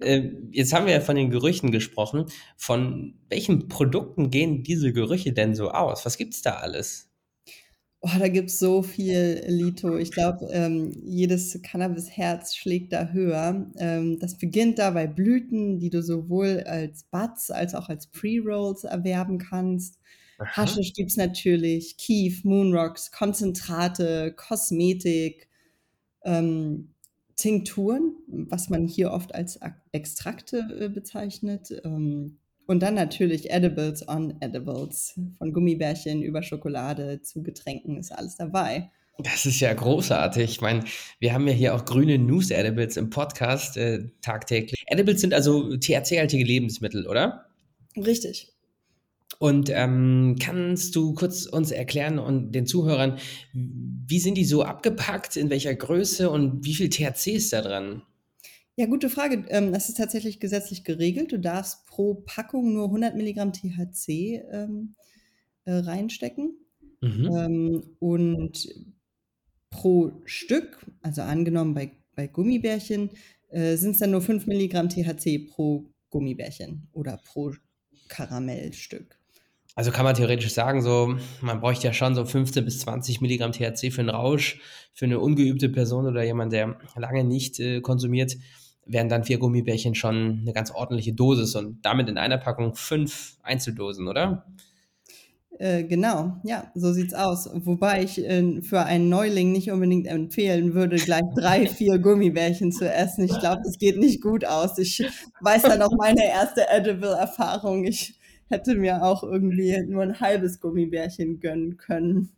äh, 0.00 0.30
jetzt 0.50 0.72
haben 0.72 0.86
wir 0.86 0.94
ja 0.94 1.00
von 1.00 1.16
den 1.16 1.30
Gerüchen 1.30 1.70
gesprochen. 1.70 2.26
Von 2.56 3.14
welchen 3.28 3.68
Produkten 3.68 4.30
gehen 4.30 4.62
diese 4.62 4.92
Gerüche 4.92 5.32
denn 5.32 5.54
so 5.54 5.70
aus? 5.70 6.06
Was 6.06 6.16
gibt 6.16 6.34
es 6.34 6.42
da 6.42 6.54
alles? 6.54 7.09
Oh, 8.02 8.08
da 8.18 8.28
gibt's 8.28 8.58
so 8.58 8.82
viel, 8.82 9.44
Lito. 9.46 9.98
Ich 9.98 10.10
glaube, 10.10 10.48
ähm, 10.52 10.90
jedes 11.04 11.60
Cannabis-Herz 11.62 12.56
schlägt 12.56 12.94
da 12.94 13.08
höher. 13.08 13.70
Ähm, 13.76 14.18
das 14.18 14.38
beginnt 14.38 14.78
da 14.78 14.90
bei 14.92 15.06
Blüten, 15.06 15.78
die 15.78 15.90
du 15.90 16.02
sowohl 16.02 16.62
als 16.66 17.04
Buds 17.04 17.50
als 17.50 17.74
auch 17.74 17.90
als 17.90 18.06
Pre-Rolls 18.06 18.84
erwerben 18.84 19.36
kannst. 19.36 19.98
Aha. 20.38 20.62
Haschisch 20.62 20.94
gibt's 20.94 21.18
natürlich, 21.18 21.98
Kief, 21.98 22.42
Moonrocks, 22.44 23.10
Konzentrate, 23.12 24.32
Kosmetik, 24.32 25.48
ähm, 26.24 26.94
Tinkturen, 27.36 28.14
was 28.26 28.70
man 28.70 28.86
hier 28.86 29.10
oft 29.12 29.34
als 29.34 29.60
Extrakte 29.92 30.66
äh, 30.80 30.88
bezeichnet. 30.88 31.70
Ähm, 31.84 32.38
und 32.70 32.78
dann 32.84 32.94
natürlich 32.94 33.50
Edibles 33.50 34.06
on 34.06 34.36
Edibles. 34.38 35.18
Von 35.38 35.52
Gummibärchen 35.52 36.22
über 36.22 36.40
Schokolade 36.40 37.20
zu 37.20 37.42
Getränken 37.42 37.96
ist 37.96 38.12
alles 38.12 38.36
dabei. 38.36 38.92
Das 39.18 39.44
ist 39.44 39.58
ja 39.58 39.74
großartig. 39.74 40.44
Ich 40.48 40.60
meine, 40.60 40.84
wir 41.18 41.34
haben 41.34 41.48
ja 41.48 41.52
hier 41.52 41.74
auch 41.74 41.84
grüne 41.84 42.16
News-Edibles 42.16 42.96
im 42.96 43.10
Podcast 43.10 43.76
äh, 43.76 44.04
tagtäglich. 44.22 44.84
Edibles 44.86 45.20
sind 45.20 45.34
also 45.34 45.76
THC-haltige 45.78 46.44
Lebensmittel, 46.44 47.08
oder? 47.08 47.46
Richtig. 47.96 48.52
Und 49.40 49.68
ähm, 49.70 50.36
kannst 50.40 50.94
du 50.94 51.12
kurz 51.14 51.46
uns 51.46 51.72
erklären 51.72 52.20
und 52.20 52.52
den 52.52 52.66
Zuhörern, 52.66 53.18
wie 53.52 54.20
sind 54.20 54.36
die 54.36 54.44
so 54.44 54.62
abgepackt, 54.62 55.36
in 55.36 55.50
welcher 55.50 55.74
Größe 55.74 56.30
und 56.30 56.64
wie 56.64 56.74
viel 56.74 56.88
THC 56.88 57.32
ist 57.32 57.52
da 57.52 57.62
dran? 57.62 58.02
Ja, 58.76 58.86
gute 58.86 59.10
Frage. 59.10 59.44
Ähm, 59.48 59.72
das 59.72 59.88
ist 59.88 59.96
tatsächlich 59.96 60.40
gesetzlich 60.40 60.84
geregelt. 60.84 61.32
Du 61.32 61.38
darfst 61.38 61.86
pro 61.86 62.14
Packung 62.14 62.72
nur 62.72 62.86
100 62.86 63.16
Milligramm 63.16 63.52
THC 63.52 64.42
ähm, 64.50 64.94
äh, 65.64 65.72
reinstecken. 65.72 66.56
Mhm. 67.00 67.30
Ähm, 67.34 67.82
und 67.98 68.68
pro 69.70 70.12
Stück, 70.24 70.84
also 71.02 71.22
angenommen 71.22 71.74
bei, 71.74 71.92
bei 72.14 72.26
Gummibärchen, 72.26 73.10
äh, 73.50 73.76
sind 73.76 73.92
es 73.92 73.98
dann 73.98 74.10
nur 74.10 74.20
5 74.20 74.46
Milligramm 74.46 74.88
THC 74.88 75.46
pro 75.48 75.90
Gummibärchen 76.10 76.88
oder 76.92 77.20
pro 77.24 77.52
Karamellstück. 78.08 79.18
Also 79.76 79.92
kann 79.92 80.04
man 80.04 80.14
theoretisch 80.14 80.52
sagen, 80.52 80.82
so, 80.82 81.16
man 81.40 81.60
bräuchte 81.60 81.86
ja 81.86 81.92
schon 81.92 82.14
so 82.14 82.24
15 82.24 82.64
bis 82.64 82.80
20 82.80 83.20
Milligramm 83.20 83.52
THC 83.52 83.90
für 83.92 84.00
einen 84.00 84.10
Rausch. 84.10 84.60
Für 84.92 85.04
eine 85.04 85.20
ungeübte 85.20 85.68
Person 85.68 86.06
oder 86.06 86.24
jemand, 86.24 86.52
der 86.52 86.76
lange 86.96 87.24
nicht 87.24 87.60
äh, 87.60 87.80
konsumiert, 87.80 88.36
wären 88.90 89.08
dann 89.08 89.24
vier 89.24 89.38
Gummibärchen 89.38 89.94
schon 89.94 90.40
eine 90.42 90.52
ganz 90.52 90.70
ordentliche 90.70 91.12
Dosis 91.12 91.54
und 91.54 91.78
damit 91.82 92.08
in 92.08 92.18
einer 92.18 92.38
Packung 92.38 92.74
fünf 92.74 93.36
Einzeldosen, 93.42 94.08
oder? 94.08 94.44
Äh, 95.58 95.84
genau, 95.84 96.40
ja, 96.42 96.72
so 96.74 96.90
sieht's 96.92 97.12
aus. 97.12 97.50
Wobei 97.52 98.02
ich 98.02 98.18
äh, 98.24 98.62
für 98.62 98.80
einen 98.80 99.10
Neuling 99.10 99.52
nicht 99.52 99.70
unbedingt 99.70 100.06
empfehlen 100.06 100.72
würde, 100.72 100.96
gleich 100.96 101.22
drei, 101.36 101.66
vier 101.66 101.98
Gummibärchen 101.98 102.72
zu 102.72 102.90
essen. 102.90 103.24
Ich 103.24 103.38
glaube, 103.38 103.60
das 103.64 103.78
geht 103.78 103.98
nicht 103.98 104.22
gut 104.22 104.46
aus. 104.46 104.78
Ich 104.78 105.04
weiß 105.42 105.62
dann 105.62 105.82
auch 105.82 105.92
meine 105.98 106.24
erste 106.24 106.66
Edible-Erfahrung. 106.68 107.84
Ich 107.84 108.18
hätte 108.48 108.74
mir 108.74 109.02
auch 109.02 109.22
irgendwie 109.22 109.78
nur 109.86 110.02
ein 110.02 110.18
halbes 110.18 110.60
Gummibärchen 110.60 111.40
gönnen 111.40 111.76
können. 111.76 112.30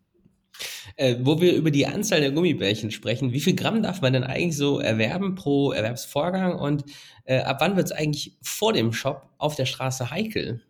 Äh, 0.97 1.17
wo 1.21 1.41
wir 1.41 1.55
über 1.55 1.71
die 1.71 1.87
Anzahl 1.87 2.21
der 2.21 2.33
Gummibärchen 2.33 2.91
sprechen, 2.91 3.33
wie 3.33 3.41
viel 3.41 3.57
Gramm 3.57 3.83
darf 3.83 4.01
man 4.01 4.13
denn 4.13 4.25
eigentlich 4.25 4.57
so 4.57 4.79
erwerben 4.79 5.35
pro 5.35 5.73
Erwerbsvorgang 5.73 6.59
und 6.59 6.85
äh, 7.25 7.41
ab 7.41 7.59
wann 7.61 7.77
wird 7.77 7.87
es 7.87 7.93
eigentlich 7.93 8.37
vor 8.43 8.73
dem 8.73 8.93
Shop 8.93 9.29
auf 9.39 9.55
der 9.55 9.67
Straße 9.67 10.11
heikel? 10.11 10.63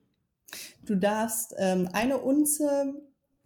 Du 0.85 0.97
darfst 0.97 1.55
ähm, 1.59 1.89
eine 1.93 2.19
Unze 2.19 2.95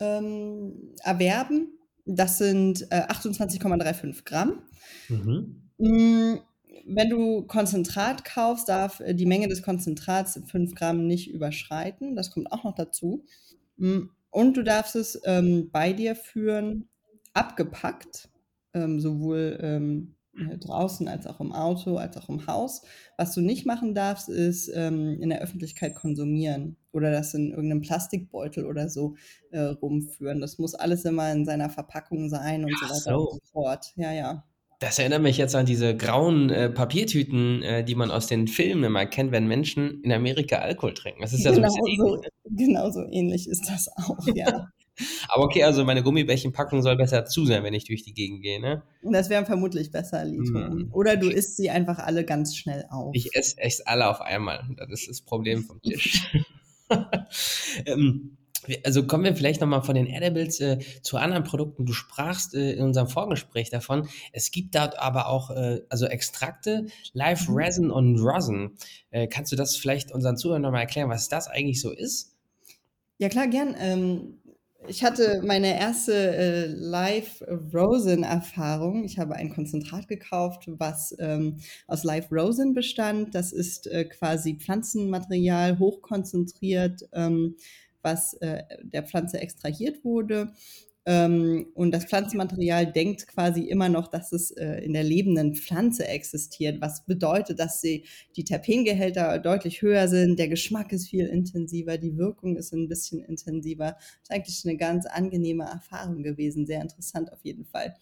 ähm, 0.01 0.95
erwerben, 1.03 1.69
das 2.07 2.39
sind 2.39 2.87
äh, 2.91 3.03
28,35 3.09 4.25
Gramm. 4.25 4.63
Mhm. 5.09 5.63
Mm, 5.79 6.39
wenn 6.87 7.11
du 7.11 7.43
Konzentrat 7.43 8.25
kaufst, 8.25 8.69
darf 8.69 9.01
äh, 9.01 9.15
die 9.15 9.27
Menge 9.27 9.49
des 9.49 9.63
Konzentrats 9.63 10.41
5 10.47 10.75
Gramm 10.75 11.07
nicht 11.07 11.31
überschreiten. 11.31 12.15
Das 12.15 12.31
kommt 12.31 12.53
auch 12.53 12.65
noch 12.65 12.75
dazu. 12.75 13.25
Mm, 13.77 14.09
und 14.37 14.55
du 14.59 14.63
darfst 14.63 14.97
es 14.97 15.19
ähm, 15.25 15.71
bei 15.73 15.95
dir 15.95 16.15
führen, 16.15 16.91
abgepackt, 17.33 18.29
ähm, 18.75 19.01
sowohl 19.01 19.59
ähm, 19.63 20.15
äh, 20.37 20.59
draußen 20.59 21.09
als 21.09 21.27
auch 21.27 21.41
im 21.41 21.55
Auto, 21.55 21.97
als 21.97 22.19
auch 22.19 22.29
im 22.29 22.47
Haus. 22.47 22.83
Was 23.17 23.33
du 23.33 23.41
nicht 23.41 23.65
machen 23.65 23.95
darfst, 23.95 24.29
ist 24.29 24.71
ähm, 24.75 25.19
in 25.23 25.31
der 25.31 25.41
Öffentlichkeit 25.41 25.95
konsumieren 25.95 26.77
oder 26.93 27.11
das 27.11 27.33
in 27.33 27.49
irgendeinem 27.49 27.81
Plastikbeutel 27.81 28.67
oder 28.67 28.91
so 28.91 29.15
äh, 29.53 29.61
rumführen. 29.61 30.43
Das 30.43 30.59
muss 30.59 30.75
alles 30.75 31.07
immer 31.07 31.33
in 31.33 31.47
seiner 31.47 31.71
Verpackung 31.71 32.29
sein 32.29 32.67
und 32.67 32.79
so 32.79 32.85
weiter 32.85 33.19
so. 33.19 33.31
und 33.31 33.41
so 33.43 33.53
fort. 33.53 33.95
Ja, 33.97 34.13
ja. 34.13 34.46
Das 34.79 34.99
erinnert 34.99 35.23
mich 35.23 35.39
jetzt 35.39 35.55
an 35.55 35.65
diese 35.65 35.97
grauen 35.97 36.51
äh, 36.51 36.69
Papiertüten, 36.69 37.63
äh, 37.63 37.85
die 37.85 37.95
man 37.95 38.11
aus 38.11 38.27
den 38.27 38.47
Filmen 38.47 38.85
immer 38.85 39.07
kennt, 39.07 39.33
wenn 39.33 39.47
Menschen 39.47 40.03
in 40.03 40.13
Amerika 40.13 40.57
Alkohol 40.57 40.93
trinken. 40.93 41.23
Das 41.23 41.33
ist 41.33 41.45
ja 41.45 41.53
genau 41.53 41.69
so, 41.69 41.87
so 41.97 42.23
Genau 42.45 42.91
so 42.91 43.03
ähnlich 43.11 43.49
ist 43.49 43.69
das 43.69 43.89
auch, 43.97 44.27
ja. 44.35 44.69
Aber 45.29 45.45
okay, 45.45 45.63
also 45.63 45.85
meine 45.85 46.03
Gummibärchenpackung 46.03 46.83
soll 46.83 46.97
besser 46.97 47.25
zu 47.27 47.45
sein, 47.45 47.63
wenn 47.65 47.75
ich 47.75 47.85
durch 47.85 48.03
die 48.03 48.15
Gegend 48.15 48.43
gehe, 48.43 48.61
ne? 48.61 48.83
Das 49.03 49.29
wäre 49.29 49.45
vermutlich 49.45 49.91
besser, 49.91 50.25
Lito. 50.25 50.59
Mm. 50.59 50.91
Oder 50.93 51.17
du 51.17 51.29
isst 51.29 51.57
sie 51.57 51.69
einfach 51.71 51.99
alle 51.99 52.25
ganz 52.25 52.57
schnell 52.57 52.87
auf. 52.89 53.15
Ich 53.15 53.35
esse 53.37 53.59
echt 53.59 53.87
alle 53.87 54.09
auf 54.09 54.21
einmal. 54.21 54.65
Das 54.77 54.89
ist 55.01 55.09
das 55.09 55.21
Problem 55.21 55.65
vom 55.65 55.83
Tisch. 55.83 56.35
ähm, 57.87 58.39
also 58.85 59.07
kommen 59.07 59.25
wir 59.25 59.37
vielleicht 59.37 59.61
nochmal 59.61 59.83
von 59.83 59.95
den 59.95 60.07
Edibles 60.07 60.61
äh, 60.61 60.79
zu 61.03 61.17
anderen 61.17 61.45
Produkten. 61.45 61.87
Du 61.87 61.93
sprachst 61.93 62.55
äh, 62.55 62.73
in 62.73 62.85
unserem 62.85 63.09
Vorgespräch 63.09 63.71
davon. 63.71 64.09
Es 64.33 64.51
gibt 64.51 64.75
dort 64.75 64.99
aber 64.99 65.29
auch 65.29 65.51
äh, 65.51 65.83
also 65.89 66.07
Extrakte, 66.07 66.87
Live 67.13 67.49
mhm. 67.49 67.57
Resin 67.57 67.91
und 67.91 68.19
Rosin. 68.19 68.73
Äh, 69.11 69.27
kannst 69.29 69.53
du 69.53 69.57
das 69.57 69.77
vielleicht 69.77 70.13
unseren 70.13 70.37
Zuhörern 70.37 70.63
nochmal 70.63 70.83
erklären, 70.83 71.11
was 71.11 71.29
das 71.29 71.49
eigentlich 71.49 71.81
so 71.81 71.91
ist? 71.91 72.35
Ja, 73.19 73.29
klar, 73.29 73.47
gern. 73.47 73.75
Ähm, 73.79 74.39
ich 74.89 75.03
hatte 75.03 75.43
meine 75.45 75.79
erste 75.79 76.13
äh, 76.13 76.67
Live 76.67 77.43
Rosin 77.75 78.23
Erfahrung. 78.23 79.05
Ich 79.05 79.19
habe 79.19 79.35
ein 79.35 79.51
Konzentrat 79.51 80.07
gekauft, 80.07 80.65
was 80.67 81.15
ähm, 81.19 81.57
aus 81.87 82.05
Live 82.05 82.31
Rosin 82.31 82.75
bestand. 82.75 83.35
Das 83.35 83.53
ist 83.53 83.87
äh, 83.87 84.05
quasi 84.05 84.57
Pflanzenmaterial, 84.57 85.79
hochkonzentriert. 85.79 87.09
Ähm, 87.13 87.57
was 88.07 88.33
äh, 88.35 88.63
der 88.83 89.03
Pflanze 89.03 89.39
extrahiert 89.39 90.03
wurde. 90.05 90.53
Ähm, 91.09 91.69
und 91.75 91.93
das 91.93 92.07
Pflanzenmaterial 92.07 92.91
denkt 92.91 93.29
quasi 93.29 93.63
immer 93.63 93.89
noch, 93.89 94.09
dass 94.09 94.33
es 94.33 94.51
äh, 94.51 94.85
in 94.85 94.93
der 94.93 95.05
lebenden 95.05 95.55
Pflanze 95.55 96.09
existiert, 96.09 96.81
was 96.81 97.05
bedeutet, 97.05 97.61
dass 97.61 97.81
sie, 97.81 98.05
die 98.35 98.43
Terpengehälter 98.43 99.39
deutlich 99.39 99.83
höher 99.83 100.09
sind, 100.09 100.39
der 100.39 100.49
Geschmack 100.49 100.93
ist 100.93 101.09
viel 101.09 101.27
intensiver, 101.27 101.97
die 101.97 102.17
Wirkung 102.17 102.57
ist 102.57 102.73
ein 102.73 102.89
bisschen 102.89 103.21
intensiver. 103.21 103.93
Das 103.93 104.23
ist 104.25 104.31
eigentlich 104.33 104.65
eine 104.65 104.77
ganz 104.77 105.07
angenehme 105.07 105.65
Erfahrung 105.65 106.25
gewesen, 106.25 106.67
sehr 106.67 106.83
interessant 106.83 107.33
auf 107.33 107.45
jeden 107.45 107.67
Fall. 107.67 107.95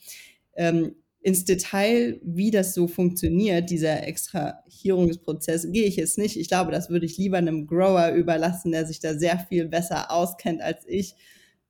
Ähm, 0.56 0.94
ins 1.24 1.46
Detail, 1.46 2.20
wie 2.22 2.50
das 2.50 2.74
so 2.74 2.86
funktioniert, 2.86 3.70
dieser 3.70 4.06
Extrahierungsprozess, 4.06 5.72
gehe 5.72 5.86
ich 5.86 5.96
jetzt 5.96 6.18
nicht. 6.18 6.38
Ich 6.38 6.48
glaube, 6.48 6.70
das 6.70 6.90
würde 6.90 7.06
ich 7.06 7.16
lieber 7.16 7.38
einem 7.38 7.66
Grower 7.66 8.10
überlassen, 8.10 8.72
der 8.72 8.84
sich 8.84 9.00
da 9.00 9.14
sehr 9.14 9.38
viel 9.38 9.66
besser 9.66 10.10
auskennt 10.10 10.60
als 10.60 10.84
ich. 10.86 11.14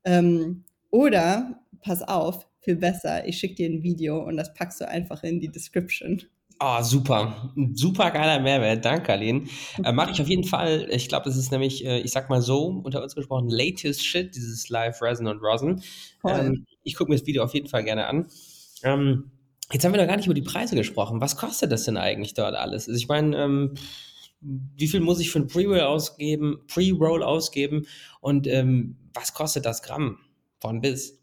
Ähm, 0.03 0.65
oder, 0.91 1.61
pass 1.81 2.03
auf, 2.03 2.49
viel 2.63 2.75
besser, 2.75 3.29
ich 3.29 3.39
schicke 3.39 3.55
dir 3.55 3.71
ein 3.71 3.85
Video 3.85 4.25
und 4.25 4.37
das 4.37 4.53
packst 4.55 4.81
du 4.81 4.89
einfach 4.89 5.23
in 5.23 5.39
die 5.39 5.53
Description. 5.53 6.21
Oh, 6.59 6.83
super. 6.83 7.53
Super 7.75 8.11
geiler 8.11 8.41
Mehrwert. 8.41 8.85
Danke, 8.85 9.13
Aline. 9.13 9.45
Äh, 9.85 9.93
Mache 9.93 10.11
ich 10.13 10.21
auf 10.21 10.29
jeden 10.29 10.45
Fall. 10.45 10.89
Ich 10.91 11.09
glaube, 11.09 11.27
das 11.27 11.37
ist 11.37 11.53
nämlich, 11.53 11.85
äh, 11.85 12.01
ich 12.01 12.11
sag 12.11 12.29
mal 12.29 12.43
so, 12.43 12.83
unter 12.83 13.05
uns 13.05 13.15
gesprochen, 13.15 13.49
latest 13.49 14.05
shit, 14.05 14.35
dieses 14.35 14.69
Live 14.69 15.01
Resin 15.01 15.29
und 15.29 15.39
Rosin. 15.41 15.81
Ähm, 16.27 16.67
ich 16.83 16.97
gucke 16.97 17.11
mir 17.11 17.19
das 17.19 17.27
Video 17.27 17.45
auf 17.45 17.55
jeden 17.55 17.69
Fall 17.69 17.85
gerne 17.85 18.07
an. 18.07 18.27
Ähm, 18.83 19.31
Jetzt 19.73 19.85
haben 19.85 19.93
wir 19.93 20.01
noch 20.01 20.09
gar 20.09 20.17
nicht 20.17 20.27
über 20.27 20.35
die 20.35 20.43
Preise 20.43 20.77
gesprochen. 20.77 21.21
Was 21.21 21.37
kostet 21.37 21.73
das 21.73 21.85
denn 21.85 21.97
eigentlich 21.97 22.35
dort 22.35 22.55
alles? 22.55 22.89
Also 22.89 22.99
ich 22.99 23.09
meine, 23.09 23.37
ähm, 23.37 23.75
wie 24.41 24.89
viel 24.89 25.01
muss 25.01 25.21
ich 25.21 25.31
für 25.31 25.41
ein 25.41 25.47
Pre-Roll 25.47 25.81
ausgeben, 25.81 26.61
Pre-Roll 26.67 27.23
ausgeben 27.23 27.87
und 28.21 28.47
ähm, 28.47 28.97
was 29.15 29.33
kostet 29.33 29.65
das 29.65 29.83
Gramm 29.83 30.19
von 30.61 30.81
bis? 30.81 31.19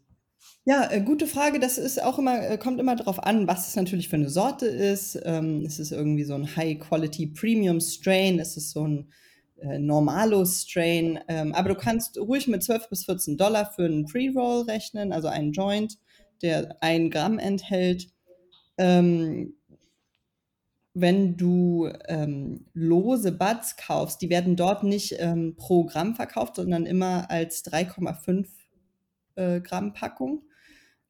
Ja, 0.64 0.88
äh, 0.90 1.00
gute 1.00 1.26
Frage. 1.26 1.58
Das 1.58 1.76
ist 1.76 2.02
auch 2.02 2.18
immer, 2.18 2.40
äh, 2.48 2.56
kommt 2.56 2.78
immer 2.78 2.94
darauf 2.94 3.22
an, 3.22 3.48
was 3.48 3.68
es 3.68 3.76
natürlich 3.76 4.08
für 4.08 4.16
eine 4.16 4.30
Sorte 4.30 4.66
ist. 4.66 5.20
Ähm, 5.24 5.64
ist 5.64 5.80
es 5.80 5.90
irgendwie 5.90 6.22
so 6.22 6.34
ein 6.34 6.56
High-Quality 6.56 7.28
Premium 7.28 7.80
Strain? 7.80 8.38
Ist 8.38 8.56
es 8.56 8.70
so 8.70 8.86
ein 8.86 9.12
äh, 9.60 9.78
Normalo-Strain? 9.78 11.18
Ähm, 11.26 11.52
aber 11.52 11.70
du 11.70 11.74
kannst 11.74 12.16
ruhig 12.16 12.46
mit 12.46 12.62
12 12.62 12.88
bis 12.88 13.04
14 13.06 13.36
Dollar 13.36 13.72
für 13.74 13.84
einen 13.84 14.06
Pre-Roll 14.06 14.62
rechnen, 14.62 15.12
also 15.12 15.26
einen 15.26 15.52
Joint, 15.52 15.98
der 16.42 16.76
ein 16.80 17.10
Gramm 17.10 17.40
enthält. 17.40 18.11
Ähm, 18.82 19.54
wenn 20.92 21.36
du 21.36 21.88
ähm, 22.08 22.66
lose 22.74 23.30
Buds 23.30 23.76
kaufst, 23.76 24.20
die 24.20 24.28
werden 24.28 24.56
dort 24.56 24.82
nicht 24.82 25.14
ähm, 25.18 25.54
pro 25.56 25.84
Gramm 25.84 26.16
verkauft, 26.16 26.56
sondern 26.56 26.84
immer 26.84 27.30
als 27.30 27.64
3,5 27.64 28.46
äh, 29.36 29.60
Gramm 29.60 29.94
Packung, 29.94 30.42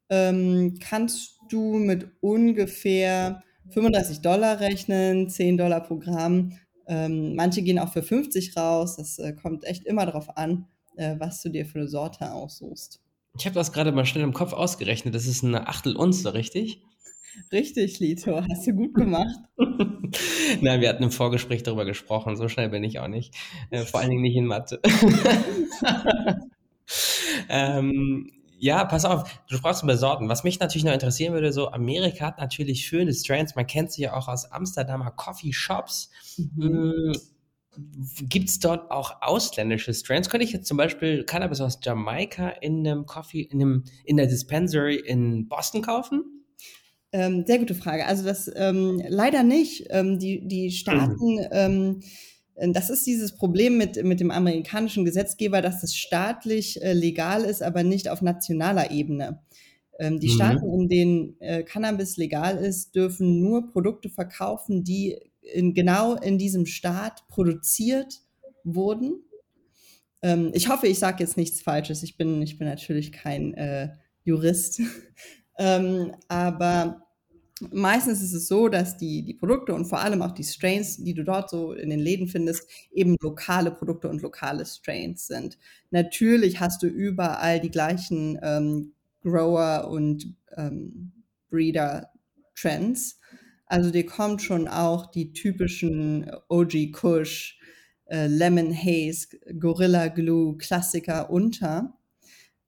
ähm, 0.09 0.77
kannst 0.79 1.39
du 1.49 1.73
mit 1.73 2.11
ungefähr 2.21 3.41
35 3.69 4.21
Dollar 4.21 4.59
rechnen, 4.59 5.29
10 5.29 5.57
Dollar 5.57 5.81
pro 5.81 5.97
Gramm. 5.97 6.53
Ähm, 6.87 7.33
manche 7.35 7.63
gehen 7.63 7.79
auch 7.79 7.91
für 7.91 8.03
50 8.03 8.55
raus. 8.55 8.97
Das 8.97 9.17
äh, 9.17 9.33
kommt 9.33 9.63
echt 9.63 9.83
immer 9.85 10.05
darauf 10.05 10.37
an, 10.37 10.67
äh, 10.95 11.15
was 11.17 11.41
du 11.41 11.49
dir 11.49 11.65
für 11.65 11.79
eine 11.79 11.87
Sorte 11.87 12.31
aussuchst. 12.31 13.01
Ich 13.39 13.45
habe 13.45 13.55
das 13.55 13.73
gerade 13.73 13.91
mal 13.91 14.05
schnell 14.05 14.23
im 14.23 14.33
Kopf 14.33 14.53
ausgerechnet. 14.53 15.15
Das 15.15 15.25
ist 15.25 15.43
eine 15.43 15.67
Achtel 15.67 15.95
Unze, 15.95 16.35
richtig? 16.35 16.83
Richtig, 17.51 17.99
Lito, 17.99 18.41
hast 18.49 18.67
du 18.67 18.73
gut 18.73 18.93
gemacht. 18.93 19.39
Nein, 20.61 20.81
wir 20.81 20.89
hatten 20.89 21.03
im 21.03 21.11
Vorgespräch 21.11 21.63
darüber 21.63 21.85
gesprochen, 21.85 22.35
so 22.35 22.47
schnell 22.47 22.69
bin 22.69 22.83
ich 22.83 22.99
auch 22.99 23.07
nicht. 23.07 23.35
Äh, 23.69 23.81
vor 23.81 23.99
allen 23.99 24.09
Dingen 24.09 24.21
nicht 24.21 24.35
in 24.35 24.45
Mathe. 24.45 24.79
ähm, 27.49 28.31
ja, 28.59 28.85
pass 28.85 29.05
auf, 29.05 29.29
du 29.49 29.57
sprachst 29.57 29.83
über 29.83 29.97
Sorten. 29.97 30.29
Was 30.29 30.43
mich 30.43 30.59
natürlich 30.59 30.85
noch 30.85 30.93
interessieren 30.93 31.33
würde, 31.33 31.51
so 31.51 31.71
Amerika 31.71 32.27
hat 32.27 32.39
natürlich 32.39 32.85
schöne 32.85 33.13
Strands, 33.13 33.55
man 33.55 33.67
kennt 33.67 33.91
sie 33.91 34.03
ja 34.03 34.13
auch 34.15 34.27
aus 34.27 34.51
Amsterdamer 34.51 35.11
Coffee 35.11 35.53
Shops. 35.53 36.09
Mhm. 36.37 37.11
Mm, 37.11 37.13
gibt 38.29 38.49
es 38.49 38.59
dort 38.59 38.91
auch 38.91 39.21
ausländische 39.21 39.93
Strains? 39.93 40.29
Könnte 40.29 40.45
ich 40.45 40.53
jetzt 40.53 40.67
zum 40.67 40.77
Beispiel 40.77 41.23
Cannabis 41.23 41.61
aus 41.61 41.79
Jamaika 41.81 42.49
in 42.49 42.87
einem 42.87 43.05
Coffee, 43.05 43.41
in, 43.41 43.61
einem, 43.61 43.83
in 44.05 44.17
der 44.17 44.27
Dispensary 44.27 44.95
in 44.95 45.47
Boston 45.47 45.81
kaufen? 45.81 46.42
Ähm, 47.13 47.45
sehr 47.45 47.59
gute 47.59 47.75
Frage. 47.75 48.05
Also 48.05 48.23
das 48.23 48.51
ähm, 48.55 49.01
leider 49.07 49.43
nicht. 49.43 49.85
Ähm, 49.91 50.19
die, 50.19 50.47
die 50.47 50.71
Staaten, 50.71 52.01
mhm. 52.57 52.73
das 52.73 52.89
ist 52.89 53.05
dieses 53.05 53.35
Problem 53.35 53.77
mit, 53.77 54.03
mit 54.03 54.19
dem 54.19 54.31
amerikanischen 54.31 55.05
Gesetzgeber, 55.05 55.61
dass 55.61 55.83
es 55.83 55.95
staatlich 55.95 56.81
äh, 56.81 56.93
legal 56.93 57.43
ist, 57.43 57.61
aber 57.61 57.83
nicht 57.83 58.09
auf 58.09 58.21
nationaler 58.21 58.91
Ebene. 58.91 59.41
Ähm, 59.99 60.19
die 60.19 60.27
mhm. 60.27 60.31
Staaten, 60.31 60.73
in 60.73 60.89
denen 60.89 61.39
äh, 61.39 61.63
Cannabis 61.63 62.17
legal 62.17 62.57
ist, 62.57 62.95
dürfen 62.95 63.39
nur 63.39 63.71
Produkte 63.71 64.09
verkaufen, 64.09 64.83
die 64.83 65.19
in, 65.41 65.73
genau 65.73 66.15
in 66.15 66.37
diesem 66.37 66.65
Staat 66.65 67.27
produziert 67.27 68.21
wurden. 68.63 69.23
Ähm, 70.21 70.51
ich 70.53 70.69
hoffe, 70.69 70.87
ich 70.87 70.99
sage 70.99 71.23
jetzt 71.23 71.37
nichts 71.37 71.61
Falsches. 71.61 72.01
Ich 72.01 72.17
bin, 72.17 72.41
ich 72.41 72.57
bin 72.57 72.67
natürlich 72.67 73.11
kein 73.11 73.53
äh, 73.53 73.89
Jurist. 74.23 74.81
Ähm, 75.57 76.13
aber 76.27 77.03
meistens 77.71 78.21
ist 78.21 78.33
es 78.33 78.47
so, 78.47 78.67
dass 78.67 78.97
die, 78.97 79.23
die 79.23 79.33
Produkte 79.33 79.73
und 79.73 79.85
vor 79.85 80.01
allem 80.01 80.21
auch 80.21 80.31
die 80.31 80.43
Strains, 80.43 80.97
die 80.97 81.13
du 81.13 81.23
dort 81.23 81.49
so 81.49 81.73
in 81.73 81.89
den 81.89 81.99
Läden 81.99 82.27
findest, 82.27 82.67
eben 82.91 83.15
lokale 83.21 83.71
Produkte 83.71 84.09
und 84.09 84.21
lokale 84.21 84.65
Strains 84.65 85.27
sind. 85.27 85.57
Natürlich 85.91 86.59
hast 86.59 86.83
du 86.83 86.87
überall 86.87 87.59
die 87.59 87.71
gleichen 87.71 88.39
ähm, 88.41 88.93
Grower 89.21 89.89
und 89.89 90.35
ähm, 90.57 91.11
Breeder 91.49 92.09
Trends. 92.55 93.19
Also 93.65 93.91
dir 93.91 94.05
kommt 94.05 94.41
schon 94.41 94.67
auch 94.67 95.11
die 95.11 95.33
typischen 95.33 96.29
OG 96.49 96.91
Kush, 96.91 97.57
äh, 98.05 98.27
Lemon 98.27 98.75
Haze, 98.75 99.27
Gorilla 99.59 100.07
Glue 100.09 100.57
Klassiker 100.57 101.29
unter. 101.29 101.97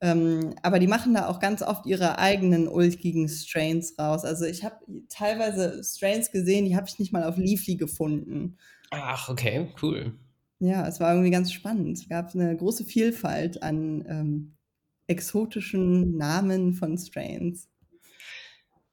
Ähm, 0.05 0.53
aber 0.61 0.77
die 0.77 0.85
machen 0.85 1.15
da 1.15 1.27
auch 1.27 1.39
ganz 1.39 1.63
oft 1.63 1.87
ihre 1.87 2.19
eigenen 2.19 2.67
ulkigen 2.67 3.27
Strains 3.27 3.97
raus. 3.97 4.23
Also 4.23 4.45
ich 4.45 4.63
habe 4.63 4.75
teilweise 5.09 5.83
Strains 5.83 6.29
gesehen, 6.31 6.65
die 6.65 6.75
habe 6.75 6.87
ich 6.87 6.99
nicht 6.99 7.11
mal 7.11 7.23
auf 7.23 7.37
Leafly 7.37 7.75
gefunden. 7.75 8.57
Ach, 8.91 9.29
okay, 9.29 9.73
cool. 9.81 10.13
Ja, 10.59 10.87
es 10.87 10.99
war 10.99 11.11
irgendwie 11.11 11.31
ganz 11.31 11.51
spannend. 11.51 11.97
Es 11.97 12.07
gab 12.07 12.35
eine 12.35 12.55
große 12.55 12.85
Vielfalt 12.85 13.63
an 13.63 14.05
ähm, 14.07 14.57
exotischen 15.07 16.15
Namen 16.17 16.75
von 16.75 16.99
Strains. 16.99 17.67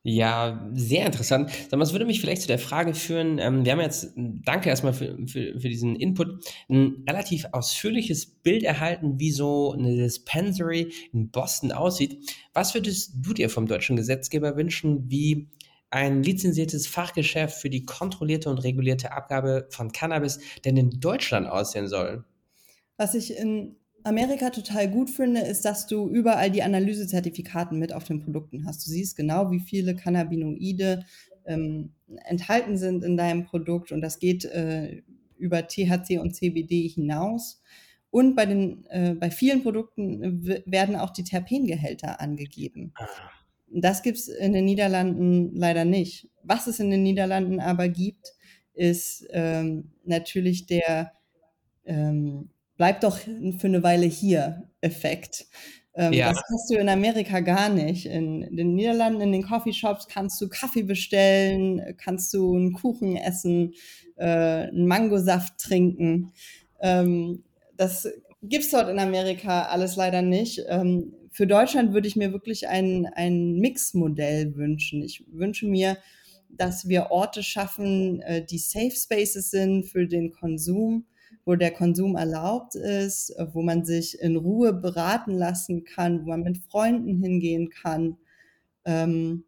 Ja, 0.05 0.69
sehr 0.75 1.07
interessant. 1.07 1.51
Sag 1.51 1.73
mal, 1.73 1.79
das 1.79 1.93
würde 1.93 2.07
mich 2.07 2.21
vielleicht 2.21 2.43
zu 2.43 2.49
der 2.49 2.59
Frage 2.59 2.93
führen, 2.93 3.39
ähm, 3.39 3.65
wir 3.65 3.71
haben 3.71 3.81
jetzt, 3.81 4.13
danke 4.17 4.69
erstmal 4.69 4.95
für, 4.95 5.17
für, 5.29 5.61
für 5.61 5.69
diesen 5.69 5.95
Input, 5.95 6.45
ein 6.69 7.05
relativ 7.09 7.47
ausführliches 7.53 8.27
Bild 8.27 8.65
erhalten, 8.65 9.21
wie 9.21 9.31
so 9.31 9.73
eine 9.73 9.95
Dispensary 9.95 10.93
in 11.13 11.31
Boston 11.31 11.71
aussieht. 11.71 12.19
Was 12.53 12.75
würdest 12.75 13.13
du 13.15 13.33
dir 13.33 13.49
vom 13.49 13.67
deutschen 13.67 13.95
Gesetzgeber 13.95 14.57
wünschen, 14.57 15.09
wie 15.09 15.49
ein 15.91 16.25
lizenziertes 16.25 16.89
Fachgeschäft 16.89 17.61
für 17.61 17.71
die 17.71 17.85
kontrollierte 17.85 18.51
und 18.51 18.59
regulierte 18.59 19.13
Abgabe 19.13 19.69
von 19.71 19.93
Cannabis 19.93 20.41
denn 20.65 20.77
in 20.77 20.91
Deutschland 20.99 21.47
aussehen 21.47 21.87
soll? 21.87 22.25
Was 22.97 23.15
ich 23.15 23.37
in 23.37 23.77
Amerika 24.05 24.51
total 24.51 24.91
gut 24.91 25.11
finde, 25.11 25.41
ist, 25.41 25.65
dass 25.65 25.87
du 25.87 26.09
überall 26.09 26.51
die 26.51 26.63
Analysezertifikaten 26.63 27.79
mit 27.79 27.93
auf 27.93 28.05
den 28.05 28.21
Produkten 28.21 28.67
hast. 28.67 28.87
Du 28.87 28.91
siehst 28.91 29.17
genau, 29.17 29.51
wie 29.51 29.61
viele 29.61 29.95
Cannabinoide 29.95 31.05
ähm, 31.47 31.93
enthalten 32.25 32.77
sind 32.77 33.05
in 33.05 33.17
deinem 33.17 33.45
Produkt 33.45 33.93
und 33.93 34.01
das 34.01 34.19
geht 34.19 34.45
äh, 34.45 35.03
über 35.37 35.67
THC 35.67 36.19
und 36.19 36.35
CBD 36.35 36.87
hinaus. 36.89 37.61
Und 38.11 38.37
bei, 38.37 38.47
den, 38.47 38.85
äh, 38.91 39.15
bei 39.15 39.31
vielen 39.31 39.63
Produkten 39.63 40.47
werden 40.67 40.97
auch 40.97 41.11
die 41.11 41.25
Terpengehälter 41.25 42.21
angegeben. 42.21 42.93
Ah. 42.97 43.07
Das 43.75 44.03
gibt 44.03 44.19
es 44.19 44.29
in 44.29 44.53
den 44.53 44.67
Niederlanden 44.67 45.57
leider 45.57 45.87
nicht. 45.87 46.29
Was 46.43 46.67
es 46.67 46.79
in 46.79 46.91
den 46.91 47.03
Niederlanden 47.03 47.59
aber 47.59 47.89
gibt, 47.89 48.35
ist 48.75 49.27
ähm, 49.31 49.93
natürlich 50.05 50.67
der 50.67 51.13
ähm, 51.85 52.51
bleib 52.77 53.01
doch 53.01 53.19
für 53.19 53.67
eine 53.67 53.83
Weile 53.83 54.07
hier 54.07 54.71
Effekt. 54.81 55.47
Ähm, 55.95 56.13
ja. 56.13 56.31
Das 56.31 56.43
hast 56.51 56.71
du 56.71 56.77
in 56.77 56.89
Amerika 56.89 57.41
gar 57.41 57.69
nicht. 57.69 58.07
In, 58.07 58.43
in, 58.43 58.57
den 58.57 58.75
Niederlanden, 58.75 59.21
in 59.21 59.33
den 59.33 59.43
Coffeeshops 59.43 60.09
kannst 60.09 60.41
du 60.41 60.49
Kaffee 60.49 60.83
bestellen, 60.83 61.97
kannst 61.99 62.33
du 62.33 62.57
einen 62.57 62.73
Kuchen 62.73 63.17
essen, 63.17 63.75
äh, 64.17 64.27
einen 64.27 64.87
Mangosaft 64.87 65.59
trinken. 65.59 66.33
Ähm, 66.81 67.45
das 67.77 68.09
gibt 68.43 68.65
es 68.65 68.71
dort 68.71 68.89
in 68.89 68.99
Amerika 68.99 69.67
alles 69.67 69.97
leider 69.97 70.23
nicht. 70.23 70.63
Ähm, 70.69 71.13
für 71.31 71.47
Deutschland 71.47 71.93
würde 71.93 72.09
ich 72.09 72.17
mir 72.17 72.33
wirklich 72.33 72.69
ein, 72.69 73.07
ein 73.07 73.55
Mixmodell 73.55 74.55
wünschen. 74.57 75.03
Ich 75.03 75.25
wünsche 75.29 75.67
mir, 75.67 75.99
dass 76.51 76.89
wir 76.89 77.11
Orte 77.11 77.43
schaffen, 77.43 78.21
äh, 78.23 78.45
die 78.45 78.59
Safe 78.59 78.91
Spaces 78.91 79.51
sind 79.51 79.85
für 79.85 80.07
den 80.07 80.33
Konsum, 80.33 81.07
wo 81.45 81.57
der 81.57 81.73
Konsum 81.73 82.17
erlaubt 82.17 82.75
ist, 82.75 83.31
äh, 83.31 83.47
wo 83.53 83.63
man 83.63 83.85
sich 83.85 84.21
in 84.21 84.37
Ruhe 84.37 84.73
beraten 84.73 85.33
lassen 85.33 85.85
kann, 85.85 86.25
wo 86.25 86.31
man 86.31 86.43
mit 86.43 86.59
Freunden 86.59 87.21
hingehen 87.23 87.71
kann, 87.71 88.17
ähm, 88.85 89.45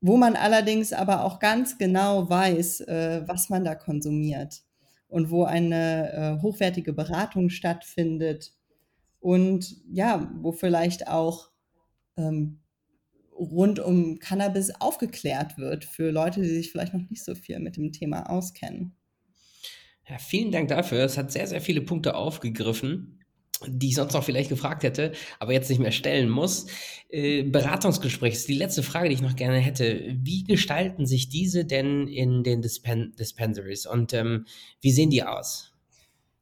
wo 0.00 0.16
man 0.16 0.36
allerdings 0.36 0.92
aber 0.92 1.24
auch 1.24 1.38
ganz 1.38 1.78
genau 1.78 2.28
weiß, 2.28 2.82
äh, 2.82 3.22
was 3.26 3.48
man 3.48 3.64
da 3.64 3.74
konsumiert 3.74 4.62
und 5.08 5.30
wo 5.30 5.44
eine 5.44 6.12
äh, 6.12 6.42
hochwertige 6.42 6.92
Beratung 6.92 7.50
stattfindet 7.50 8.52
und 9.20 9.76
ja, 9.90 10.30
wo 10.36 10.52
vielleicht 10.52 11.08
auch 11.08 11.50
ähm, 12.16 12.60
rund 13.38 13.78
um 13.78 14.18
Cannabis 14.18 14.70
aufgeklärt 14.80 15.58
wird 15.58 15.84
für 15.84 16.10
Leute, 16.10 16.40
die 16.42 16.48
sich 16.48 16.70
vielleicht 16.70 16.94
noch 16.94 17.08
nicht 17.10 17.24
so 17.24 17.34
viel 17.34 17.58
mit 17.58 17.76
dem 17.76 17.92
Thema 17.92 18.30
auskennen. 18.30 18.94
Ja, 20.08 20.18
vielen 20.18 20.52
Dank 20.52 20.68
dafür. 20.68 21.04
Es 21.04 21.18
hat 21.18 21.32
sehr, 21.32 21.46
sehr 21.48 21.60
viele 21.60 21.80
Punkte 21.80 22.14
aufgegriffen, 22.14 23.24
die 23.66 23.88
ich 23.88 23.96
sonst 23.96 24.12
noch 24.12 24.22
vielleicht 24.22 24.50
gefragt 24.50 24.84
hätte, 24.84 25.12
aber 25.40 25.52
jetzt 25.52 25.68
nicht 25.68 25.80
mehr 25.80 25.90
stellen 25.90 26.28
muss. 26.28 26.66
Äh, 27.08 27.42
Beratungsgespräch 27.42 28.34
ist 28.34 28.48
die 28.48 28.54
letzte 28.54 28.84
Frage, 28.84 29.08
die 29.08 29.14
ich 29.16 29.22
noch 29.22 29.34
gerne 29.34 29.58
hätte. 29.58 30.16
Wie 30.22 30.44
gestalten 30.44 31.06
sich 31.06 31.28
diese 31.28 31.64
denn 31.64 32.06
in 32.06 32.44
den 32.44 32.62
Dispen 32.62 33.14
Dispensaries 33.18 33.86
und 33.86 34.12
ähm, 34.12 34.46
wie 34.80 34.92
sehen 34.92 35.10
die 35.10 35.24
aus? 35.24 35.75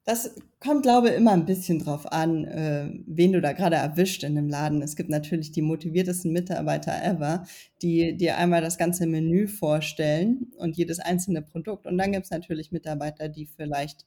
Das 0.04 0.34
kommt, 0.60 0.82
glaube 0.82 1.08
ich, 1.08 1.16
immer 1.16 1.32
ein 1.32 1.46
bisschen 1.46 1.78
drauf 1.78 2.10
an, 2.12 2.44
äh, 2.44 2.90
wen 3.06 3.32
du 3.32 3.40
da 3.40 3.52
gerade 3.52 3.76
erwischt 3.76 4.22
in 4.22 4.34
dem 4.34 4.50
Laden. 4.50 4.82
Es 4.82 4.96
gibt 4.96 5.08
natürlich 5.08 5.50
die 5.50 5.62
motiviertesten 5.62 6.30
Mitarbeiter 6.30 7.02
ever, 7.02 7.46
die 7.80 8.14
dir 8.14 8.36
einmal 8.36 8.60
das 8.60 8.76
ganze 8.76 9.06
Menü 9.06 9.48
vorstellen 9.48 10.52
und 10.58 10.76
jedes 10.76 11.00
einzelne 11.00 11.40
Produkt. 11.40 11.86
Und 11.86 11.96
dann 11.96 12.12
gibt 12.12 12.26
es 12.26 12.30
natürlich 12.30 12.70
Mitarbeiter, 12.70 13.28
die 13.28 13.46
vielleicht, 13.46 14.04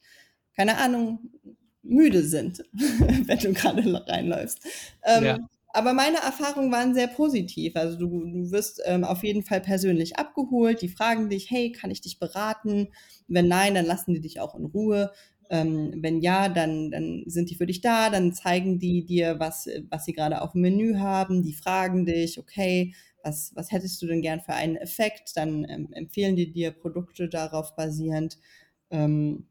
keine 0.56 0.78
Ahnung, 0.78 1.32
müde 1.82 2.24
sind, 2.24 2.64
wenn 3.26 3.40
du 3.40 3.54
gerade 3.54 4.08
reinläufst. 4.08 4.60
Ähm, 5.04 5.24
ja. 5.24 5.40
Aber 5.70 5.94
meine 5.94 6.18
Erfahrungen 6.18 6.72
waren 6.72 6.96
sehr 6.96 7.08
positiv. 7.08 7.76
Also 7.76 7.98
du, 7.98 8.08
du 8.08 8.52
wirst 8.52 8.82
ähm, 8.86 9.04
auf 9.04 9.24
jeden 9.24 9.44
Fall 9.44 9.62
persönlich 9.62 10.18
abgeholt. 10.18 10.82
Die 10.82 10.90
fragen 10.90 11.30
dich, 11.30 11.52
hey, 11.52 11.72
kann 11.72 11.92
ich 11.92 12.02
dich 12.02 12.20
beraten? 12.20 12.88
Wenn 13.28 13.48
nein, 13.48 13.76
dann 13.76 13.86
lassen 13.86 14.14
die 14.14 14.22
dich 14.22 14.40
auch 14.40 14.56
in 14.56 14.66
Ruhe. 14.66 15.12
Ähm, 15.50 15.94
wenn 16.02 16.22
ja, 16.22 16.50
dann, 16.50 16.92
dann 16.92 17.24
sind 17.28 17.50
die 17.50 17.56
für 17.56 17.66
dich 17.66 17.82
da, 17.82 18.10
dann 18.10 18.34
zeigen 18.34 18.80
die 18.80 19.06
dir, 19.06 19.40
was, 19.40 19.70
was 19.90 20.06
sie 20.06 20.14
gerade 20.14 20.42
auf 20.42 20.52
dem 20.52 20.62
Menü 20.62 20.98
haben, 20.98 21.42
die 21.42 21.54
fragen 21.54 22.06
dich, 22.06 22.38
okay, 22.40 22.94
was, 23.24 23.52
was 23.56 23.72
hättest 23.72 24.02
du 24.02 24.08
denn 24.08 24.22
gern 24.22 24.42
für 24.42 24.54
einen 24.54 24.76
Effekt? 24.76 25.36
Dann 25.36 25.66
ähm, 25.70 25.90
empfehlen 25.92 26.36
die 26.36 26.52
dir 26.52 26.72
Produkte 26.72 27.30
darauf 27.30 27.76
basierend. 27.76 28.38
Ähm, 28.90 29.48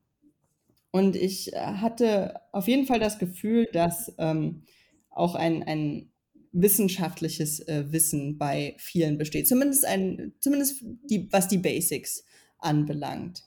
und 0.91 1.15
ich 1.15 1.53
hatte 1.55 2.41
auf 2.53 2.69
jeden 2.69 2.87
Fall 2.87 3.01
das 3.01 3.19
Gefühl, 3.19 3.69
dass 3.73 4.15
ähm, 4.19 4.63
auch 5.11 5.35
ein, 5.35 5.63
ein 5.63 6.11
wissenschaftliches 6.53 7.61
äh, 7.61 7.85
Wissen 7.93 8.39
bei 8.39 8.75
vielen 8.79 9.19
besteht. 9.19 9.47
Zumindest, 9.47 9.85
ein, 9.85 10.33
zumindest 10.41 10.83
die, 11.11 11.31
was 11.31 11.49
die 11.49 11.59
Basics 11.59 12.25
anbelangt. 12.59 13.43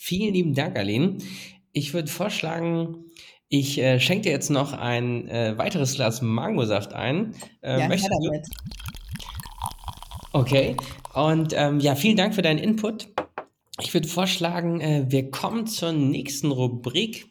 Vielen 0.00 0.32
lieben 0.32 0.54
Dank, 0.54 0.78
Aline. 0.78 1.18
Ich 1.72 1.92
würde 1.92 2.08
vorschlagen, 2.08 3.04
ich 3.48 3.78
äh, 3.78 3.98
schenke 3.98 4.22
dir 4.22 4.30
jetzt 4.30 4.48
noch 4.48 4.72
ein 4.72 5.26
äh, 5.28 5.58
weiteres 5.58 5.96
Glas 5.96 6.22
Mangosaft 6.22 6.92
ein. 6.92 7.34
Äh, 7.62 7.80
ja, 7.80 7.88
möchtest 7.88 8.12
du? 8.12 8.40
Okay. 10.32 10.76
Und 11.14 11.52
ähm, 11.56 11.80
ja, 11.80 11.96
vielen 11.96 12.16
Dank 12.16 12.36
für 12.36 12.42
deinen 12.42 12.60
Input. 12.60 13.08
Ich 13.80 13.92
würde 13.92 14.06
vorschlagen, 14.06 14.80
äh, 14.80 15.06
wir 15.08 15.32
kommen 15.32 15.66
zur 15.66 15.90
nächsten 15.90 16.52
Rubrik. 16.52 17.26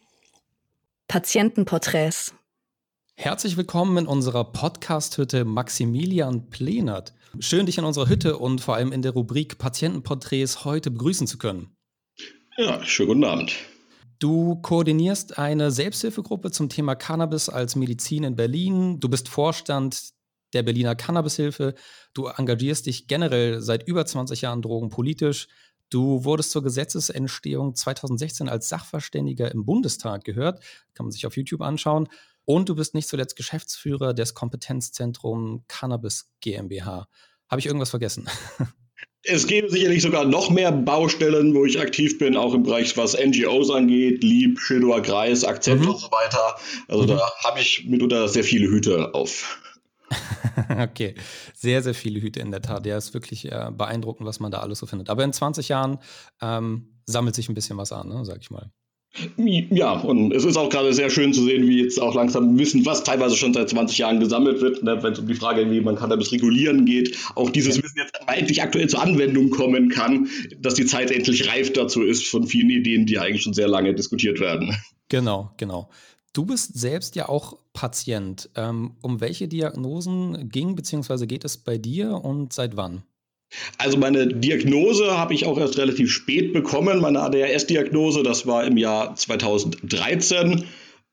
Patientenporträts. 1.08 2.36
Herzlich 3.16 3.56
willkommen 3.56 3.98
in 3.98 4.08
unserer 4.08 4.44
Podcast-Hütte 4.44 5.46
Maximilian 5.46 6.50
Plenert. 6.50 7.14
Schön, 7.40 7.66
dich 7.66 7.78
in 7.78 7.86
unserer 7.86 8.10
Hütte 8.10 8.38
und 8.38 8.60
vor 8.60 8.76
allem 8.76 8.92
in 8.92 9.02
der 9.02 9.14
Rubrik 9.14 9.58
Patientenporträts 9.58 10.66
heute 10.66 10.92
begrüßen 10.92 11.28
zu 11.28 11.38
können. 11.38 11.77
Ja, 12.60 12.84
schönen 12.84 13.10
guten 13.10 13.24
Abend. 13.24 13.56
Du 14.18 14.56
koordinierst 14.56 15.38
eine 15.38 15.70
Selbsthilfegruppe 15.70 16.50
zum 16.50 16.70
Thema 16.70 16.96
Cannabis 16.96 17.50
als 17.50 17.76
Medizin 17.76 18.24
in 18.24 18.36
Berlin. 18.36 19.00
Du 19.00 19.10
bist 19.10 19.30
Vorstand 19.30 20.10
der 20.54 20.64
Berliner 20.64 20.96
Cannabishilfe. 20.96 21.76
Du 22.16 22.26
engagierst 22.26 22.88
dich 22.88 23.08
generell 23.08 23.62
seit 23.62 23.88
über 23.88 24.08
20 24.08 24.42
Jahren 24.42 24.64
drogenpolitisch. 24.64 25.48
Du 25.92 26.24
wurdest 26.24 26.50
zur 26.50 26.64
Gesetzesentstehung 26.64 27.76
2016 27.76 28.50
als 28.50 28.70
Sachverständiger 28.70 29.52
im 29.52 29.64
Bundestag 29.64 30.24
gehört. 30.24 30.64
Kann 30.96 31.06
man 31.06 31.12
sich 31.12 31.28
auf 31.28 31.38
YouTube 31.38 31.62
anschauen. 31.62 32.10
Und 32.44 32.70
du 32.70 32.76
bist 32.76 32.96
nicht 32.96 33.08
zuletzt 33.08 33.36
Geschäftsführer 33.36 34.16
des 34.16 34.34
Kompetenzzentrums 34.34 35.62
Cannabis 35.68 36.32
GmbH. 36.42 37.08
Habe 37.50 37.60
ich 37.60 37.68
irgendwas 37.68 37.92
vergessen? 37.92 38.28
Es 39.24 39.48
gäbe 39.48 39.70
sicherlich 39.70 40.02
sogar 40.02 40.26
noch 40.26 40.50
mehr 40.50 40.72
Baustellen, 40.72 41.54
wo 41.54 41.66
ich 41.66 41.80
aktiv 41.80 42.18
bin, 42.18 42.38
auch 42.38 42.54
im 42.54 42.64
Bereich, 42.64 42.96
was 42.96 43.18
NGOs 43.18 43.70
angeht, 43.70 44.24
Lieb, 44.24 44.60
Schildower 44.60 45.02
Kreis, 45.02 45.44
Akzept 45.44 45.82
mhm. 45.82 45.90
und 45.90 46.00
so 46.00 46.08
weiter. 46.12 46.56
Also 46.88 47.04
mhm. 47.04 47.08
da 47.08 47.32
habe 47.44 47.60
ich 47.60 47.86
mitunter 47.86 48.28
sehr 48.28 48.44
viele 48.44 48.68
Hüte 48.68 49.14
auf. 49.14 49.60
okay, 50.80 51.16
sehr, 51.54 51.84
sehr 51.84 51.94
viele 51.94 52.22
Hüte 52.22 52.40
in 52.40 52.52
der 52.52 52.62
Tat. 52.62 52.86
Ja, 52.86 52.98
ist 52.98 53.14
wirklich 53.14 53.52
äh, 53.52 53.70
beeindruckend, 53.72 54.28
was 54.28 54.40
man 54.40 54.52
da 54.52 54.60
alles 54.60 54.80
so 54.80 54.86
findet. 54.86 55.10
Aber 55.10 55.24
in 55.24 55.34
20 55.34 55.70
Jahren 55.70 56.00
ähm, 56.42 57.02
sammelt 57.06 57.36
sich 57.36 57.50
ein 57.50 57.56
bisschen 57.56 57.78
was 57.78 57.92
an, 57.92 58.08
ne, 58.08 58.24
sag 58.24 58.38
ich 58.42 58.52
mal. 58.52 58.72
Ja, 59.38 59.94
und 59.94 60.32
es 60.32 60.46
ist 60.46 60.58
auch 60.58 60.70
gerade 60.70 60.94
sehr 60.94 61.10
schön 61.10 61.34
zu 61.34 61.44
sehen, 61.44 61.68
wie 61.68 61.82
jetzt 61.82 62.00
auch 62.00 62.14
langsam 62.14 62.58
wissen, 62.60 62.86
was 62.86 63.04
teilweise 63.04 63.36
schon 63.36 63.54
seit 63.54 63.70
20 63.70 63.98
Jahren 63.98 64.20
gesammelt 64.20 64.62
wird, 64.62 64.84
ne, 64.84 65.02
wenn 65.02 65.14
es 65.14 65.20
um 65.20 65.28
die 65.28 65.34
Frage, 65.34 65.70
wie 65.72 65.82
man 65.82 65.96
Cannabis 65.96 66.32
regulieren 66.32 66.86
geht, 66.86 67.18
auch 67.36 67.50
dieses 67.50 67.82
Wissen 67.82 67.98
jetzt 67.98 68.14
endlich 68.28 68.62
aktuell 68.62 68.88
zur 68.88 69.02
Anwendung 69.02 69.50
kommen 69.50 69.90
kann, 69.90 70.30
dass 70.60 70.76
die 70.76 70.86
Zeit 70.86 71.10
endlich 71.10 71.48
reif 71.50 71.74
dazu 71.74 72.04
ist 72.04 72.28
von 72.28 72.46
vielen 72.46 72.70
Ideen, 72.70 73.06
die 73.06 73.18
eigentlich 73.18 73.42
schon 73.42 73.54
sehr 73.54 73.68
lange 73.68 73.94
diskutiert 73.96 74.40
werden. 74.40 74.76
Genau, 75.10 75.52
genau. 75.58 75.90
Du 76.34 76.46
bist 76.46 76.78
selbst 76.78 77.16
ja 77.16 77.30
auch 77.30 77.58
Patient. 77.74 78.50
Ähm, 78.56 78.98
um 79.02 79.22
welche 79.22 79.48
Diagnosen 79.48 80.50
ging 80.50 80.76
bzw. 80.76 81.26
geht 81.26 81.46
es 81.46 81.58
bei 81.58 81.78
dir 81.78 82.24
und 82.24 82.54
seit 82.54 82.78
wann? 82.78 83.04
Also 83.78 83.98
meine 83.98 84.28
Diagnose 84.28 85.18
habe 85.18 85.34
ich 85.34 85.46
auch 85.46 85.58
erst 85.58 85.78
relativ 85.78 86.12
spät 86.12 86.54
bekommen, 86.54 87.00
meine 87.00 87.22
ADHS-Diagnose, 87.22 88.24
das 88.24 88.46
war 88.46 88.66
im 88.66 88.78
Jahr 88.78 89.16
2013. 89.16 90.66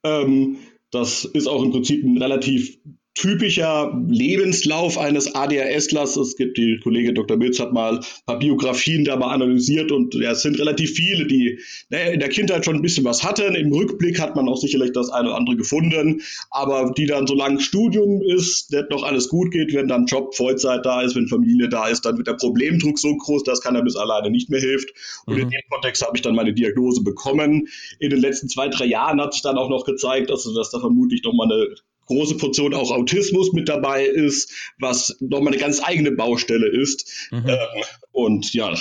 Ähm, 0.03 0.57
das 0.91 1.25
ist 1.25 1.47
auch 1.47 1.63
im 1.63 1.71
Prinzip 1.71 2.03
ein 2.03 2.17
relativ 2.17 2.77
typischer 3.15 3.97
Lebenslauf 4.07 4.97
eines 4.97 5.33
ADHSlers. 5.33 6.17
Es 6.17 6.35
gibt 6.35 6.57
die 6.57 6.79
Kollegin 6.83 7.15
Dr. 7.15 7.37
Milz 7.37 7.59
hat 7.59 7.71
mal 7.71 7.97
ein 7.97 8.05
paar 8.25 8.39
Biografien 8.39 9.05
da 9.05 9.15
mal 9.15 9.33
analysiert 9.33 9.91
und 9.91 10.13
ja, 10.15 10.31
es 10.31 10.41
sind 10.41 10.59
relativ 10.59 10.91
viele, 10.91 11.25
die 11.25 11.59
naja, 11.89 12.11
in 12.11 12.19
der 12.19 12.27
Kindheit 12.27 12.65
schon 12.65 12.75
ein 12.75 12.81
bisschen 12.81 13.05
was 13.05 13.23
hatten. 13.23 13.55
Im 13.55 13.71
Rückblick 13.71 14.19
hat 14.19 14.35
man 14.35 14.49
auch 14.49 14.57
sicherlich 14.57 14.91
das 14.91 15.09
eine 15.09 15.29
oder 15.29 15.37
andere 15.37 15.55
gefunden, 15.55 16.21
aber 16.51 16.93
die 16.95 17.05
dann, 17.05 17.25
solange 17.25 17.61
Studium 17.61 18.21
ist, 18.21 18.73
nicht 18.73 18.89
noch 18.89 19.03
alles 19.03 19.29
gut 19.29 19.51
geht, 19.51 19.73
wenn 19.73 19.87
dann 19.87 20.07
Job, 20.07 20.35
Vollzeit 20.35 20.85
da 20.85 21.01
ist, 21.01 21.15
wenn 21.15 21.27
Familie 21.27 21.69
da 21.69 21.87
ist, 21.87 22.05
dann 22.05 22.17
wird 22.17 22.27
der 22.27 22.33
Problemdruck 22.33 22.99
so 22.99 23.15
groß, 23.15 23.43
dass 23.43 23.61
Cannabis 23.61 23.95
alleine 23.95 24.29
nicht 24.29 24.49
mehr 24.49 24.59
hilft. 24.59 24.89
Und 25.25 25.35
mhm. 25.35 25.43
in 25.43 25.49
dem 25.51 25.61
Kontext 25.69 26.05
habe 26.05 26.17
ich 26.17 26.21
dann 26.21 26.35
meine 26.35 26.53
Diagnose 26.53 27.01
bekommen. 27.01 27.69
In 27.99 28.09
den 28.09 28.19
letzten 28.19 28.49
zwei, 28.49 28.67
drei 28.67 28.85
Jahren 28.85 29.21
hat 29.21 29.33
sich 29.33 29.41
dann 29.41 29.57
auch 29.57 29.69
noch 29.69 29.85
gezeigt, 29.85 30.29
dass, 30.29 30.43
dass 30.53 30.69
da 30.69 30.79
vermutlich 30.81 31.23
noch 31.23 31.33
mal 31.33 31.45
eine 31.45 31.75
große 32.05 32.37
Portion 32.37 32.73
auch 32.73 32.91
Autismus 32.91 33.53
mit 33.53 33.69
dabei 33.69 34.05
ist, 34.05 34.51
was 34.79 35.17
nochmal 35.19 35.53
eine 35.53 35.61
ganz 35.61 35.81
eigene 35.83 36.11
Baustelle 36.11 36.67
ist. 36.67 37.29
Mhm. 37.31 37.45
Ähm, 37.47 37.83
und 38.11 38.53
ja, 38.53 38.75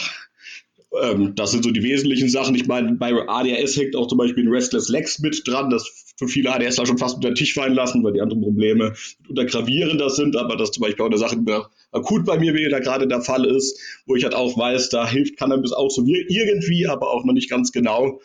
ähm, 1.02 1.34
das 1.34 1.50
sind 1.50 1.64
so 1.64 1.70
die 1.70 1.82
wesentlichen 1.82 2.28
Sachen. 2.28 2.54
Ich 2.54 2.66
meine, 2.66 2.92
bei 2.92 3.12
ADHS 3.12 3.76
hängt 3.76 3.96
auch 3.96 4.06
zum 4.06 4.18
Beispiel 4.18 4.44
ein 4.44 4.52
Restless 4.52 4.88
Legs 4.88 5.18
mit 5.18 5.42
dran, 5.46 5.70
das 5.70 6.04
für 6.16 6.28
viele 6.28 6.52
ADSler 6.52 6.86
schon 6.86 6.98
fast 6.98 7.16
unter 7.16 7.30
den 7.30 7.34
Tisch 7.34 7.54
fallen 7.54 7.74
lassen, 7.74 8.04
weil 8.04 8.12
die 8.12 8.20
anderen 8.20 8.42
Probleme 8.42 8.94
unter 9.28 9.44
gravierender 9.44 10.10
sind, 10.10 10.36
aber 10.36 10.56
das 10.56 10.70
zum 10.70 10.82
Beispiel 10.82 11.04
auch 11.04 11.08
eine 11.08 11.18
Sache, 11.18 11.36
die 11.36 11.52
akut 11.92 12.24
bei 12.24 12.38
mir 12.38 12.54
wieder 12.54 12.80
gerade 12.80 13.08
der 13.08 13.20
Fall 13.20 13.44
ist, 13.44 13.78
wo 14.06 14.14
ich 14.14 14.24
halt 14.24 14.34
auch 14.34 14.56
weiß, 14.56 14.90
da 14.90 15.08
hilft 15.08 15.36
Cannabis 15.36 15.72
auch 15.72 15.90
so 15.90 16.04
irgendwie, 16.06 16.86
aber 16.86 17.10
auch 17.10 17.24
noch 17.24 17.34
nicht 17.34 17.50
ganz 17.50 17.72
genau. 17.72 18.20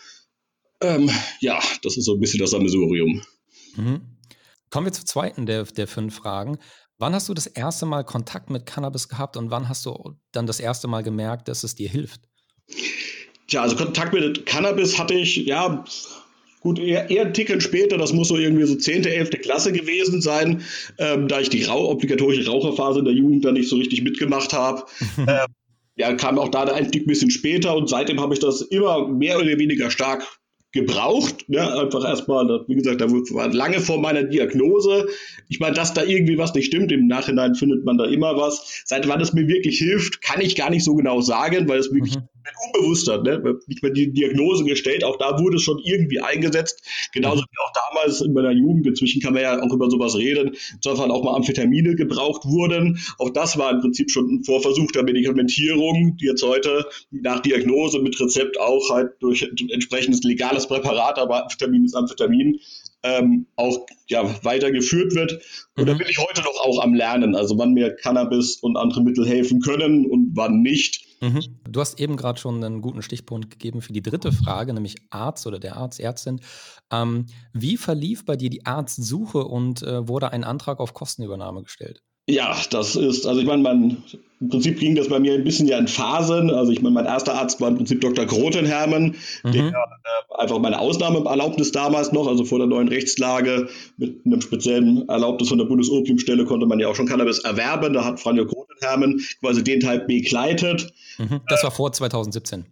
Ähm, 0.81 1.09
ja, 1.39 1.59
das 1.83 1.97
ist 1.97 2.05
so 2.05 2.13
ein 2.13 2.19
bisschen 2.19 2.39
das 2.39 2.51
Sammelsurium. 2.51 3.21
Mhm. 3.75 4.01
Kommen 4.69 4.87
wir 4.87 4.93
zur 4.93 5.05
zweiten 5.05 5.45
der, 5.45 5.63
der 5.63 5.87
fünf 5.87 6.15
Fragen. 6.15 6.57
Wann 6.97 7.13
hast 7.13 7.29
du 7.29 7.33
das 7.33 7.47
erste 7.47 7.85
Mal 7.85 8.03
Kontakt 8.03 8.49
mit 8.49 8.65
Cannabis 8.65 9.07
gehabt 9.07 9.37
und 9.37 9.51
wann 9.51 9.69
hast 9.69 9.85
du 9.85 10.15
dann 10.31 10.47
das 10.47 10.59
erste 10.59 10.87
Mal 10.87 11.01
gemerkt, 11.01 11.47
dass 11.47 11.63
es 11.63 11.75
dir 11.75 11.89
hilft? 11.89 12.21
Tja, 13.47 13.61
also 13.61 13.75
Kontakt 13.75 14.13
mit 14.13 14.45
Cannabis 14.45 14.99
hatte 14.99 15.13
ich, 15.13 15.37
ja, 15.37 15.83
gut, 16.59 16.77
eher, 16.77 17.09
eher 17.09 17.23
einen 17.23 17.33
Ticken 17.33 17.61
später, 17.61 17.97
das 17.97 18.13
muss 18.13 18.27
so 18.27 18.37
irgendwie 18.37 18.65
so 18.65 18.75
10., 18.75 19.05
11. 19.05 19.29
Klasse 19.41 19.71
gewesen 19.71 20.21
sein, 20.21 20.61
ähm, 20.97 21.27
da 21.27 21.39
ich 21.39 21.49
die 21.49 21.63
Rauch 21.63 21.89
obligatorische 21.89 22.47
Raucherphase 22.47 22.99
in 22.99 23.05
der 23.05 23.13
Jugend 23.13 23.45
dann 23.45 23.53
nicht 23.53 23.69
so 23.69 23.77
richtig 23.77 24.01
mitgemacht 24.01 24.53
habe. 24.53 24.85
ähm, 25.17 25.47
ja, 25.95 26.13
kam 26.13 26.37
auch 26.37 26.49
da 26.49 26.65
der 26.65 26.75
Einstieg 26.75 27.03
ein 27.03 27.07
bisschen 27.07 27.31
später 27.31 27.75
und 27.75 27.89
seitdem 27.89 28.19
habe 28.19 28.33
ich 28.33 28.39
das 28.39 28.61
immer 28.61 29.07
mehr 29.07 29.37
oder 29.37 29.57
weniger 29.57 29.89
stark 29.89 30.25
gebraucht. 30.71 31.49
Ne? 31.49 31.61
Einfach 31.61 32.03
erstmal, 32.05 32.47
wie 32.67 32.75
gesagt, 32.75 33.01
da 33.01 33.09
war 33.09 33.53
lange 33.53 33.79
vor 33.79 33.99
meiner 33.99 34.23
Diagnose. 34.23 35.07
Ich 35.47 35.59
meine, 35.59 35.75
dass 35.75 35.93
da 35.93 36.03
irgendwie 36.03 36.37
was 36.37 36.53
nicht 36.53 36.67
stimmt, 36.67 36.91
im 36.91 37.07
Nachhinein 37.07 37.55
findet 37.55 37.85
man 37.85 37.97
da 37.97 38.05
immer 38.05 38.37
was. 38.37 38.83
Seit 38.85 39.07
wann 39.07 39.21
es 39.21 39.33
mir 39.33 39.47
wirklich 39.47 39.77
hilft, 39.79 40.21
kann 40.21 40.41
ich 40.41 40.55
gar 40.55 40.69
nicht 40.69 40.83
so 40.83 40.95
genau 40.95 41.21
sagen, 41.21 41.67
weil 41.67 41.79
es 41.79 41.91
wirklich 41.91 42.15
mhm 42.15 42.38
unbewusst 42.65 43.09
hat, 43.09 43.23
ne? 43.23 43.41
nicht 43.67 43.83
mehr 43.83 43.91
die 43.91 44.11
Diagnose 44.11 44.63
gestellt, 44.63 45.03
auch 45.03 45.17
da 45.17 45.39
wurde 45.39 45.57
es 45.57 45.63
schon 45.63 45.79
irgendwie 45.79 46.19
eingesetzt, 46.19 46.81
genauso 47.13 47.41
wie 47.41 47.57
auch 47.65 47.73
damals 47.89 48.21
in 48.21 48.33
meiner 48.33 48.51
Jugend, 48.51 48.87
inzwischen 48.87 49.21
kann 49.21 49.33
man 49.33 49.43
ja 49.43 49.61
auch 49.61 49.73
über 49.73 49.89
sowas 49.89 50.15
reden, 50.15 50.55
dass 50.83 50.99
auch 50.99 51.23
mal 51.23 51.35
Amphetamine 51.35 51.95
gebraucht 51.95 52.45
wurden, 52.45 52.99
auch 53.17 53.29
das 53.29 53.57
war 53.57 53.71
im 53.71 53.81
Prinzip 53.81 54.11
schon 54.11 54.29
ein 54.29 54.43
Vorversuch 54.43 54.91
der 54.91 55.03
Medikamentierung, 55.03 56.17
die 56.17 56.25
jetzt 56.25 56.43
heute 56.43 56.85
nach 57.11 57.39
Diagnose 57.39 57.99
mit 57.99 58.19
Rezept 58.19 58.59
auch 58.59 58.89
halt 58.89 59.11
durch 59.19 59.43
entsprechendes 59.69 60.23
legales 60.23 60.67
Präparat, 60.67 61.17
aber 61.17 61.43
Amphetamin 61.43 61.85
ist 61.85 61.95
Amphetamin, 61.95 62.59
ähm, 63.03 63.45
auch 63.55 63.85
ja, 64.07 64.43
weitergeführt 64.43 65.15
wird. 65.15 65.41
Und 65.75 65.83
mhm. 65.83 65.87
da 65.87 65.93
bin 65.93 66.07
ich 66.09 66.17
heute 66.17 66.41
noch 66.41 66.59
auch 66.61 66.83
am 66.83 66.93
Lernen, 66.93 67.35
also 67.35 67.57
wann 67.57 67.73
mir 67.73 67.95
Cannabis 67.95 68.57
und 68.57 68.77
andere 68.77 69.03
Mittel 69.03 69.27
helfen 69.27 69.61
können 69.61 70.05
und 70.05 70.31
wann 70.35 70.61
nicht. 70.61 71.05
Mhm. 71.21 71.59
Du 71.69 71.79
hast 71.79 71.99
eben 71.99 72.17
gerade 72.17 72.39
schon 72.39 72.63
einen 72.63 72.81
guten 72.81 73.01
Stichpunkt 73.01 73.49
gegeben 73.49 73.81
für 73.81 73.93
die 73.93 74.01
dritte 74.01 74.31
Frage, 74.31 74.73
nämlich 74.73 74.95
Arzt 75.09 75.45
oder 75.47 75.59
der 75.59 75.77
Arzt, 75.77 75.99
Ärztin. 75.99 76.41
Ähm, 76.91 77.25
wie 77.53 77.77
verlief 77.77 78.25
bei 78.25 78.35
dir 78.35 78.49
die 78.49 78.65
Arztsuche 78.65 79.39
und 79.39 79.83
äh, 79.83 80.07
wurde 80.07 80.31
ein 80.31 80.43
Antrag 80.43 80.79
auf 80.79 80.93
Kostenübernahme 80.93 81.63
gestellt? 81.63 82.01
Ja, 82.29 82.55
das 82.69 82.95
ist, 82.95 83.25
also 83.25 83.41
ich 83.41 83.47
meine, 83.47 83.63
mein, 83.63 84.03
im 84.39 84.49
Prinzip 84.49 84.79
ging 84.79 84.93
das 84.93 85.09
bei 85.09 85.19
mir 85.19 85.33
ein 85.33 85.43
bisschen 85.43 85.67
ja 85.67 85.79
in 85.79 85.87
Phasen. 85.87 86.51
Also 86.51 86.71
ich 86.71 86.79
meine, 86.79 86.93
mein 86.93 87.07
erster 87.07 87.33
Arzt 87.33 87.59
war 87.59 87.69
im 87.69 87.77
Prinzip 87.77 88.01
Dr. 88.01 88.27
Grotenhermen, 88.27 89.15
mhm. 89.43 89.51
der 89.51 89.69
äh, 89.69 90.35
einfach 90.37 90.59
meine 90.59 90.79
Ausnahmeerlaubnis 90.79 91.71
damals 91.71 92.11
noch, 92.11 92.27
also 92.27 92.45
vor 92.45 92.59
der 92.59 92.67
neuen 92.67 92.87
Rechtslage, 92.87 93.67
mit 93.97 94.23
einem 94.27 94.41
speziellen 94.41 95.09
Erlaubnis 95.09 95.49
von 95.49 95.57
der 95.57 95.65
Bundesopiumstelle 95.65 96.45
konnte 96.45 96.67
man 96.67 96.79
ja 96.79 96.87
auch 96.87 96.95
schon 96.95 97.07
Cannabis 97.07 97.39
erwerben. 97.39 97.93
Da 97.93 98.05
hat 98.05 98.19
Franjo 98.19 98.45
Grotenhermen 98.79 99.21
quasi 99.39 99.63
den 99.63 99.79
Teil 99.79 99.99
begleitet. 99.99 100.93
Mhm. 101.17 101.41
Das 101.47 101.63
war 101.63 101.71
vor 101.71 101.91
2017. 101.91 102.65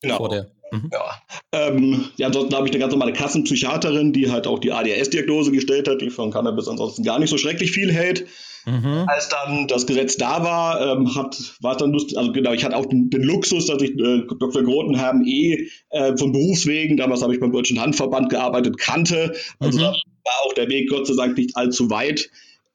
Genau. 0.00 0.16
Vor 0.16 0.28
der 0.28 0.50
Mhm. 0.72 0.90
Ja. 0.90 1.22
Ähm, 1.52 2.04
ja, 2.16 2.28
ansonsten 2.28 2.54
habe 2.54 2.66
ich 2.66 2.72
eine 2.72 2.80
ganz 2.80 2.92
normale 2.92 3.12
Kassenpsychiaterin, 3.12 4.12
die 4.14 4.30
halt 4.30 4.46
auch 4.46 4.58
die 4.58 4.72
ADHS-Diagnose 4.72 5.52
gestellt 5.52 5.86
hat, 5.86 6.00
die 6.00 6.08
von 6.08 6.30
Cannabis 6.30 6.66
ansonsten 6.66 7.02
gar 7.02 7.18
nicht 7.18 7.28
so 7.28 7.36
schrecklich 7.36 7.72
viel 7.72 7.92
hält. 7.92 8.26
Mhm. 8.64 9.04
Als 9.06 9.28
dann 9.28 9.68
das 9.68 9.86
Gesetz 9.86 10.16
da 10.16 10.42
war, 10.42 10.80
ähm, 10.80 11.14
hat, 11.14 11.36
war 11.60 11.72
es 11.72 11.78
dann 11.78 11.92
lustig, 11.92 12.16
also 12.16 12.32
genau, 12.32 12.52
ich 12.52 12.64
hatte 12.64 12.76
auch 12.76 12.86
den, 12.86 13.10
den 13.10 13.22
Luxus, 13.22 13.66
dass 13.66 13.82
ich 13.82 13.90
äh, 13.90 14.22
Dr. 14.38 14.62
Grotenherm 14.62 15.24
eh 15.26 15.68
äh, 15.90 16.16
von 16.16 16.32
Berufswegen, 16.32 16.96
damals 16.96 17.22
habe 17.22 17.34
ich 17.34 17.40
beim 17.40 17.52
Deutschen 17.52 17.80
Handverband 17.80 18.30
gearbeitet, 18.30 18.78
kannte. 18.78 19.34
Also 19.58 19.78
mhm. 19.78 19.82
da 19.82 19.88
war 19.90 20.46
auch 20.46 20.54
der 20.54 20.68
Weg 20.68 20.88
Gott 20.88 21.06
sei 21.06 21.14
Dank 21.16 21.36
nicht 21.36 21.54
allzu 21.54 21.90
weit, 21.90 22.30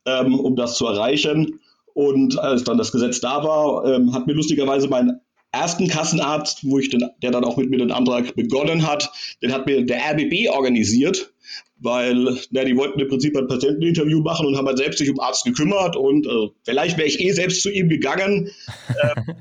ähm, 0.05 0.39
um 0.39 0.55
das 0.55 0.75
zu 0.75 0.85
erreichen. 0.85 1.59
Und 1.97 2.37
als 2.37 2.63
dann 2.63 2.77
das 2.77 2.91
Gesetz 2.91 3.21
da 3.21 3.43
war, 3.43 3.83
ähm, 3.85 4.13
hat 4.13 4.27
mir 4.27 4.33
lustigerweise 4.33 4.87
mein 4.87 5.19
ersten 5.51 5.87
Kassenarzt, 5.87 6.59
wo 6.61 6.77
ich 6.77 6.89
den, 6.89 7.03
der 7.23 7.31
dann 7.31 7.43
auch 7.43 7.57
mit 7.57 7.71
mir 7.71 7.79
den 7.79 7.91
Antrag 7.91 8.35
begonnen 8.35 8.85
hat, 8.87 9.09
den 9.41 9.51
hat 9.51 9.65
mir 9.65 9.83
der 9.83 10.11
RBB 10.11 10.51
organisiert, 10.51 11.33
weil 11.79 12.37
na, 12.51 12.65
die 12.65 12.77
wollten 12.77 12.99
im 12.99 13.07
Prinzip 13.07 13.35
ein 13.35 13.47
Patienteninterview 13.47 14.21
machen 14.21 14.45
und 14.45 14.55
haben 14.55 14.67
halt 14.67 14.77
selbst 14.77 14.99
sich 14.99 15.09
um 15.09 15.19
Arzt 15.19 15.43
gekümmert 15.43 15.95
und 15.95 16.27
äh, 16.27 16.49
vielleicht 16.61 16.99
wäre 16.99 17.07
ich 17.07 17.19
eh 17.19 17.31
selbst 17.31 17.63
zu 17.63 17.71
ihm 17.71 17.89
gegangen. 17.89 18.51
äh, 18.89 19.33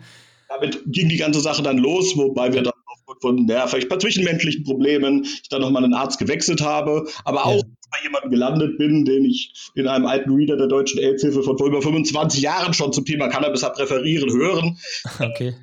damit 0.48 0.82
ging 0.86 1.10
die 1.10 1.18
ganze 1.18 1.40
Sache 1.40 1.62
dann 1.62 1.76
los, 1.76 2.16
wobei 2.16 2.54
wir 2.54 2.62
dann 2.62 2.72
von 3.20 3.46
ja, 3.48 3.66
vielleicht 3.66 3.88
paar 3.88 3.98
zwischenmenschlichen 3.98 4.64
Problemen 4.64 5.24
ich 5.24 5.48
dann 5.48 5.62
nochmal 5.62 5.84
einen 5.84 5.94
Arzt 5.94 6.18
gewechselt 6.18 6.60
habe, 6.60 7.06
aber 7.24 7.46
auch 7.46 7.62
ja. 7.62 7.68
bei 7.90 7.98
jemandem 8.02 8.30
gelandet 8.30 8.78
bin, 8.78 9.04
den 9.04 9.24
ich 9.24 9.52
in 9.74 9.86
einem 9.86 10.06
alten 10.06 10.32
Reader 10.32 10.56
der 10.56 10.66
deutschen 10.66 11.00
AIDS-Hilfe 11.00 11.42
von 11.42 11.58
vor 11.58 11.68
über 11.68 11.82
25 11.82 12.40
Jahren 12.40 12.74
schon 12.74 12.92
zum 12.92 13.04
Thema 13.04 13.28
Cannabis 13.28 13.62
habe 13.62 13.78
referieren 13.78 14.32
hören. 14.32 14.78
Okay 15.20 15.54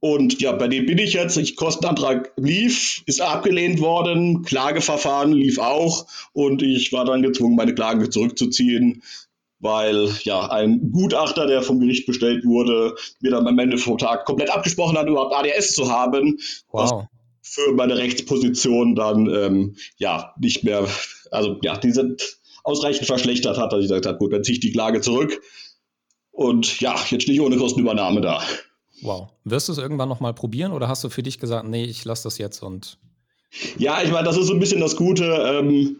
Und 0.00 0.40
ja, 0.40 0.52
bei 0.52 0.68
dem 0.68 0.86
bin 0.86 0.98
ich 0.98 1.14
jetzt. 1.14 1.36
Ich 1.36 1.56
Kostenantrag 1.56 2.32
lief, 2.36 3.02
ist 3.06 3.20
abgelehnt 3.20 3.80
worden, 3.80 4.42
Klageverfahren 4.42 5.32
lief 5.32 5.58
auch 5.58 6.06
und 6.32 6.62
ich 6.62 6.92
war 6.92 7.04
dann 7.04 7.22
gezwungen, 7.22 7.56
meine 7.56 7.74
Klage 7.74 8.10
zurückzuziehen, 8.10 9.02
weil 9.58 10.10
ja 10.22 10.50
ein 10.50 10.92
Gutachter, 10.92 11.46
der 11.46 11.62
vom 11.62 11.80
Gericht 11.80 12.06
bestellt 12.06 12.44
wurde, 12.44 12.94
mir 13.20 13.30
dann 13.30 13.46
am 13.46 13.58
Ende 13.58 13.78
vom 13.78 13.98
Tag 13.98 14.24
komplett 14.24 14.50
abgesprochen 14.50 14.96
hat, 14.96 15.08
überhaupt 15.08 15.34
ADS 15.34 15.72
zu 15.72 15.90
haben. 15.90 16.38
Wow. 16.70 17.06
für 17.42 17.72
meine 17.72 17.96
Rechtsposition 17.96 18.94
dann 18.94 19.28
ähm, 19.32 19.76
ja 19.96 20.34
nicht 20.38 20.64
mehr, 20.64 20.86
also 21.30 21.58
ja, 21.62 21.76
die 21.76 21.92
sind 21.92 22.38
ausreichend 22.64 23.06
verschlechtert 23.06 23.56
hat, 23.56 23.72
dass 23.72 23.80
ich 23.80 23.88
gesagt 23.88 24.06
habe, 24.06 24.18
gut, 24.18 24.32
dann 24.32 24.42
ziehe 24.42 24.54
ich 24.54 24.60
die 24.60 24.72
Klage 24.72 25.00
zurück. 25.00 25.40
Und 26.32 26.80
ja, 26.80 26.96
jetzt 27.08 27.22
stehe 27.22 27.34
ich 27.34 27.40
ohne 27.40 27.56
Kostenübernahme 27.56 28.20
da. 28.20 28.42
Wow. 29.00 29.28
Wirst 29.44 29.68
du 29.68 29.72
es 29.72 29.78
irgendwann 29.78 30.08
nochmal 30.08 30.34
probieren 30.34 30.72
oder 30.72 30.88
hast 30.88 31.04
du 31.04 31.08
für 31.08 31.22
dich 31.22 31.38
gesagt, 31.38 31.66
nee, 31.66 31.84
ich 31.84 32.04
lasse 32.04 32.24
das 32.24 32.38
jetzt 32.38 32.62
und. 32.62 32.98
Ja, 33.78 34.02
ich 34.02 34.10
meine, 34.10 34.24
das 34.24 34.36
ist 34.36 34.48
so 34.48 34.52
ein 34.52 34.58
bisschen 34.58 34.80
das 34.80 34.96
Gute. 34.96 35.24
Ähm, 35.24 35.96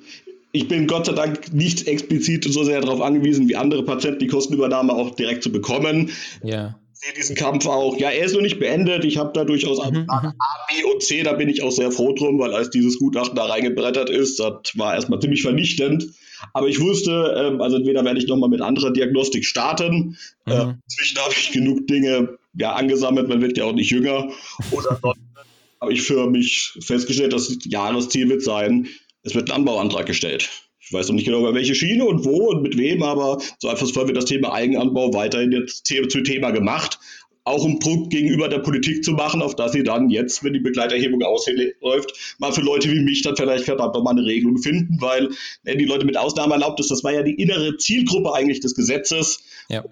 ich 0.56 0.68
bin 0.68 0.86
Gott 0.86 1.06
sei 1.06 1.12
Dank 1.12 1.52
nicht 1.52 1.86
explizit 1.86 2.44
so 2.44 2.64
sehr 2.64 2.80
darauf 2.80 3.00
angewiesen, 3.00 3.48
wie 3.48 3.56
andere 3.56 3.84
Patienten 3.84 4.20
die 4.20 4.26
Kostenübernahme 4.26 4.92
auch 4.92 5.14
direkt 5.14 5.42
zu 5.42 5.52
bekommen. 5.52 6.10
Ja. 6.42 6.78
Ich 6.94 7.00
sehe 7.00 7.14
diesen 7.14 7.36
Kampf 7.36 7.66
auch. 7.66 7.98
Ja, 7.98 8.10
er 8.10 8.24
ist 8.24 8.34
noch 8.34 8.40
nicht 8.40 8.58
beendet. 8.58 9.04
Ich 9.04 9.18
habe 9.18 9.30
da 9.34 9.44
durchaus 9.44 9.78
mhm, 9.78 10.06
A, 10.08 10.32
B 10.68 10.84
und 10.90 11.02
C, 11.02 11.22
da 11.22 11.34
bin 11.34 11.50
ich 11.50 11.62
auch 11.62 11.70
sehr 11.70 11.90
froh 11.92 12.14
drum, 12.14 12.38
weil 12.38 12.54
als 12.54 12.70
dieses 12.70 12.98
Gutachten 12.98 13.36
da 13.36 13.44
reingebrettert 13.44 14.08
ist, 14.08 14.40
das 14.40 14.72
war 14.76 14.94
erstmal 14.94 15.20
ziemlich 15.20 15.42
vernichtend. 15.42 16.08
Aber 16.54 16.68
ich 16.68 16.80
wusste, 16.80 17.34
ähm, 17.36 17.60
also 17.60 17.76
entweder 17.76 18.04
werde 18.04 18.18
ich 18.18 18.26
nochmal 18.26 18.48
mit 18.48 18.62
anderer 18.62 18.92
Diagnostik 18.92 19.44
starten. 19.44 20.16
Mhm. 20.46 20.52
Äh, 20.52 20.74
inzwischen 20.84 21.18
habe 21.18 21.34
ich 21.36 21.52
genug 21.52 21.86
Dinge 21.86 22.38
ja, 22.54 22.72
angesammelt, 22.72 23.28
man 23.28 23.42
wird 23.42 23.58
ja 23.58 23.64
auch 23.64 23.74
nicht 23.74 23.90
jünger. 23.90 24.30
Oder 24.70 24.98
habe 25.80 25.92
ich 25.92 26.02
für 26.02 26.28
mich 26.30 26.78
festgestellt, 26.80 27.32
dass 27.32 27.48
das 27.48 27.58
Jahresziel 27.64 28.28
wird 28.28 28.42
sein, 28.42 28.88
es 29.26 29.34
wird 29.34 29.50
ein 29.50 29.56
Anbauantrag 29.56 30.06
gestellt. 30.06 30.48
Ich 30.78 30.92
weiß 30.92 31.08
noch 31.08 31.16
nicht 31.16 31.24
genau, 31.24 31.40
über 31.40 31.52
welche 31.52 31.74
Schiene 31.74 32.04
und 32.04 32.24
wo 32.24 32.48
und 32.48 32.62
mit 32.62 32.78
wem, 32.78 33.02
aber 33.02 33.42
so 33.58 33.68
einfach 33.68 33.88
wird 33.88 34.16
das 34.16 34.26
Thema 34.26 34.52
Eigenanbau 34.52 35.12
weiterhin 35.12 35.50
jetzt 35.50 35.84
zu 35.84 36.20
Thema 36.22 36.52
gemacht. 36.52 37.00
Auch 37.42 37.64
um 37.64 37.80
Druck 37.80 38.10
gegenüber 38.10 38.48
der 38.48 38.60
Politik 38.60 39.04
zu 39.04 39.12
machen, 39.12 39.42
auf 39.42 39.54
dass 39.56 39.72
sie 39.72 39.82
dann 39.82 40.10
jetzt, 40.10 40.44
wenn 40.44 40.52
die 40.52 40.60
Begleiterhebung 40.60 41.22
ausläuft, 41.22 42.36
mal 42.38 42.52
für 42.52 42.60
Leute 42.60 42.90
wie 42.90 43.00
mich 43.00 43.22
dann 43.22 43.36
vielleicht 43.36 43.64
verdammt 43.64 43.94
nochmal 43.94 44.16
eine 44.16 44.24
Regelung 44.24 44.58
finden, 44.58 45.00
weil 45.00 45.30
ne, 45.64 45.76
die 45.76 45.84
Leute 45.84 46.06
mit 46.06 46.16
Ausnahme 46.16 46.54
erlaubt 46.54 46.78
ist, 46.80 46.90
das 46.90 47.02
war 47.04 47.12
ja 47.12 47.22
die 47.22 47.34
innere 47.34 47.76
Zielgruppe 47.76 48.32
eigentlich 48.32 48.60
des 48.60 48.74
Gesetzes. 48.74 49.42
Ja. 49.68 49.84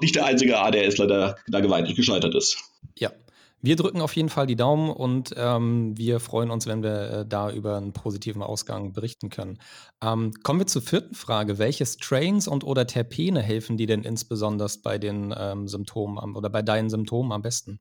Nicht 0.00 0.14
der 0.14 0.24
einzige 0.24 0.58
ADSler, 0.58 1.06
der 1.06 1.36
da 1.48 1.60
gewaltig 1.60 1.96
gescheitert 1.96 2.34
ist. 2.34 2.58
Ja, 2.98 3.12
wir 3.62 3.76
drücken 3.76 4.00
auf 4.00 4.16
jeden 4.16 4.28
Fall 4.28 4.46
die 4.46 4.56
Daumen 4.56 4.90
und 4.90 5.34
ähm, 5.36 5.96
wir 5.96 6.20
freuen 6.20 6.50
uns, 6.50 6.66
wenn 6.66 6.82
wir 6.82 7.10
äh, 7.10 7.26
da 7.26 7.50
über 7.50 7.76
einen 7.76 7.92
positiven 7.92 8.42
Ausgang 8.42 8.92
berichten 8.92 9.28
können. 9.28 9.58
Ähm, 10.02 10.32
kommen 10.42 10.60
wir 10.60 10.66
zur 10.66 10.82
vierten 10.82 11.14
Frage. 11.14 11.58
Welche 11.58 11.84
Strains 11.86 12.48
und 12.48 12.64
oder 12.64 12.86
Terpene 12.86 13.42
helfen 13.42 13.76
dir 13.76 13.86
denn 13.86 14.02
insbesondere 14.02 14.70
bei 14.82 14.98
den 14.98 15.34
ähm, 15.36 15.68
Symptomen 15.68 16.18
am, 16.18 16.36
oder 16.36 16.48
bei 16.50 16.62
deinen 16.62 16.90
Symptomen 16.90 17.32
am 17.32 17.42
besten? 17.42 17.80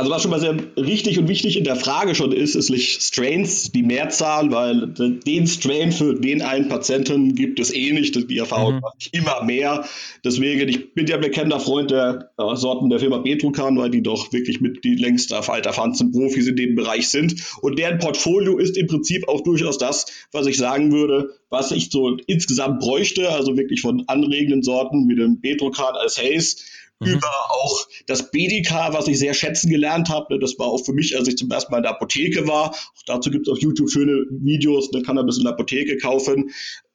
Also 0.00 0.12
was 0.12 0.22
schon 0.22 0.30
mal 0.30 0.40
sehr 0.40 0.56
richtig 0.78 1.18
und 1.18 1.28
wichtig 1.28 1.58
in 1.58 1.64
der 1.64 1.76
Frage 1.76 2.14
schon 2.14 2.32
ist, 2.32 2.54
ist 2.54 2.70
nicht 2.70 3.02
Strains, 3.02 3.70
die 3.70 3.82
Mehrzahl, 3.82 4.50
weil 4.50 4.86
den 4.86 5.46
Strain 5.46 5.92
für 5.92 6.14
den 6.14 6.40
einen 6.40 6.68
Patienten 6.68 7.34
gibt 7.34 7.60
es 7.60 7.70
eh 7.70 7.92
nicht. 7.92 8.30
Die 8.30 8.38
Erfahrung 8.38 8.76
mhm. 8.76 8.80
mache 8.80 8.96
ich 8.98 9.12
immer 9.12 9.44
mehr. 9.44 9.84
Deswegen, 10.24 10.66
ich 10.70 10.94
bin 10.94 11.06
ja 11.06 11.18
bekannter 11.18 11.60
Freund 11.60 11.90
der 11.90 12.30
äh, 12.38 12.56
Sorten 12.56 12.88
der 12.88 12.98
Firma 12.98 13.18
Petrukan, 13.18 13.76
weil 13.76 13.90
die 13.90 14.02
doch 14.02 14.32
wirklich 14.32 14.62
mit 14.62 14.84
die 14.84 14.94
längst 14.94 15.32
erfahrensten 15.32 16.12
Profis 16.12 16.46
in 16.46 16.56
dem 16.56 16.76
Bereich 16.76 17.10
sind. 17.10 17.34
Und 17.60 17.78
deren 17.78 17.98
Portfolio 17.98 18.56
ist 18.56 18.78
im 18.78 18.86
Prinzip 18.86 19.28
auch 19.28 19.42
durchaus 19.42 19.76
das, 19.76 20.06
was 20.32 20.46
ich 20.46 20.56
sagen 20.56 20.92
würde, 20.92 21.34
was 21.50 21.72
ich 21.72 21.90
so 21.90 22.16
insgesamt 22.26 22.80
bräuchte, 22.80 23.28
also 23.28 23.58
wirklich 23.58 23.82
von 23.82 24.04
anregenden 24.06 24.62
Sorten 24.62 25.10
wie 25.10 25.16
dem 25.16 25.42
Petrukan 25.42 25.94
als 25.94 26.16
Haze 26.16 26.56
mhm. 27.00 27.14
über 27.14 27.28
auch 27.50 27.86
das 28.06 28.30
BDK, 28.30 28.92
was 28.92 29.08
ich 29.08 29.18
sehr 29.18 29.34
schätzen 29.34 29.70
gelernt 29.70 30.08
habe. 30.08 30.38
Das 30.38 30.58
war 30.58 30.68
auch 30.68 30.84
für 30.84 30.92
mich, 30.92 31.16
als 31.18 31.28
ich 31.28 31.36
zum 31.36 31.50
ersten 31.50 31.72
Mal 31.72 31.78
in 31.78 31.84
der 31.84 31.92
Apotheke 31.92 32.46
war. 32.46 32.70
Auch 32.70 33.02
dazu 33.06 33.30
gibt 33.30 33.48
es 33.48 33.52
auf 33.52 33.60
YouTube 33.60 33.90
schöne 33.90 34.24
Videos, 34.30 34.90
da 34.90 35.00
kann 35.00 35.16
man 35.16 35.24
ein 35.24 35.26
bisschen 35.26 35.42
in 35.42 35.46
der 35.46 35.54
Apotheke 35.54 35.96
kaufen. 35.98 36.50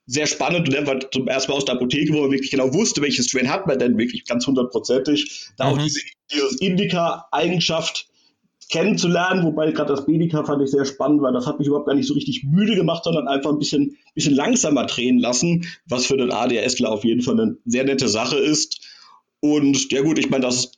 Sehr 0.07 0.27
spannend, 0.27 0.69
ne, 0.69 0.85
weil 0.85 0.99
zum 1.11 1.27
ersten 1.27 1.51
Mal 1.51 1.57
aus 1.57 1.65
der 1.65 1.75
Apotheke, 1.75 2.13
wo 2.13 2.21
man 2.21 2.31
wirklich 2.31 2.51
genau 2.51 2.71
wusste, 2.73 3.01
welches 3.01 3.25
Strain 3.25 3.49
hat 3.49 3.65
man 3.65 3.79
denn 3.79 3.97
wirklich 3.97 4.25
ganz 4.25 4.45
hundertprozentig. 4.45 5.49
Da 5.57 5.65
mhm. 5.65 5.73
auch 5.73 5.83
diese, 5.83 5.99
diese 6.31 6.63
Indica-Eigenschaft 6.63 8.07
kennenzulernen, 8.69 9.43
wobei 9.45 9.71
gerade 9.71 9.93
das 9.93 10.05
BDK 10.05 10.45
fand 10.45 10.61
ich 10.63 10.71
sehr 10.71 10.85
spannend, 10.85 11.21
weil 11.21 11.33
das 11.33 11.45
hat 11.45 11.59
mich 11.59 11.67
überhaupt 11.67 11.87
gar 11.87 11.95
nicht 11.95 12.07
so 12.07 12.13
richtig 12.13 12.43
müde 12.43 12.75
gemacht, 12.75 13.03
sondern 13.03 13.27
einfach 13.27 13.51
ein 13.51 13.59
bisschen, 13.59 13.97
bisschen 14.15 14.35
langsamer 14.35 14.85
drehen 14.85 15.19
lassen, 15.19 15.67
was 15.87 16.05
für 16.07 16.17
den 16.17 16.31
ADSler 16.31 16.91
auf 16.91 17.03
jeden 17.03 17.21
Fall 17.21 17.39
eine 17.39 17.57
sehr 17.65 17.83
nette 17.83 18.07
Sache 18.07 18.37
ist. 18.37 18.81
Und 19.39 19.91
ja 19.91 20.01
gut, 20.01 20.17
ich 20.17 20.29
meine, 20.29 20.45
das 20.45 20.71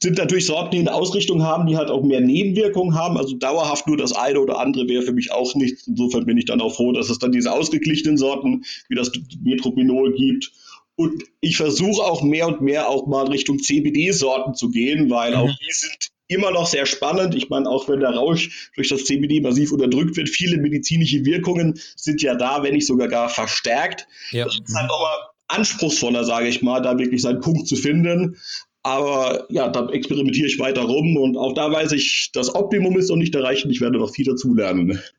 sind 0.00 0.18
natürlich 0.18 0.46
Sorten, 0.46 0.70
die 0.70 0.78
eine 0.78 0.94
Ausrichtung 0.94 1.42
haben, 1.42 1.66
die 1.66 1.76
halt 1.76 1.90
auch 1.90 2.02
mehr 2.02 2.20
Nebenwirkungen 2.20 2.94
haben. 2.94 3.16
Also 3.18 3.36
dauerhaft 3.36 3.86
nur 3.86 3.96
das 3.96 4.12
eine 4.12 4.40
oder 4.40 4.58
andere 4.58 4.88
wäre 4.88 5.02
für 5.02 5.12
mich 5.12 5.32
auch 5.32 5.54
nichts. 5.54 5.86
Insofern 5.86 6.26
bin 6.26 6.38
ich 6.38 6.46
dann 6.46 6.60
auch 6.60 6.74
froh, 6.74 6.92
dass 6.92 7.10
es 7.10 7.18
dann 7.18 7.32
diese 7.32 7.52
ausgeglichenen 7.52 8.16
Sorten 8.16 8.64
wie 8.88 8.94
das 8.94 9.12
Metropinol 9.42 10.14
gibt. 10.14 10.52
Und 10.96 11.24
ich 11.40 11.56
versuche 11.56 12.02
auch 12.02 12.22
mehr 12.22 12.46
und 12.46 12.60
mehr 12.60 12.88
auch 12.88 13.06
mal 13.06 13.26
Richtung 13.26 13.58
CBD-Sorten 13.58 14.54
zu 14.54 14.70
gehen, 14.70 15.10
weil 15.10 15.32
mhm. 15.32 15.36
auch 15.38 15.50
die 15.50 15.72
sind 15.72 16.10
immer 16.28 16.50
noch 16.50 16.66
sehr 16.66 16.86
spannend. 16.86 17.34
Ich 17.34 17.50
meine, 17.50 17.68
auch 17.68 17.88
wenn 17.88 18.00
der 18.00 18.10
Rausch 18.10 18.70
durch 18.74 18.88
das 18.88 19.04
CBD 19.04 19.40
massiv 19.40 19.72
unterdrückt 19.72 20.16
wird, 20.16 20.28
viele 20.28 20.56
medizinische 20.58 21.24
Wirkungen 21.24 21.78
sind 21.96 22.22
ja 22.22 22.34
da, 22.34 22.62
wenn 22.62 22.74
nicht 22.74 22.86
sogar 22.86 23.08
gar 23.08 23.28
verstärkt. 23.28 24.06
Ja. 24.30 24.44
Das 24.44 24.54
ist 24.54 24.74
halt 24.74 24.90
auch 24.90 25.00
mal 25.00 25.33
anspruchsvoller, 25.48 26.24
sage 26.24 26.48
ich 26.48 26.62
mal, 26.62 26.80
da 26.80 26.98
wirklich 26.98 27.22
seinen 27.22 27.40
Punkt 27.40 27.68
zu 27.68 27.76
finden. 27.76 28.36
Aber 28.82 29.46
ja, 29.48 29.68
da 29.68 29.88
experimentiere 29.88 30.46
ich 30.46 30.58
weiter 30.58 30.82
rum 30.82 31.16
und 31.16 31.36
auch 31.36 31.54
da 31.54 31.72
weiß 31.72 31.92
ich, 31.92 32.30
das 32.34 32.54
Optimum 32.54 32.98
ist 32.98 33.08
noch 33.08 33.16
nicht 33.16 33.34
erreicht 33.34 33.64
und 33.64 33.70
ich 33.70 33.80
werde 33.80 33.98
noch 33.98 34.10
viel 34.10 34.26
dazulernen. 34.26 35.00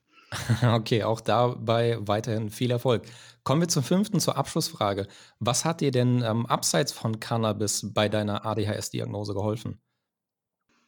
Okay, 0.62 1.04
auch 1.04 1.22
dabei 1.22 1.98
weiterhin 2.02 2.50
viel 2.50 2.70
Erfolg. 2.72 3.04
Kommen 3.46 3.62
wir 3.62 3.68
zum 3.70 3.84
fünften, 3.84 4.20
zur 4.20 4.36
Abschlussfrage. 4.36 5.08
Was 5.40 5.64
hat 5.64 5.80
dir 5.80 5.92
denn 5.92 6.24
ähm, 6.28 6.46
abseits 6.46 6.92
von 6.92 7.22
Cannabis 7.22 7.94
bei 7.94 8.10
deiner 8.10 8.46
ADHS-Diagnose 8.46 9.34
geholfen? 9.34 9.80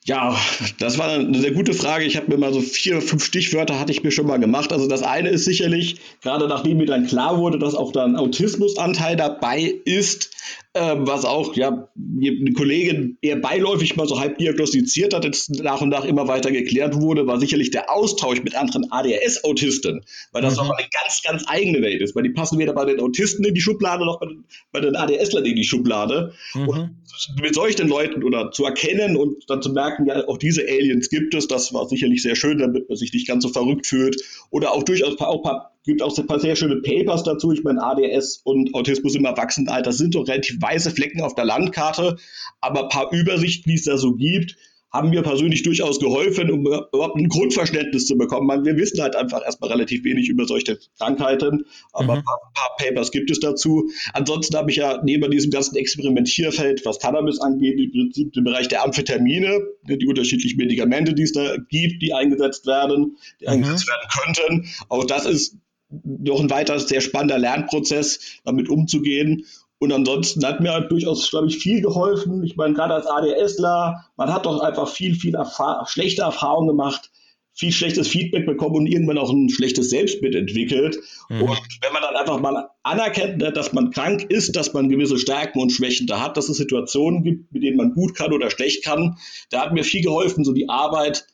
Ja, 0.07 0.37
das 0.79 0.97
war 0.97 1.09
eine 1.09 1.37
sehr 1.37 1.51
gute 1.51 1.73
Frage. 1.73 2.05
Ich 2.05 2.15
habe 2.15 2.31
mir 2.31 2.37
mal 2.37 2.53
so 2.53 2.61
vier, 2.61 3.01
fünf 3.01 3.25
Stichwörter 3.25 3.77
hatte 3.77 3.91
ich 3.91 4.03
mir 4.03 4.11
schon 4.11 4.25
mal 4.25 4.39
gemacht. 4.39 4.71
Also 4.71 4.87
das 4.87 5.03
eine 5.03 5.27
ist 5.27 5.43
sicherlich, 5.43 5.97
gerade 6.21 6.47
nachdem 6.47 6.77
mir 6.77 6.85
dann 6.85 7.07
klar 7.07 7.37
wurde, 7.37 7.59
dass 7.59 7.75
auch 7.75 7.91
da 7.91 8.05
ein 8.05 8.15
Autismusanteil 8.15 9.17
dabei 9.17 9.75
ist, 9.83 10.31
äh, 10.73 10.95
was 10.97 11.25
auch 11.25 11.55
ja 11.55 11.89
eine 11.97 12.53
Kollegin 12.53 13.17
eher 13.21 13.37
beiläufig 13.37 13.95
mal 13.95 14.07
so 14.07 14.19
halb 14.19 14.37
diagnostiziert 14.37 15.13
hat, 15.13 15.25
jetzt 15.25 15.49
nach 15.61 15.81
und 15.81 15.89
nach 15.89 16.05
immer 16.05 16.27
weiter 16.27 16.51
geklärt 16.51 16.95
wurde, 16.95 17.27
war 17.27 17.39
sicherlich 17.39 17.71
der 17.71 17.91
Austausch 17.91 18.43
mit 18.43 18.55
anderen 18.55 18.91
ADHS-Autisten, 18.91 20.01
weil 20.31 20.41
das 20.41 20.53
mhm. 20.53 20.57
nochmal 20.57 20.77
eine 20.77 20.89
ganz, 21.01 21.21
ganz 21.23 21.43
eigene 21.47 21.81
Welt 21.81 22.01
ist, 22.01 22.15
weil 22.15 22.23
die 22.23 22.29
passen 22.29 22.59
weder 22.59 22.73
bei 22.73 22.85
den 22.85 22.99
Autisten 22.99 23.43
in 23.45 23.53
die 23.53 23.61
Schublade 23.61 24.05
noch 24.05 24.19
bei 24.19 24.27
den, 24.27 24.45
bei 24.71 24.79
den 24.79 24.95
ADS-Lern 24.95 25.45
in 25.45 25.55
die 25.55 25.63
Schublade. 25.63 26.33
Mhm. 26.53 26.67
Und 26.67 26.97
mit 27.41 27.55
solchen 27.55 27.87
Leuten 27.87 28.23
oder 28.23 28.51
zu 28.51 28.65
erkennen 28.65 29.17
und 29.17 29.49
dann 29.49 29.61
zu 29.61 29.71
merken, 29.71 30.05
ja, 30.05 30.27
auch 30.27 30.37
diese 30.37 30.61
Aliens 30.61 31.09
gibt 31.09 31.33
es, 31.33 31.47
das 31.47 31.73
war 31.73 31.87
sicherlich 31.87 32.21
sehr 32.21 32.35
schön, 32.35 32.59
damit 32.59 32.89
man 32.89 32.97
sich 32.97 33.11
nicht 33.13 33.27
ganz 33.27 33.43
so 33.43 33.49
verrückt 33.49 33.87
fühlt. 33.87 34.21
Oder 34.51 34.73
auch 34.73 34.83
durchaus 34.83 35.19
auch 35.19 35.41
paar 35.41 35.71
gibt 35.87 36.03
auch 36.03 36.15
ein 36.15 36.27
paar 36.27 36.39
sehr 36.39 36.55
schöne 36.55 36.81
Papers 36.81 37.23
dazu. 37.23 37.51
Ich 37.51 37.63
meine, 37.63 37.81
ADS 37.81 38.41
und 38.43 38.75
Autismus 38.75 39.15
im 39.15 39.25
Erwachsenenalter 39.25 39.91
sind 39.91 40.13
doch 40.13 40.27
relativ 40.27 40.36
weiße 40.45 40.91
Flecken 40.91 41.21
auf 41.21 41.35
der 41.35 41.45
Landkarte, 41.45 42.17
aber 42.61 42.83
ein 42.83 42.89
paar 42.89 43.11
Übersichten, 43.11 43.69
die 43.69 43.75
es 43.75 43.83
da 43.83 43.97
so 43.97 44.15
gibt, 44.15 44.55
haben 44.91 45.09
mir 45.09 45.21
persönlich 45.21 45.63
durchaus 45.63 45.99
geholfen, 45.99 46.49
um 46.49 46.61
überhaupt 46.61 47.17
ein 47.17 47.27
Grundverständnis 47.27 48.07
zu 48.07 48.17
bekommen. 48.17 48.65
Wir 48.65 48.77
wissen 48.77 49.01
halt 49.01 49.15
einfach 49.15 49.43
erstmal 49.43 49.71
relativ 49.71 50.03
wenig 50.03 50.29
über 50.29 50.45
solche 50.45 50.79
Krankheiten, 50.97 51.65
aber 51.91 52.03
mhm. 52.03 52.19
ein 52.19 52.23
paar, 52.23 52.39
paar, 52.53 52.75
Papers 52.77 53.11
gibt 53.11 53.29
es 53.29 53.39
dazu. 53.39 53.89
Ansonsten 54.13 54.55
habe 54.55 54.71
ich 54.71 54.77
ja 54.77 55.01
neben 55.03 55.29
diesem 55.29 55.51
ganzen 55.51 55.75
Experimentierfeld, 55.75 56.85
was 56.85 56.99
Cannabis 56.99 57.39
angeht, 57.39 57.79
im 57.79 57.91
Prinzip 57.91 58.33
den 58.33 58.43
Bereich 58.43 58.67
der 58.67 58.83
Amphetamine, 58.83 59.59
die 59.87 60.07
unterschiedlichen 60.07 60.57
Medikamente, 60.57 61.13
die 61.13 61.23
es 61.23 61.33
da 61.33 61.57
gibt, 61.69 62.01
die 62.01 62.13
eingesetzt 62.13 62.65
werden, 62.65 63.17
die 63.41 63.45
mhm. 63.45 63.51
eingesetzt 63.51 63.87
werden 63.87 64.09
könnten. 64.23 64.69
Auch 64.89 65.05
das 65.05 65.25
ist 65.25 65.57
noch 65.89 66.39
ein 66.41 66.49
weiterer 66.49 66.79
sehr 66.79 67.01
spannender 67.01 67.37
Lernprozess, 67.37 68.39
damit 68.43 68.69
umzugehen. 68.69 69.45
Und 69.79 69.91
ansonsten 69.91 70.45
hat 70.45 70.59
mir 70.59 70.71
halt 70.71 70.91
durchaus, 70.91 71.29
glaube 71.29 71.47
ich, 71.47 71.57
viel 71.57 71.81
geholfen. 71.81 72.43
Ich 72.43 72.55
meine, 72.55 72.73
gerade 72.73 72.95
als 72.95 73.05
ADSler, 73.05 74.05
man 74.15 74.33
hat 74.33 74.45
doch 74.45 74.59
einfach 74.59 74.87
viel, 74.87 75.15
viel 75.15 75.35
Erfahr 75.35 75.85
schlechte 75.87 76.23
Erfahrungen 76.23 76.69
gemacht, 76.69 77.11
viel 77.53 77.71
schlechtes 77.71 78.07
Feedback 78.07 78.45
bekommen 78.45 78.75
und 78.75 78.87
irgendwann 78.87 79.17
auch 79.17 79.31
ein 79.31 79.49
schlechtes 79.49 79.89
Selbstbild 79.89 80.35
entwickelt. 80.35 80.97
Mhm. 81.29 81.43
Und 81.43 81.59
wenn 81.81 81.93
man 81.93 82.03
dann 82.03 82.15
einfach 82.15 82.39
mal 82.39 82.69
anerkennt, 82.83 83.37
ne, 83.37 83.51
dass 83.51 83.73
man 83.73 83.91
krank 83.91 84.25
ist, 84.29 84.55
dass 84.55 84.73
man 84.73 84.89
gewisse 84.89 85.17
Stärken 85.17 85.59
und 85.59 85.71
Schwächen 85.71 86.05
da 86.05 86.21
hat, 86.21 86.37
dass 86.37 86.49
es 86.49 86.57
Situationen 86.57 87.23
gibt, 87.23 87.51
mit 87.51 87.63
denen 87.63 87.77
man 87.77 87.93
gut 87.93 88.15
kann 88.15 88.31
oder 88.31 88.51
schlecht 88.51 88.83
kann, 88.83 89.17
da 89.49 89.61
hat 89.61 89.73
mir 89.73 89.83
viel 89.83 90.03
geholfen, 90.03 90.43
so 90.43 90.53
die 90.53 90.69
Arbeit, 90.69 91.25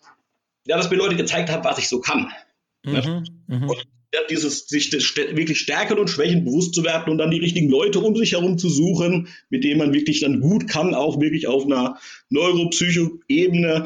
ja, 0.65 0.77
dass 0.77 0.89
mir 0.89 0.97
Leute 0.97 1.17
gezeigt 1.17 1.51
hat, 1.51 1.65
was 1.65 1.77
ich 1.77 1.89
so 1.89 1.99
kann. 1.99 2.31
Ne? 2.85 3.25
Mhm. 3.47 3.55
Mhm. 3.55 3.69
Und 3.69 3.83
dieses 4.29 4.67
sich 4.67 4.91
wirklich 4.91 5.59
Stärken 5.59 5.97
und 5.97 6.09
Schwächen 6.09 6.45
bewusst 6.45 6.73
zu 6.75 6.83
werden 6.83 7.11
und 7.11 7.17
dann 7.17 7.31
die 7.31 7.39
richtigen 7.39 7.69
Leute 7.69 7.99
um 7.99 8.15
sich 8.15 8.33
herum 8.33 8.57
zu 8.57 8.69
suchen, 8.69 9.27
mit 9.49 9.63
denen 9.63 9.79
man 9.79 9.93
wirklich 9.93 10.21
dann 10.21 10.39
gut 10.39 10.67
kann, 10.67 10.93
auch 10.93 11.19
wirklich 11.19 11.47
auf 11.47 11.65
einer 11.65 11.99
Neuropsycho-Ebene, 12.29 13.85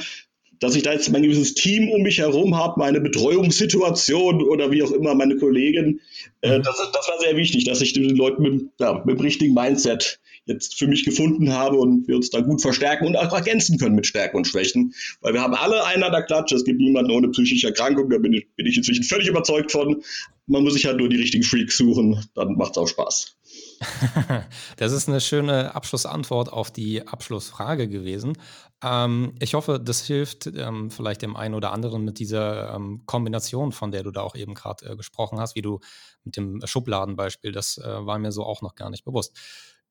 dass 0.60 0.76
ich 0.76 0.84
da 0.84 0.94
jetzt 0.94 1.12
mein 1.12 1.24
gewisses 1.24 1.54
Team 1.54 1.90
um 1.90 2.02
mich 2.02 2.20
herum 2.20 2.56
habe, 2.56 2.80
meine 2.80 3.02
Betreuungssituation 3.02 4.42
oder 4.44 4.72
wie 4.72 4.84
auch 4.84 4.92
immer, 4.92 5.16
meine 5.16 5.38
Kollegen. 5.38 6.02
Äh, 6.42 6.60
mhm. 6.60 6.64
das, 6.64 6.78
das, 6.78 7.08
war 7.08 7.20
sehr 7.20 7.38
wichtig, 7.38 7.66
dass 7.66 7.82
ich 7.82 7.94
den 7.94 8.16
Leuten 8.16 8.42
mit, 8.42 8.70
ja, 8.80 9.02
mit 9.06 9.18
dem 9.18 9.22
richtigen 9.22 9.54
Mindset 9.54 10.20
jetzt 10.46 10.80
für 10.80 10.88
mich 10.88 11.04
gefunden 11.04 11.54
habe 11.54 11.78
und 11.78 12.08
wir 12.08 12.16
uns 12.16 12.30
da 12.30 12.40
gut 12.40 12.62
verstärken 12.62 13.06
und 13.06 13.18
auch 13.18 13.34
ergänzen 13.34 13.78
können 13.78 13.96
mit 13.96 14.08
Stärken 14.08 14.38
und 14.38 14.48
Schwächen. 14.48 14.94
Weil 15.22 15.34
wir 15.34 15.42
haben 15.42 15.54
alle 15.54 15.86
einen 15.86 16.04
an 16.04 16.12
der 16.12 16.24
Klatsche. 16.24 16.56
Es 16.56 16.64
gibt 16.64 16.80
niemanden 16.80 17.12
ohne 17.12 17.30
psychische 17.30 17.68
Erkrankung. 17.68 18.10
Da 18.10 18.18
bin 18.18 18.34
ich, 18.34 18.48
bin 18.56 18.66
ich 18.66 18.78
inzwischen 18.78 19.04
völlig 19.04 19.28
überzeugt 19.28 19.72
von. 19.72 20.04
Man 20.48 20.64
muss 20.64 20.74
sich 20.74 20.86
halt 20.86 20.98
nur 20.98 21.10
die 21.10 21.18
richtigen 21.18 21.44
Freaks 21.44 21.78
suchen. 21.78 22.26
Dann 22.34 22.56
macht 22.56 22.72
es 22.72 22.78
auch 22.78 22.88
Spaß. 22.88 23.37
das 24.78 24.92
ist 24.92 25.08
eine 25.08 25.22
schöne 25.22 25.76
Abschlussantwort 25.76 26.52
auf 26.52 26.72
die 26.72 27.08
Abschlussfrage 27.08 27.88
gewesen. 27.88 28.38
Ähm, 28.84 29.36
ich 29.40 29.54
hoffe, 29.54 29.80
das 29.80 30.06
hilft 30.06 30.48
ähm, 30.48 30.92
vielleicht 30.92 31.22
dem 31.22 31.36
einen 31.36 31.56
oder 31.56 31.72
anderen 31.72 32.04
mit 32.04 32.20
dieser 32.20 32.74
ähm, 32.74 33.04
Kombination, 33.06 33.72
von 33.72 33.92
der 33.92 34.04
du 34.04 34.12
da 34.12 34.22
auch 34.22 34.36
eben 34.36 34.54
gerade 34.54 34.86
äh, 34.86 34.96
gesprochen 34.96 35.40
hast, 35.40 35.56
wie 35.56 35.62
du 35.62 35.80
mit 36.24 36.38
dem 36.38 36.62
Schubladenbeispiel, 36.66 37.52
das 37.52 37.78
äh, 37.78 38.06
war 38.06 38.20
mir 38.20 38.32
so 38.32 38.44
auch 38.44 38.62
noch 38.62 38.76
gar 38.76 38.90
nicht 38.90 39.06
bewusst. 39.06 39.36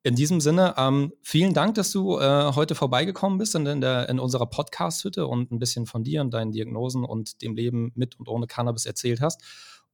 In 0.02 0.14
diesem 0.14 0.40
Sinne, 0.40 0.74
ähm, 0.78 1.12
vielen 1.22 1.52
Dank, 1.52 1.74
dass 1.74 1.90
du 1.90 2.20
äh, 2.20 2.52
heute 2.54 2.76
vorbeigekommen 2.76 3.38
bist 3.38 3.56
in, 3.56 3.66
in, 3.66 3.80
der, 3.80 4.08
in 4.08 4.20
unserer 4.20 4.46
Podcast-Hütte 4.46 5.26
und 5.26 5.50
ein 5.50 5.58
bisschen 5.58 5.86
von 5.86 6.04
dir 6.04 6.20
und 6.20 6.32
deinen 6.32 6.52
Diagnosen 6.52 7.04
und 7.04 7.42
dem 7.42 7.56
Leben 7.56 7.90
mit 7.96 8.16
und 8.16 8.28
ohne 8.28 8.46
Cannabis 8.46 8.86
erzählt 8.86 9.20
hast. 9.20 9.42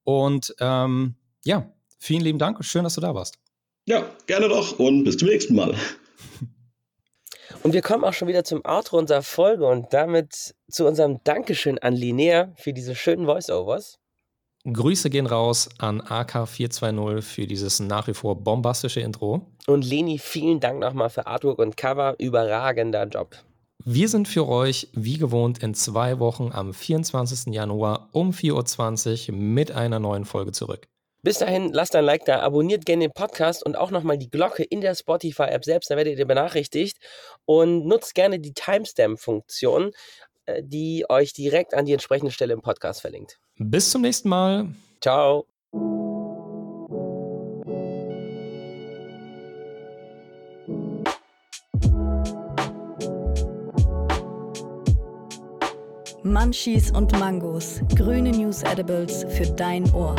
Und 0.05 0.55
ähm, 0.61 1.15
ja, 1.45 1.73
vielen 1.99 2.21
lieben 2.21 2.39
Dank 2.39 2.59
und 2.59 2.65
schön, 2.65 2.85
dass 2.85 2.95
du 2.95 3.01
da 3.01 3.15
warst. 3.15 3.42
Ja, 3.87 4.09
gerne 4.27 4.49
doch 4.49 4.79
und 4.79 5.05
bis 5.05 5.17
zum 5.17 5.29
nächsten 5.29 5.55
Mal. 5.55 5.75
Und 7.63 7.73
wir 7.73 7.83
kommen 7.83 8.05
auch 8.05 8.13
schon 8.13 8.29
wieder 8.29 8.45
zum 8.45 8.65
Outro 8.65 8.99
unserer 8.99 9.23
Folge 9.23 9.67
und 9.67 9.93
damit 9.93 10.55
zu 10.71 10.87
unserem 10.87 11.21
Dankeschön 11.25 11.79
an 11.79 11.95
Linnea 11.95 12.53
für 12.57 12.73
diese 12.73 12.95
schönen 12.95 13.27
Voiceovers. 13.27 13.99
Grüße 14.65 15.11
gehen 15.11 15.27
raus 15.27 15.69
an 15.79 16.01
AK420 16.01 17.21
für 17.21 17.47
dieses 17.47 17.81
nach 17.81 18.07
wie 18.07 18.15
vor 18.15 18.37
bombastische 18.37 19.01
Intro. 19.01 19.43
Und 19.67 19.85
Leni, 19.85 20.19
vielen 20.19 20.61
Dank 20.61 20.79
nochmal 20.79 21.11
für 21.11 21.27
Artwork 21.27 21.59
und 21.59 21.77
Cover. 21.77 22.15
Überragender 22.19 23.05
Job. 23.07 23.37
Wir 23.85 24.09
sind 24.09 24.29
für 24.29 24.47
euch 24.47 24.89
wie 24.93 25.19
gewohnt 25.19 25.61
in 25.61 25.75
zwei 25.75 26.21
Wochen 26.21 26.51
am 26.53 26.73
24. 26.73 27.53
Januar 27.53 28.09
um 28.13 28.31
4.20 28.31 29.31
Uhr 29.31 29.37
mit 29.37 29.73
einer 29.73 29.99
neuen 29.99 30.25
Folge 30.25 30.53
zurück. 30.53 30.87
Bis 31.25 31.39
dahin, 31.39 31.73
lasst 31.73 31.95
ein 31.95 32.05
Like 32.05 32.25
da, 32.25 32.41
abonniert 32.41 32.85
gerne 32.85 33.05
den 33.05 33.13
Podcast 33.13 33.65
und 33.65 33.77
auch 33.77 33.93
nochmal 33.93 34.19
die 34.19 34.29
Glocke 34.29 34.65
in 34.65 34.81
der 34.81 34.97
Spotify-App 34.97 35.65
selbst, 35.65 35.89
da 35.89 35.97
werdet 35.97 36.19
ihr 36.19 36.27
benachrichtigt. 36.27 36.99
Und 37.45 37.87
nutzt 37.87 38.17
gerne 38.17 38.41
die 38.41 38.55
Timestamp-Funktion, 38.55 39.93
äh, 40.47 40.63
die 40.65 41.07
euch 41.09 41.33
direkt 41.33 41.75
an 41.75 41.87
die 41.87 41.93
entsprechende 41.93 42.33
Stelle 42.33 42.53
im 42.55 42.61
Podcast 42.61 43.01
verlinkt. 43.01 43.39
Bis 43.57 43.91
zum 43.91 44.03
nächsten 44.03 44.29
Mal. 44.29 44.75
Ciao. 45.01 45.47
Munchies 56.25 56.91
und 56.91 57.17
Mangos, 57.19 57.81
grüne 57.97 58.31
News 58.31 58.63
Edibles 58.63 59.25
für 59.29 59.47
dein 59.47 59.93
Ohr. 59.93 60.17